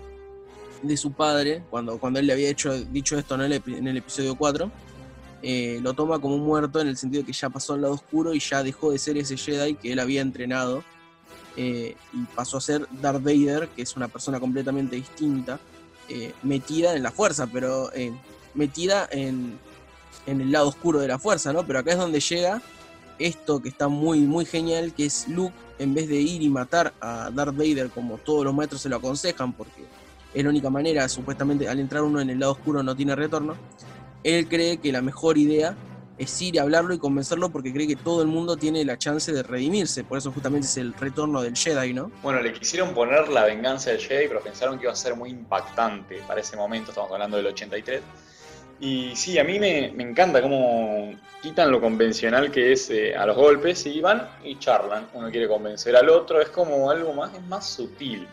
de 0.84 0.98
su 0.98 1.14
padre, 1.14 1.64
cuando, 1.72 1.98
cuando 1.98 2.20
él 2.20 2.28
le 2.28 2.34
había 2.34 2.48
hecho, 2.48 2.80
dicho 2.80 3.18
esto 3.18 3.34
en 3.34 3.42
el, 3.42 3.98
episodio 3.98 4.36
4, 4.36 4.72
eh, 5.42 5.80
lo 5.82 5.96
toma 5.96 6.20
como 6.20 6.38
muerto 6.38 6.80
en 6.80 6.88
el 6.88 6.96
sentido 6.96 7.26
que 7.26 7.34
ya 7.34 7.50
pasó 7.50 7.74
al 7.74 7.82
lado 7.82 7.96
oscuro 7.96 8.36
y 8.36 8.40
ya 8.40 8.62
dejó 8.62 8.92
de 8.92 9.00
ser 9.00 9.18
ese 9.18 9.36
Jedi 9.36 9.74
que 9.74 9.94
él 9.94 10.00
había 10.00 10.22
entrenado 10.22 10.84
eh, 11.58 11.96
y 12.14 12.24
pasó 12.36 12.58
a 12.58 12.62
ser 12.62 12.88
Darth 13.02 13.24
Vader, 13.24 13.68
que 13.70 13.82
es 13.82 13.96
una 13.96 14.08
persona 14.08 14.40
completamente 14.40 14.96
distinta, 14.96 15.60
metida 16.44 16.96
en 16.96 17.02
la 17.02 17.10
fuerza, 17.10 17.48
pero 17.48 17.90
metida 18.54 19.10
en, 19.12 19.58
en, 20.28 20.40
el 20.40 20.52
lado 20.52 20.68
oscuro 20.68 21.00
de 21.00 21.08
la 21.08 21.18
fuerza, 21.18 21.52
¿no? 21.52 21.66
Pero 21.66 21.80
acá 21.80 21.94
es 21.94 21.98
donde 21.98 22.20
llega 22.20 22.62
esto 23.20 23.62
que 23.62 23.70
está 23.70 23.88
muy, 23.88 24.20
muy 24.22 24.46
genial, 24.46 24.94
que 24.94 25.06
es 25.06 25.28
Luke 25.28 25.54
en 25.80 25.94
vez 25.94 26.08
de 26.08 26.16
ir 26.16 26.42
y 26.42 26.50
matar 26.50 26.94
a 27.02 27.30
Darth 27.32 27.56
Vader 27.56 27.90
como 27.90 28.18
todos 28.18 28.46
los 28.46 28.54
maestros 28.54 28.82
se 28.82 28.90
lo 28.90 28.98
aconsejan, 28.98 29.54
porque 29.54 29.86
es 30.34 30.44
la 30.44 30.50
única 30.50 30.70
manera, 30.70 31.08
supuestamente 31.08 31.68
al 31.68 31.80
entrar 31.80 32.04
uno 32.04 32.22
en 32.22 32.30
el 32.30 32.40
lado 32.40 32.54
oscuro 32.54 32.84
no 32.84 32.96
tiene 32.96 33.16
retorno, 33.16 33.56
él 34.24 34.48
cree 34.48 34.78
que 34.78 34.92
la 34.92 35.02
mejor 35.02 35.38
idea 35.38 35.76
es 36.18 36.42
ir 36.42 36.60
a 36.60 36.64
hablarlo 36.64 36.94
y 36.94 36.98
convencerlo 36.98 37.50
porque 37.50 37.74
cree 37.74 37.88
que 37.88 37.96
todo 37.98 38.22
el 38.22 38.30
mundo 38.30 38.56
tiene 38.56 38.86
la 38.86 38.98
chance 38.98 39.32
de 39.34 39.44
redimirse, 39.44 40.04
por 40.04 40.18
eso 40.18 40.32
justamente 40.32 40.68
es 40.68 40.78
el 40.78 40.94
retorno 40.94 41.42
del 41.42 41.56
Jedi, 41.56 41.94
¿no? 41.94 42.10
Bueno, 42.24 42.42
le 42.42 42.54
quisieron 42.54 42.94
poner 42.94 43.28
la 43.30 43.44
venganza 43.44 43.92
del 43.92 44.00
Jedi, 44.00 44.28
pero 44.28 44.42
pensaron 44.42 44.78
que 44.78 44.86
iba 44.86 44.94
a 44.94 44.96
ser 44.96 45.16
muy 45.16 45.30
impactante 45.30 46.22
para 46.28 46.40
ese 46.40 46.56
momento, 46.56 46.92
estamos 46.92 47.12
hablando 47.12 47.38
del 47.38 47.48
83 47.48 48.02
y 48.80 49.16
sí, 49.16 49.40
a 49.40 49.44
mí 49.44 49.60
me, 49.60 49.88
encanta 49.88 50.42
cómo 50.42 51.14
quitan 51.42 51.72
lo 51.72 51.80
convencional 51.80 52.52
que 52.52 52.74
es 52.74 52.90
eh, 52.90 53.16
a 53.16 53.26
los 53.26 53.38
golpes 53.38 53.86
y 53.86 54.02
van 54.02 54.28
y 54.44 54.58
charlan. 54.60 55.08
Uno 55.14 55.30
quiere 55.32 55.48
convencer 55.48 55.96
al 55.96 56.10
otro, 56.10 56.42
es 56.42 56.50
como 56.50 56.90
algo 56.90 57.14
más, 57.14 57.34
es 57.34 57.46
más 57.48 57.66
sutil. 57.68 58.28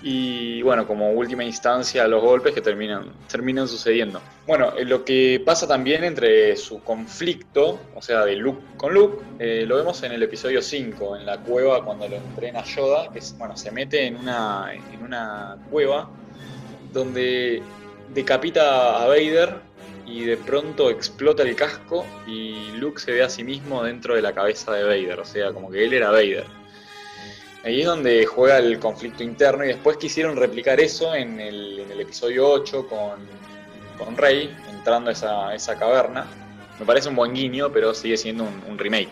y 0.00 0.62
bueno, 0.62 0.86
como 0.86 1.10
última 1.10 1.42
instancia 1.42 2.06
los 2.06 2.22
golpes 2.22 2.54
que 2.54 2.60
terminan, 2.60 3.12
terminan 3.28 3.66
sucediendo. 3.66 4.20
Bueno, 4.46 4.72
eh, 4.78 4.84
lo 4.84 5.04
que 5.04 5.42
pasa 5.44 5.66
también 5.66 6.04
entre 6.04 6.56
su 6.56 6.82
conflicto, 6.84 7.80
o 7.96 8.00
sea, 8.00 8.24
de 8.24 8.36
Luke 8.36 8.62
con 8.76 8.94
Luke, 8.94 9.24
eh, 9.40 9.64
lo 9.66 9.76
vemos 9.76 10.00
en 10.04 10.12
el 10.12 10.22
episodio 10.22 10.62
5, 10.62 11.16
en 11.16 11.26
la 11.26 11.38
cueva 11.38 11.84
cuando 11.84 12.08
lo 12.08 12.16
entrena 12.16 12.62
Yoda, 12.62 13.10
que 13.12 13.20
bueno, 13.38 13.56
se 13.56 13.72
mete 13.72 14.06
en 14.06 14.16
una, 14.16 14.72
en 14.72 15.02
una 15.02 15.56
cueva 15.68 16.08
donde 16.92 17.60
decapita 18.14 19.02
a 19.02 19.06
Vader 19.06 19.68
y 20.06 20.24
de 20.24 20.36
pronto 20.36 20.90
explota 20.90 21.42
el 21.42 21.54
casco 21.54 22.06
y 22.26 22.70
Luke 22.76 23.00
se 23.00 23.12
ve 23.12 23.22
a 23.22 23.28
sí 23.28 23.44
mismo 23.44 23.82
dentro 23.82 24.14
de 24.14 24.22
la 24.22 24.32
cabeza 24.32 24.72
de 24.72 24.84
Vader, 24.84 25.20
o 25.20 25.24
sea, 25.24 25.52
como 25.52 25.70
que 25.70 25.84
él 25.84 25.92
era 25.92 26.10
Vader. 26.10 26.44
Ahí 27.64 27.80
es 27.80 27.86
donde 27.86 28.24
juega 28.24 28.58
el 28.58 28.78
conflicto 28.78 29.22
interno 29.22 29.64
y 29.64 29.68
después 29.68 29.96
quisieron 29.96 30.36
replicar 30.36 30.80
eso 30.80 31.14
en 31.14 31.40
el, 31.40 31.84
episodio 32.00 32.48
8 32.48 32.86
con, 32.88 33.18
con, 33.98 34.16
Rey 34.16 34.54
entrando 34.70 35.10
a 35.10 35.12
esa, 35.12 35.54
esa, 35.54 35.76
caverna. 35.76 36.26
Me 36.78 36.86
parece 36.86 37.08
un 37.08 37.16
buen 37.16 37.34
guiño, 37.34 37.70
pero 37.72 37.92
sigue 37.92 38.16
siendo 38.16 38.44
un, 38.44 38.78
remake. 38.78 39.10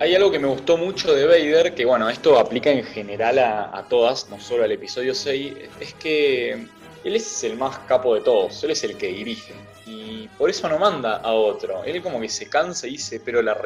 Hay 0.00 0.14
algo 0.14 0.30
que 0.30 0.38
me 0.38 0.48
gustó 0.48 0.78
mucho 0.78 1.14
de 1.14 1.26
Vader, 1.26 1.74
que 1.74 1.84
bueno, 1.84 2.08
esto 2.08 2.38
aplica 2.38 2.70
en 2.70 2.82
general 2.82 3.38
a, 3.38 3.76
a 3.76 3.86
todas, 3.86 4.30
no 4.30 4.40
solo 4.40 4.64
al 4.64 4.72
episodio 4.72 5.14
6, 5.14 5.52
es 5.78 5.94
que 5.94 6.66
él 7.04 7.16
es 7.16 7.44
el 7.44 7.56
más 7.56 7.78
capo 7.80 8.14
de 8.14 8.20
todos, 8.20 8.62
él 8.64 8.70
es 8.70 8.84
el 8.84 8.96
que 8.96 9.08
dirige. 9.08 9.54
Y 9.86 10.28
por 10.38 10.48
eso 10.48 10.68
no 10.68 10.78
manda 10.78 11.16
a 11.16 11.32
otro. 11.32 11.84
Él 11.84 12.00
como 12.02 12.20
que 12.20 12.28
se 12.28 12.48
cansa 12.48 12.86
y 12.86 12.92
dice, 12.92 13.20
pero 13.20 13.42
la, 13.42 13.56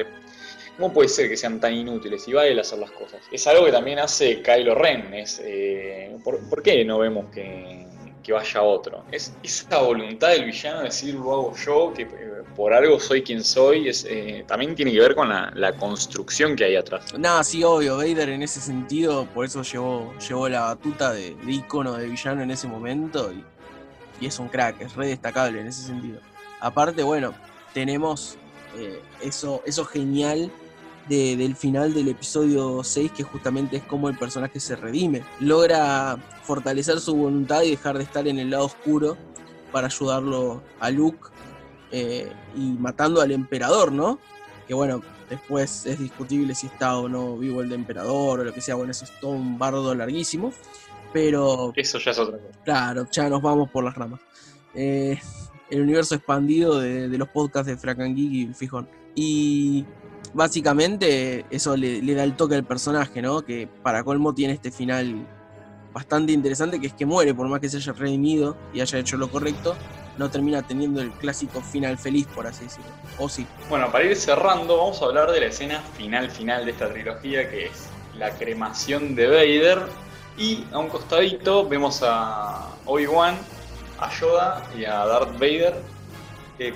¿Cómo 0.76 0.92
puede 0.92 1.08
ser 1.08 1.30
que 1.30 1.36
sean 1.36 1.58
tan 1.58 1.72
inútiles? 1.72 2.28
Y 2.28 2.32
va 2.34 2.46
él 2.46 2.58
a 2.58 2.60
hacer 2.60 2.78
las 2.78 2.90
cosas. 2.90 3.22
Es 3.32 3.46
algo 3.46 3.64
que 3.64 3.72
también 3.72 3.98
hace 3.98 4.42
Kylo 4.42 4.74
Ren. 4.74 5.08
Eh, 5.14 6.18
¿por, 6.22 6.62
qué 6.62 6.84
no 6.84 6.98
vemos 6.98 7.32
que, 7.32 7.85
vaya 8.32 8.62
otro? 8.62 9.04
Es 9.10 9.32
esa 9.42 9.80
voluntad 9.80 10.28
del 10.28 10.44
villano 10.46 10.78
de 10.78 10.84
decir 10.84 11.14
lo 11.14 11.32
hago 11.32 11.56
yo, 11.56 11.92
que 11.94 12.02
eh, 12.02 12.42
por 12.54 12.72
algo 12.72 12.98
soy 12.98 13.22
quien 13.22 13.42
soy, 13.42 13.88
eh, 13.88 14.44
también 14.46 14.74
tiene 14.74 14.92
que 14.92 15.00
ver 15.00 15.14
con 15.14 15.28
la, 15.28 15.72
construcción 15.78 16.56
que 16.56 16.64
hay 16.64 16.76
atrás. 16.76 17.12
Nada, 17.18 17.44
sí, 17.44 17.62
obvio. 17.62 17.96
Vader 17.96 18.30
en 18.30 18.42
ese 18.42 18.60
sentido, 18.60 19.26
por 19.26 19.44
eso 19.44 19.62
llevó, 19.62 20.14
llevó 20.18 20.48
la 20.48 20.60
batuta 20.60 21.12
de, 21.12 21.36
icono 21.46 21.94
de 21.94 22.08
villano 22.08 22.42
en 22.42 22.50
ese 22.50 22.66
momento. 22.66 23.32
Y, 23.32 24.26
es 24.26 24.38
un 24.38 24.48
crack, 24.48 24.80
es 24.80 24.94
re 24.94 25.08
destacable 25.08 25.60
en 25.60 25.66
ese 25.66 25.82
sentido. 25.82 26.20
Aparte, 26.60 27.02
bueno, 27.02 27.34
tenemos 27.74 28.38
eso, 29.20 29.62
eso 29.66 29.84
genial 29.84 30.50
del 31.08 31.54
final 31.54 31.94
del 31.94 32.08
episodio 32.08 32.82
6, 32.82 33.12
que 33.12 33.22
justamente 33.22 33.76
es 33.76 33.82
como 33.84 34.08
el 34.08 34.18
personaje 34.18 34.58
se 34.58 34.76
redime. 34.76 35.22
Logra 35.40 36.16
fortalecer 36.42 37.00
su 37.00 37.14
voluntad 37.14 37.62
y 37.62 37.70
dejar 37.70 37.98
de 37.98 38.04
estar 38.04 38.26
en 38.26 38.38
el 38.38 38.50
lado 38.50 38.66
oscuro 38.66 39.16
para 39.72 39.86
ayudarlo 39.86 40.62
a 40.80 40.90
Luke 40.90 41.28
eh, 41.92 42.32
y 42.56 42.60
matando 42.60 43.20
al 43.20 43.30
emperador, 43.30 43.92
¿no? 43.92 44.18
Que 44.66 44.74
bueno, 44.74 45.02
después 45.30 45.86
es 45.86 45.98
discutible 45.98 46.54
si 46.54 46.66
está 46.66 46.98
o 46.98 47.08
no 47.08 47.36
vivo 47.36 47.62
el 47.62 47.68
de 47.68 47.74
emperador 47.74 48.40
o 48.40 48.44
lo 48.44 48.52
que 48.52 48.60
sea, 48.60 48.74
bueno, 48.74 48.90
eso 48.90 49.04
es 49.04 49.12
todo 49.20 49.32
un 49.32 49.58
bardo 49.58 49.94
larguísimo, 49.94 50.52
pero... 51.12 51.72
Eso 51.76 51.98
ya 51.98 52.10
es 52.10 52.18
otra 52.18 52.38
cosa. 52.38 52.60
Claro, 52.64 53.06
ya 53.10 53.28
nos 53.28 53.42
vamos 53.42 53.70
por 53.70 53.84
las 53.84 53.94
ramas. 53.94 54.20
Eh, 54.74 55.18
el 55.70 55.82
universo 55.82 56.14
expandido 56.14 56.80
de, 56.80 57.08
los 57.08 57.28
podcasts 57.28 57.68
de 57.68 57.76
Frank 57.76 57.98
Geek 57.98 58.32
y 58.32 58.54
Fijón. 58.54 58.88
Y 59.14 59.84
básicamente 60.36 61.46
eso 61.50 61.76
le, 61.76 62.14
da 62.14 62.22
el 62.22 62.36
toque 62.36 62.54
al 62.54 62.64
personaje, 62.64 63.22
¿no? 63.22 63.42
Que 63.42 63.66
para 63.82 64.04
colmo 64.04 64.34
tiene 64.34 64.52
este 64.52 64.70
final 64.70 65.26
bastante 65.92 66.32
interesante, 66.32 66.78
que 66.78 66.88
es 66.88 66.92
que 66.92 67.06
muere, 67.06 67.34
por 67.34 67.48
más 67.48 67.58
que 67.58 67.70
se 67.70 67.78
haya 67.78 67.92
redimido 67.94 68.54
y 68.74 68.82
haya 68.82 68.98
hecho 68.98 69.16
lo 69.16 69.30
correcto, 69.30 69.74
no 70.18 70.30
termina 70.30 70.60
teniendo 70.60 71.00
el 71.00 71.10
clásico 71.12 71.62
final 71.62 71.96
feliz, 71.96 72.26
por 72.26 72.46
así 72.46 72.64
decirlo. 72.64 72.90
¿O 73.18 73.30
sí? 73.30 73.46
Bueno, 73.70 73.90
para 73.90 74.04
ir 74.04 74.14
cerrando, 74.14 74.76
vamos 74.76 75.00
a 75.00 75.06
hablar 75.06 75.32
de 75.32 75.40
la 75.40 75.46
escena 75.46 75.80
final 75.96 76.30
final 76.30 76.66
de 76.66 76.72
esta 76.72 76.92
trilogía, 76.92 77.50
que 77.50 77.66
es 77.66 77.88
la 78.18 78.30
cremación 78.30 79.14
de 79.14 79.28
Vader. 79.28 79.82
Y 80.36 80.64
a 80.70 80.78
un 80.78 80.88
costadito 80.88 81.66
vemos 81.66 82.02
a 82.02 82.68
Obi-Wan, 82.84 83.36
a 83.98 84.10
Yoda 84.20 84.62
y 84.76 84.84
a 84.84 85.06
Darth 85.06 85.32
Vader 85.38 85.95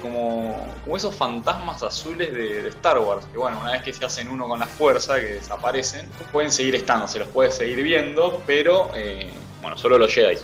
como, 0.02 0.56
esos 0.94 1.14
fantasmas 1.14 1.82
azules 1.82 2.32
de, 2.32 2.68
Star 2.68 2.98
Wars, 2.98 3.26
que 3.32 3.38
bueno, 3.38 3.58
una 3.60 3.72
vez 3.72 3.82
que 3.82 3.92
se 3.92 4.04
hacen 4.04 4.28
uno 4.28 4.46
con 4.46 4.60
la 4.60 4.66
fuerza, 4.66 5.18
que 5.18 5.34
desaparecen, 5.34 6.06
pueden 6.32 6.52
seguir 6.52 6.74
estando, 6.74 7.08
se 7.08 7.18
los 7.18 7.28
puede 7.28 7.50
seguir 7.50 7.82
viendo, 7.82 8.42
pero 8.46 8.90
eh, 8.94 9.30
bueno, 9.62 9.78
solo 9.78 9.98
los 9.98 10.12
Jedi. 10.12 10.36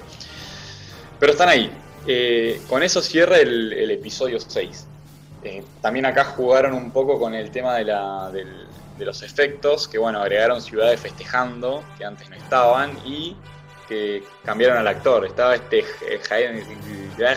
Pero 1.19 1.33
están 1.33 1.49
ahí. 1.49 1.71
Eh, 2.07 2.63
con 2.69 2.83
eso 2.83 3.03
cierra 3.03 3.37
el, 3.37 3.91
episodio 3.91 4.39
6. 4.41 4.87
Eh, 5.43 5.65
también 5.81 6.07
acá 6.07 6.25
jugaron 6.25 6.75
un 6.75 6.91
poco 6.91 7.19
con 7.19 7.35
el 7.35 7.51
tema 7.51 7.75
de, 7.77 7.85
la, 7.85 8.31
de 8.31 9.05
los 9.05 9.23
efectos, 9.23 9.87
que 9.87 9.99
bueno, 9.99 10.21
agregaron 10.21 10.63
ciudades 10.63 11.01
festejando, 11.01 11.83
que 11.99 12.05
antes 12.05 12.29
no 12.31 12.37
estaban, 12.37 12.97
y 13.05 13.37
que 13.89 14.25
cambiaron 14.45 14.79
al 14.79 14.89
actor. 14.89 15.27
Estaba 15.27 15.55
este 15.55 15.85
Hayden. 16.31 16.65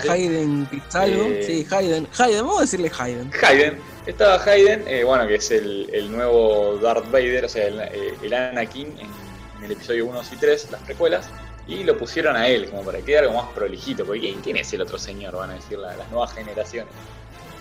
Hayden 0.09 0.65
Pizarro, 0.65 1.25
eh, 1.27 1.43
sí, 1.43 1.67
Hayden. 1.69 2.07
Hayden, 2.17 2.41
vamos 2.41 2.59
a 2.59 2.61
decirle 2.61 2.91
Hayden. 2.97 3.31
Hayden. 3.41 3.79
Estaba 4.05 4.43
Hayden, 4.43 4.83
eh, 4.87 5.03
bueno, 5.03 5.27
que 5.27 5.35
es 5.35 5.51
el, 5.51 5.89
el, 5.93 6.11
nuevo 6.11 6.77
Darth 6.81 7.09
Vader, 7.11 7.45
o 7.45 7.49
sea, 7.49 7.67
el, 7.67 7.79
eh, 7.79 8.35
Anakin 8.35 8.87
en, 8.97 9.63
el 9.63 9.71
episodio 9.71 10.05
1, 10.07 10.17
2 10.17 10.33
y 10.33 10.35
3, 10.37 10.71
las 10.71 10.81
precuelas. 10.81 11.29
Y 11.67 11.83
lo 11.83 11.97
pusieron 11.97 12.35
a 12.35 12.47
él, 12.47 12.69
como 12.69 12.83
para 12.83 12.97
que 12.97 13.05
quede 13.05 13.19
algo 13.19 13.33
más 13.35 13.51
prolijito. 13.53 14.03
Porque 14.03 14.35
¿quién 14.43 14.57
es 14.57 14.73
el 14.73 14.81
otro 14.81 14.97
señor? 14.97 15.35
Van 15.35 15.51
a 15.51 15.53
decir 15.53 15.77
las 15.77 15.95
nuevas 16.09 16.33
generaciones. 16.33 16.91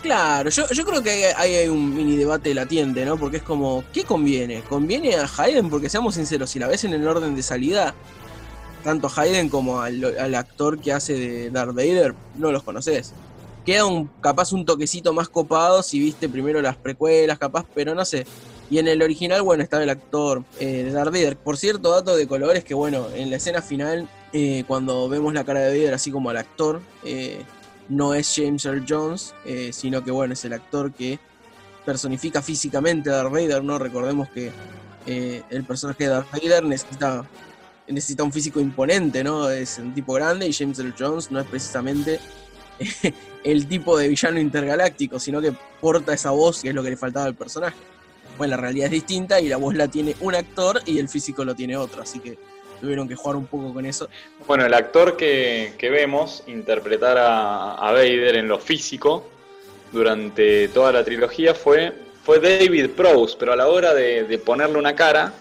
Claro, 0.02 0.48
yo, 0.48 0.68
yo 0.70 0.84
creo 0.84 1.02
que 1.02 1.10
hay, 1.36 1.56
hay, 1.56 1.68
un 1.68 1.94
mini 1.94 2.16
debate 2.16 2.54
latiente, 2.54 3.04
¿no? 3.04 3.18
Porque 3.18 3.38
es 3.38 3.42
como, 3.42 3.84
¿qué 3.92 4.04
conviene? 4.04 4.62
¿Conviene 4.62 5.16
a 5.16 5.28
Hayden? 5.36 5.68
Porque 5.68 5.88
seamos 5.88 6.14
sinceros, 6.14 6.50
si 6.50 6.60
la 6.60 6.68
ves 6.68 6.84
en 6.84 6.94
el 6.94 7.06
orden 7.06 7.34
de 7.34 7.42
salida, 7.42 7.94
tanto 8.82 9.10
Hayden 9.14 9.48
como 9.48 9.80
al, 9.80 10.34
actor 10.34 10.78
que 10.78 10.92
hace 10.92 11.14
de 11.14 11.50
Darth 11.50 11.74
Vader, 11.74 12.14
no 12.36 12.52
los 12.52 12.62
conoces. 12.62 13.12
Queda 13.64 13.84
un, 13.84 14.06
capaz 14.20 14.52
un 14.52 14.64
toquecito 14.64 15.12
más 15.12 15.28
copado 15.28 15.82
si 15.82 15.98
viste 15.98 16.28
primero 16.28 16.62
las 16.62 16.76
precuelas, 16.76 17.38
capaz, 17.38 17.66
pero 17.74 17.94
no 17.94 18.04
sé. 18.04 18.26
Y 18.70 18.78
en 18.78 18.88
el 18.88 19.02
original, 19.02 19.42
bueno, 19.42 19.62
estaba 19.62 19.82
el 19.82 19.90
actor 19.90 20.44
eh, 20.60 20.84
de 20.84 20.92
Darth 20.92 21.12
Vader. 21.12 21.36
Por 21.36 21.56
cierto, 21.56 21.90
dato 21.90 22.16
de 22.16 22.26
colores 22.26 22.64
que, 22.64 22.74
bueno, 22.74 23.08
en 23.14 23.30
la 23.30 23.36
escena 23.36 23.62
final, 23.62 24.08
eh, 24.32 24.64
cuando 24.66 25.08
vemos 25.08 25.32
la 25.32 25.44
cara 25.44 25.60
de 25.60 25.78
Vader 25.78 25.94
así 25.94 26.10
como 26.10 26.30
al 26.30 26.36
actor, 26.36 26.80
eh, 27.02 27.42
no 27.88 28.12
es 28.12 28.32
James 28.34 28.64
Earl 28.66 28.84
Jones, 28.86 29.34
sino 29.72 30.04
que, 30.04 30.10
bueno, 30.10 30.34
es 30.34 30.44
el 30.44 30.52
actor 30.52 30.92
que 30.92 31.18
personifica 31.86 32.42
físicamente 32.42 33.08
a 33.08 33.14
Darth 33.14 33.32
Vader, 33.32 33.64
¿no? 33.64 33.78
Recordemos 33.78 34.28
que 34.28 34.52
el 35.06 35.64
personaje 35.64 36.04
de 36.04 36.10
Darth 36.10 36.30
Vader 36.30 36.64
necesita 36.64 37.24
necesita 37.88 38.22
un 38.22 38.32
físico 38.32 38.60
imponente, 38.60 39.24
¿no? 39.24 39.50
Es 39.50 39.78
un 39.78 39.94
tipo 39.94 40.12
grande 40.14 40.46
y 40.46 40.52
James 40.52 40.78
Earl 40.78 40.94
Jones 40.98 41.30
no 41.30 41.40
es 41.40 41.46
precisamente 41.46 42.20
el 43.44 43.66
tipo 43.66 43.96
de 43.98 44.08
villano 44.08 44.38
intergaláctico, 44.38 45.18
sino 45.18 45.40
que 45.40 45.52
porta 45.80 46.12
esa 46.12 46.30
voz 46.30 46.62
que 46.62 46.68
es 46.68 46.74
lo 46.74 46.82
que 46.82 46.90
le 46.90 46.96
faltaba 46.96 47.26
al 47.26 47.34
personaje. 47.34 47.76
Bueno, 48.36 48.52
la 48.52 48.62
realidad 48.62 48.86
es 48.86 48.92
distinta 48.92 49.40
y 49.40 49.48
la 49.48 49.56
voz 49.56 49.74
la 49.74 49.88
tiene 49.88 50.14
un 50.20 50.34
actor 50.34 50.80
y 50.86 50.98
el 50.98 51.08
físico 51.08 51.44
lo 51.44 51.54
tiene 51.54 51.76
otro, 51.76 52.02
así 52.02 52.20
que 52.20 52.38
tuvieron 52.80 53.08
que 53.08 53.16
jugar 53.16 53.36
un 53.36 53.46
poco 53.46 53.74
con 53.74 53.84
eso. 53.84 54.08
Bueno, 54.46 54.64
el 54.64 54.74
actor 54.74 55.16
que, 55.16 55.74
vemos 55.80 56.44
interpretar 56.46 57.16
a, 57.18 57.90
Vader 57.90 58.36
en 58.36 58.46
lo 58.46 58.60
físico 58.60 59.28
durante 59.90 60.68
toda 60.68 60.92
la 60.92 61.02
trilogía 61.02 61.54
fue, 61.54 61.92
fue 62.22 62.38
David 62.38 62.90
Prowse, 62.90 63.36
pero 63.38 63.54
a 63.54 63.56
la 63.56 63.66
hora 63.66 63.92
de 63.94 64.40
ponerle 64.44 64.78
una 64.78 64.94
cara, 64.94 65.32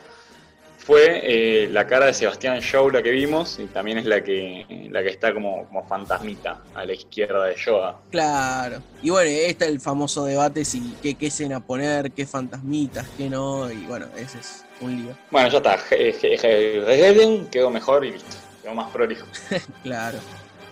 fue 0.88 1.20
eh, 1.22 1.68
la 1.70 1.86
cara 1.86 2.06
de 2.06 2.14
Sebastián 2.14 2.62
Shaw 2.62 2.92
la 2.92 3.04
que 3.04 3.12
vimos 3.12 3.60
y 3.60 3.66
también 3.66 3.98
es 3.98 4.06
la 4.06 4.24
que, 4.24 4.88
la 4.90 5.04
que 5.04 5.10
está 5.10 5.34
como, 5.34 5.68
como 5.68 5.86
fantasmita 5.86 6.62
a 6.74 6.86
la 6.86 6.94
izquierda 6.94 7.44
de 7.44 7.58
Yoda. 7.58 7.98
Claro. 8.10 8.82
Y 9.04 9.10
bueno, 9.10 9.30
está 9.30 9.66
el 9.66 9.82
famoso 9.82 10.24
debate 10.24 10.64
si 10.64 10.96
qué, 11.04 11.16
qué 11.16 11.28
escena 11.28 11.60
poner, 11.60 12.12
qué 12.12 12.26
fantasmitas, 12.26 13.06
qué 13.18 13.30
no, 13.30 13.70
y 13.70 13.86
bueno, 13.86 14.06
ese 14.16 14.40
es 14.40 14.64
un 14.80 14.96
lío. 14.96 15.18
Bueno, 15.30 15.50
ya 15.50 15.58
está. 15.58 15.78
Hayden 15.92 17.48
quedó 17.48 17.70
mejor 17.70 18.06
y 18.06 18.12
listo. 18.12 18.38
Quedó 18.64 18.74
más 18.74 18.90
prolijo. 18.90 19.28
claro. 19.84 20.20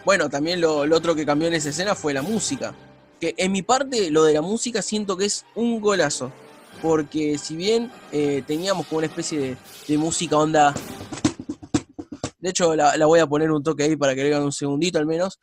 Bueno, 0.05 0.30
también 0.30 0.61
lo, 0.61 0.86
lo 0.86 0.95
otro 0.95 1.13
que 1.13 1.26
cambió 1.26 1.49
en 1.49 1.55
esa 1.55 1.72
escena 1.72 1.93
fue 1.93 2.13
la 2.13 2.22
música. 2.22 2.74
Que 3.20 3.36
en 3.38 3.51
mi 3.51 3.63
parte, 3.63 4.09
lo 4.11 4.24
de 4.24 4.34
la 4.34 4.41
música 4.41 4.82
siento 4.82 5.18
que 5.18 5.26
es 5.26 5.45
un 5.55 5.82
golazo 5.82 6.32
porque 6.82 7.38
si 7.38 7.55
bien 7.55 7.91
eh, 8.11 8.43
teníamos 8.45 8.88
como 8.88 8.99
una 8.99 9.07
especie 9.07 9.57
de, 9.88 9.97
música 9.97 10.38
onda... 10.38 10.73
De 12.39 12.49
hecho, 12.51 12.76
la, 12.76 13.05
voy 13.05 13.19
a 13.19 13.28
poner 13.28 13.51
un 13.51 13.63
toque 13.63 13.84
ahí 13.84 13.95
para 13.95 14.13
que 14.13 14.23
le 14.23 14.39
un 14.39 14.51
segundito 14.51 14.99
al 14.99 15.05
menos. 15.07 15.39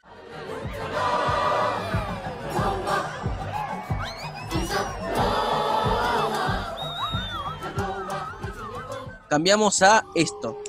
Cambiamos 9.29 9.83
a 9.83 10.05
esto. 10.15 10.62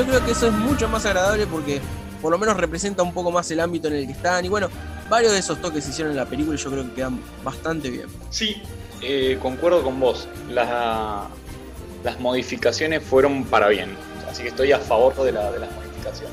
Yo 0.00 0.06
creo 0.06 0.24
que 0.24 0.32
eso 0.32 0.46
es 0.46 0.52
mucho 0.52 0.88
más 0.88 1.04
agradable 1.06 1.46
porque 1.46 1.80
por 2.22 2.30
lo 2.32 2.38
menos 2.38 2.56
representa 2.56 3.02
un 3.02 3.12
poco 3.12 3.30
más 3.30 3.50
el 3.50 3.60
ámbito 3.60 3.88
en 3.88 3.94
el 3.94 4.06
que 4.06 4.12
están. 4.12 4.44
Y 4.44 4.48
bueno, 4.48 4.68
varios 5.08 5.32
de 5.32 5.38
esos 5.38 5.60
toques 5.60 5.84
se 5.84 5.90
hicieron 5.90 6.12
en 6.12 6.16
la 6.16 6.26
película 6.26 6.56
yo 6.56 6.70
creo 6.70 6.84
que 6.84 6.92
quedan 6.94 7.20
bastante 7.44 7.90
bien. 7.90 8.06
Sí, 8.30 8.62
eh, 9.02 9.38
concuerdo 9.42 9.82
con 9.82 9.98
vos. 10.00 10.26
La- 10.50 11.28
las 12.04 12.18
modificaciones 12.18 13.02
fueron 13.02 13.44
para 13.44 13.68
bien. 13.68 13.90
Así 14.30 14.42
que 14.42 14.48
estoy 14.48 14.72
a 14.72 14.78
favor 14.78 15.14
de, 15.22 15.32
la- 15.32 15.50
de 15.52 15.58
las 15.58 15.70
modificaciones. 15.72 16.32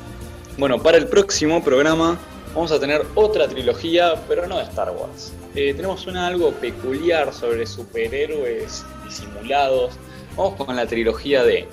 Bueno, 0.56 0.82
para 0.82 0.96
el 0.98 1.06
próximo 1.06 1.62
programa 1.62 2.16
vamos 2.54 2.72
a 2.72 2.80
tener 2.80 3.04
otra 3.14 3.46
trilogía, 3.48 4.14
pero 4.28 4.46
no 4.46 4.56
de 4.56 4.64
Star 4.64 4.90
Wars. 4.90 5.32
Eh, 5.54 5.74
tenemos 5.74 6.06
una 6.06 6.26
algo 6.26 6.52
peculiar 6.52 7.32
sobre 7.34 7.66
superhéroes 7.66 8.84
disimulados. 9.04 9.94
Vamos 10.36 10.54
con 10.56 10.74
la 10.76 10.86
trilogía 10.86 11.42
de 11.44 11.68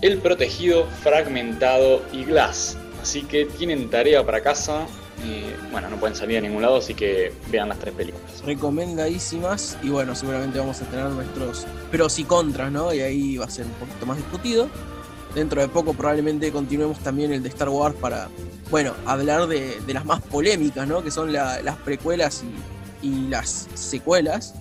El 0.00 0.18
Protegido, 0.18 0.86
Fragmentado 1.02 2.02
y 2.12 2.24
Glass. 2.24 2.76
Así 3.02 3.22
que 3.22 3.44
tienen 3.46 3.90
tarea 3.90 4.24
para 4.24 4.42
casa. 4.42 4.86
Eh, 5.24 5.54
bueno, 5.70 5.88
no 5.88 5.96
pueden 5.96 6.16
salir 6.16 6.38
a 6.38 6.40
ningún 6.40 6.62
lado, 6.62 6.76
así 6.76 6.92
que 6.94 7.32
vean 7.50 7.68
las 7.68 7.78
tres 7.78 7.94
películas. 7.94 8.42
Recomendadísimas 8.44 9.78
y 9.82 9.88
bueno, 9.88 10.14
seguramente 10.14 10.58
vamos 10.58 10.80
a 10.82 10.84
tener 10.86 11.06
nuestros 11.06 11.66
pros 11.90 12.18
y 12.18 12.24
contras, 12.24 12.70
¿no? 12.70 12.92
Y 12.92 13.00
ahí 13.00 13.36
va 13.36 13.46
a 13.46 13.50
ser 13.50 13.66
un 13.66 13.72
poquito 13.72 14.06
más 14.06 14.16
discutido. 14.16 14.68
Dentro 15.34 15.60
de 15.60 15.68
poco 15.68 15.94
probablemente 15.94 16.52
continuemos 16.52 16.98
también 17.00 17.32
el 17.32 17.42
de 17.42 17.48
Star 17.48 17.68
Wars 17.68 17.94
para, 18.00 18.28
bueno, 18.70 18.94
hablar 19.06 19.46
de, 19.48 19.80
las 19.88 20.04
más 20.04 20.20
polémicas, 20.20 20.86
¿no? 20.86 21.02
Que 21.02 21.10
son 21.10 21.32
la- 21.32 21.60
las 21.62 21.76
precuelas 21.76 22.44
y 23.02 23.28
las 23.28 23.68
secuelas. 23.74 24.54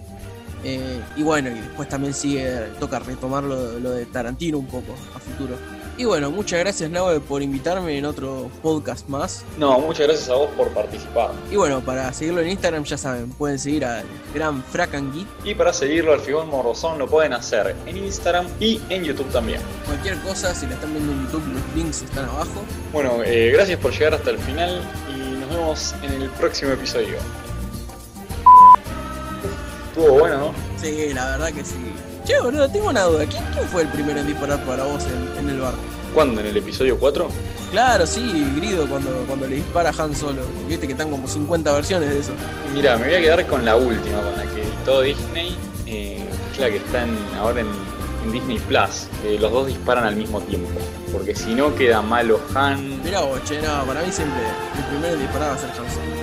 Eh, 0.63 1.01
y 1.15 1.23
bueno, 1.23 1.49
y 1.49 1.59
después 1.59 1.89
también 1.89 2.13
sigue, 2.13 2.49
toca 2.79 2.99
retomar 2.99 3.43
lo, 3.43 3.79
lo 3.79 3.91
de 3.91 4.05
Tarantino 4.05 4.57
un 4.57 4.67
poco 4.67 4.93
a 5.15 5.19
futuro. 5.19 5.55
Y 5.95 6.05
bueno, 6.05 6.31
muchas 6.31 6.59
gracias 6.59 6.89
Nave 6.89 7.19
por 7.19 7.43
invitarme 7.43 7.95
en 7.97 8.05
otro 8.05 8.49
podcast 8.63 9.07
más. 9.09 9.45
No, 9.59 9.77
muchas 9.79 10.07
gracias 10.07 10.29
a 10.29 10.33
vos 10.33 10.49
por 10.57 10.69
participar. 10.69 11.31
Y 11.51 11.55
bueno, 11.55 11.81
para 11.81 12.11
seguirlo 12.13 12.41
en 12.41 12.49
Instagram 12.49 12.83
ya 12.83 12.97
saben, 12.97 13.29
pueden 13.29 13.59
seguir 13.59 13.85
al 13.85 14.03
gran 14.33 14.63
Fracangeek. 14.63 15.27
Y 15.43 15.53
para 15.53 15.71
seguirlo 15.71 16.13
al 16.13 16.19
Figón 16.19 16.49
Morrozón 16.49 16.97
lo 16.97 17.07
pueden 17.07 17.33
hacer 17.33 17.75
en 17.85 17.97
Instagram 17.97 18.47
y 18.59 18.81
en 18.89 19.03
YouTube 19.03 19.31
también. 19.31 19.61
Cualquier 19.85 20.17
cosa, 20.21 20.55
si 20.55 20.65
la 20.65 20.73
están 20.73 20.93
viendo 20.93 21.11
en 21.11 21.25
YouTube, 21.25 21.43
los 21.53 21.75
links 21.75 22.01
están 22.01 22.25
abajo. 22.25 22.63
Bueno, 22.91 23.21
eh, 23.23 23.51
gracias 23.53 23.79
por 23.79 23.91
llegar 23.91 24.15
hasta 24.15 24.31
el 24.31 24.39
final 24.39 24.81
y 25.15 25.39
nos 25.39 25.49
vemos 25.49 25.95
en 26.01 26.21
el 26.23 26.29
próximo 26.31 26.71
episodio. 26.71 27.17
Estuvo 29.95 30.19
bueno, 30.19 30.37
¿no? 30.37 30.53
Sí, 30.81 31.11
la 31.13 31.25
verdad 31.31 31.51
que 31.51 31.63
sí. 31.63 31.75
Che, 32.25 32.39
boludo, 32.39 32.67
tengo 32.69 32.89
una 32.89 33.03
duda. 33.03 33.25
¿Quién, 33.25 33.43
quién 33.53 33.65
fue 33.67 33.81
el 33.83 33.87
primero 33.89 34.19
en 34.19 34.27
disparar 34.27 34.63
para 34.65 34.83
vos 34.85 35.03
en, 35.05 35.39
en 35.39 35.49
el 35.49 35.59
bar? 35.61 35.73
¿Cuándo? 36.13 36.41
¿En 36.41 36.47
el 36.47 36.57
episodio 36.57 36.97
4? 36.97 37.27
Claro, 37.71 38.05
sí, 38.07 38.51
Grido 38.55 38.87
cuando, 38.87 39.11
cuando 39.27 39.47
le 39.47 39.55
dispara 39.57 39.89
a 39.89 40.03
Han 40.03 40.15
Solo. 40.15 40.41
Viste 40.67 40.85
que 40.87 40.93
están 40.93 41.09
como 41.09 41.27
50 41.27 41.71
versiones 41.73 42.09
de 42.09 42.19
eso. 42.19 42.31
Mira, 42.73 42.97
me 42.97 43.05
voy 43.07 43.15
a 43.15 43.19
quedar 43.21 43.45
con 43.47 43.65
la 43.65 43.75
última, 43.75 44.21
con 44.21 44.35
la 44.37 44.43
que 44.53 44.61
editó 44.61 45.01
Disney, 45.01 45.57
eh, 45.87 46.23
es 46.53 46.59
la 46.59 46.69
que 46.69 46.77
está 46.77 47.03
en- 47.03 47.17
ahora 47.39 47.61
en, 47.61 47.67
en 48.25 48.31
Disney 48.31 48.59
Plus. 48.59 49.07
que 49.21 49.37
los 49.39 49.51
dos 49.51 49.67
disparan 49.67 50.05
al 50.05 50.15
mismo 50.15 50.39
tiempo. 50.41 50.69
Porque 51.11 51.35
si 51.35 51.53
no 51.55 51.75
queda 51.75 52.01
malo 52.01 52.39
Han. 52.55 53.03
Mirá 53.03 53.21
vos, 53.21 53.39
che, 53.43 53.61
no, 53.61 53.83
para 53.85 54.01
mí 54.01 54.11
siempre 54.11 54.39
el 54.77 54.83
primero 54.85 55.13
en 55.15 55.19
disparar 55.21 55.49
va 55.49 55.53
a 55.55 55.57
ser 55.57 55.69
Han 55.69 55.75
Solo. 55.75 56.22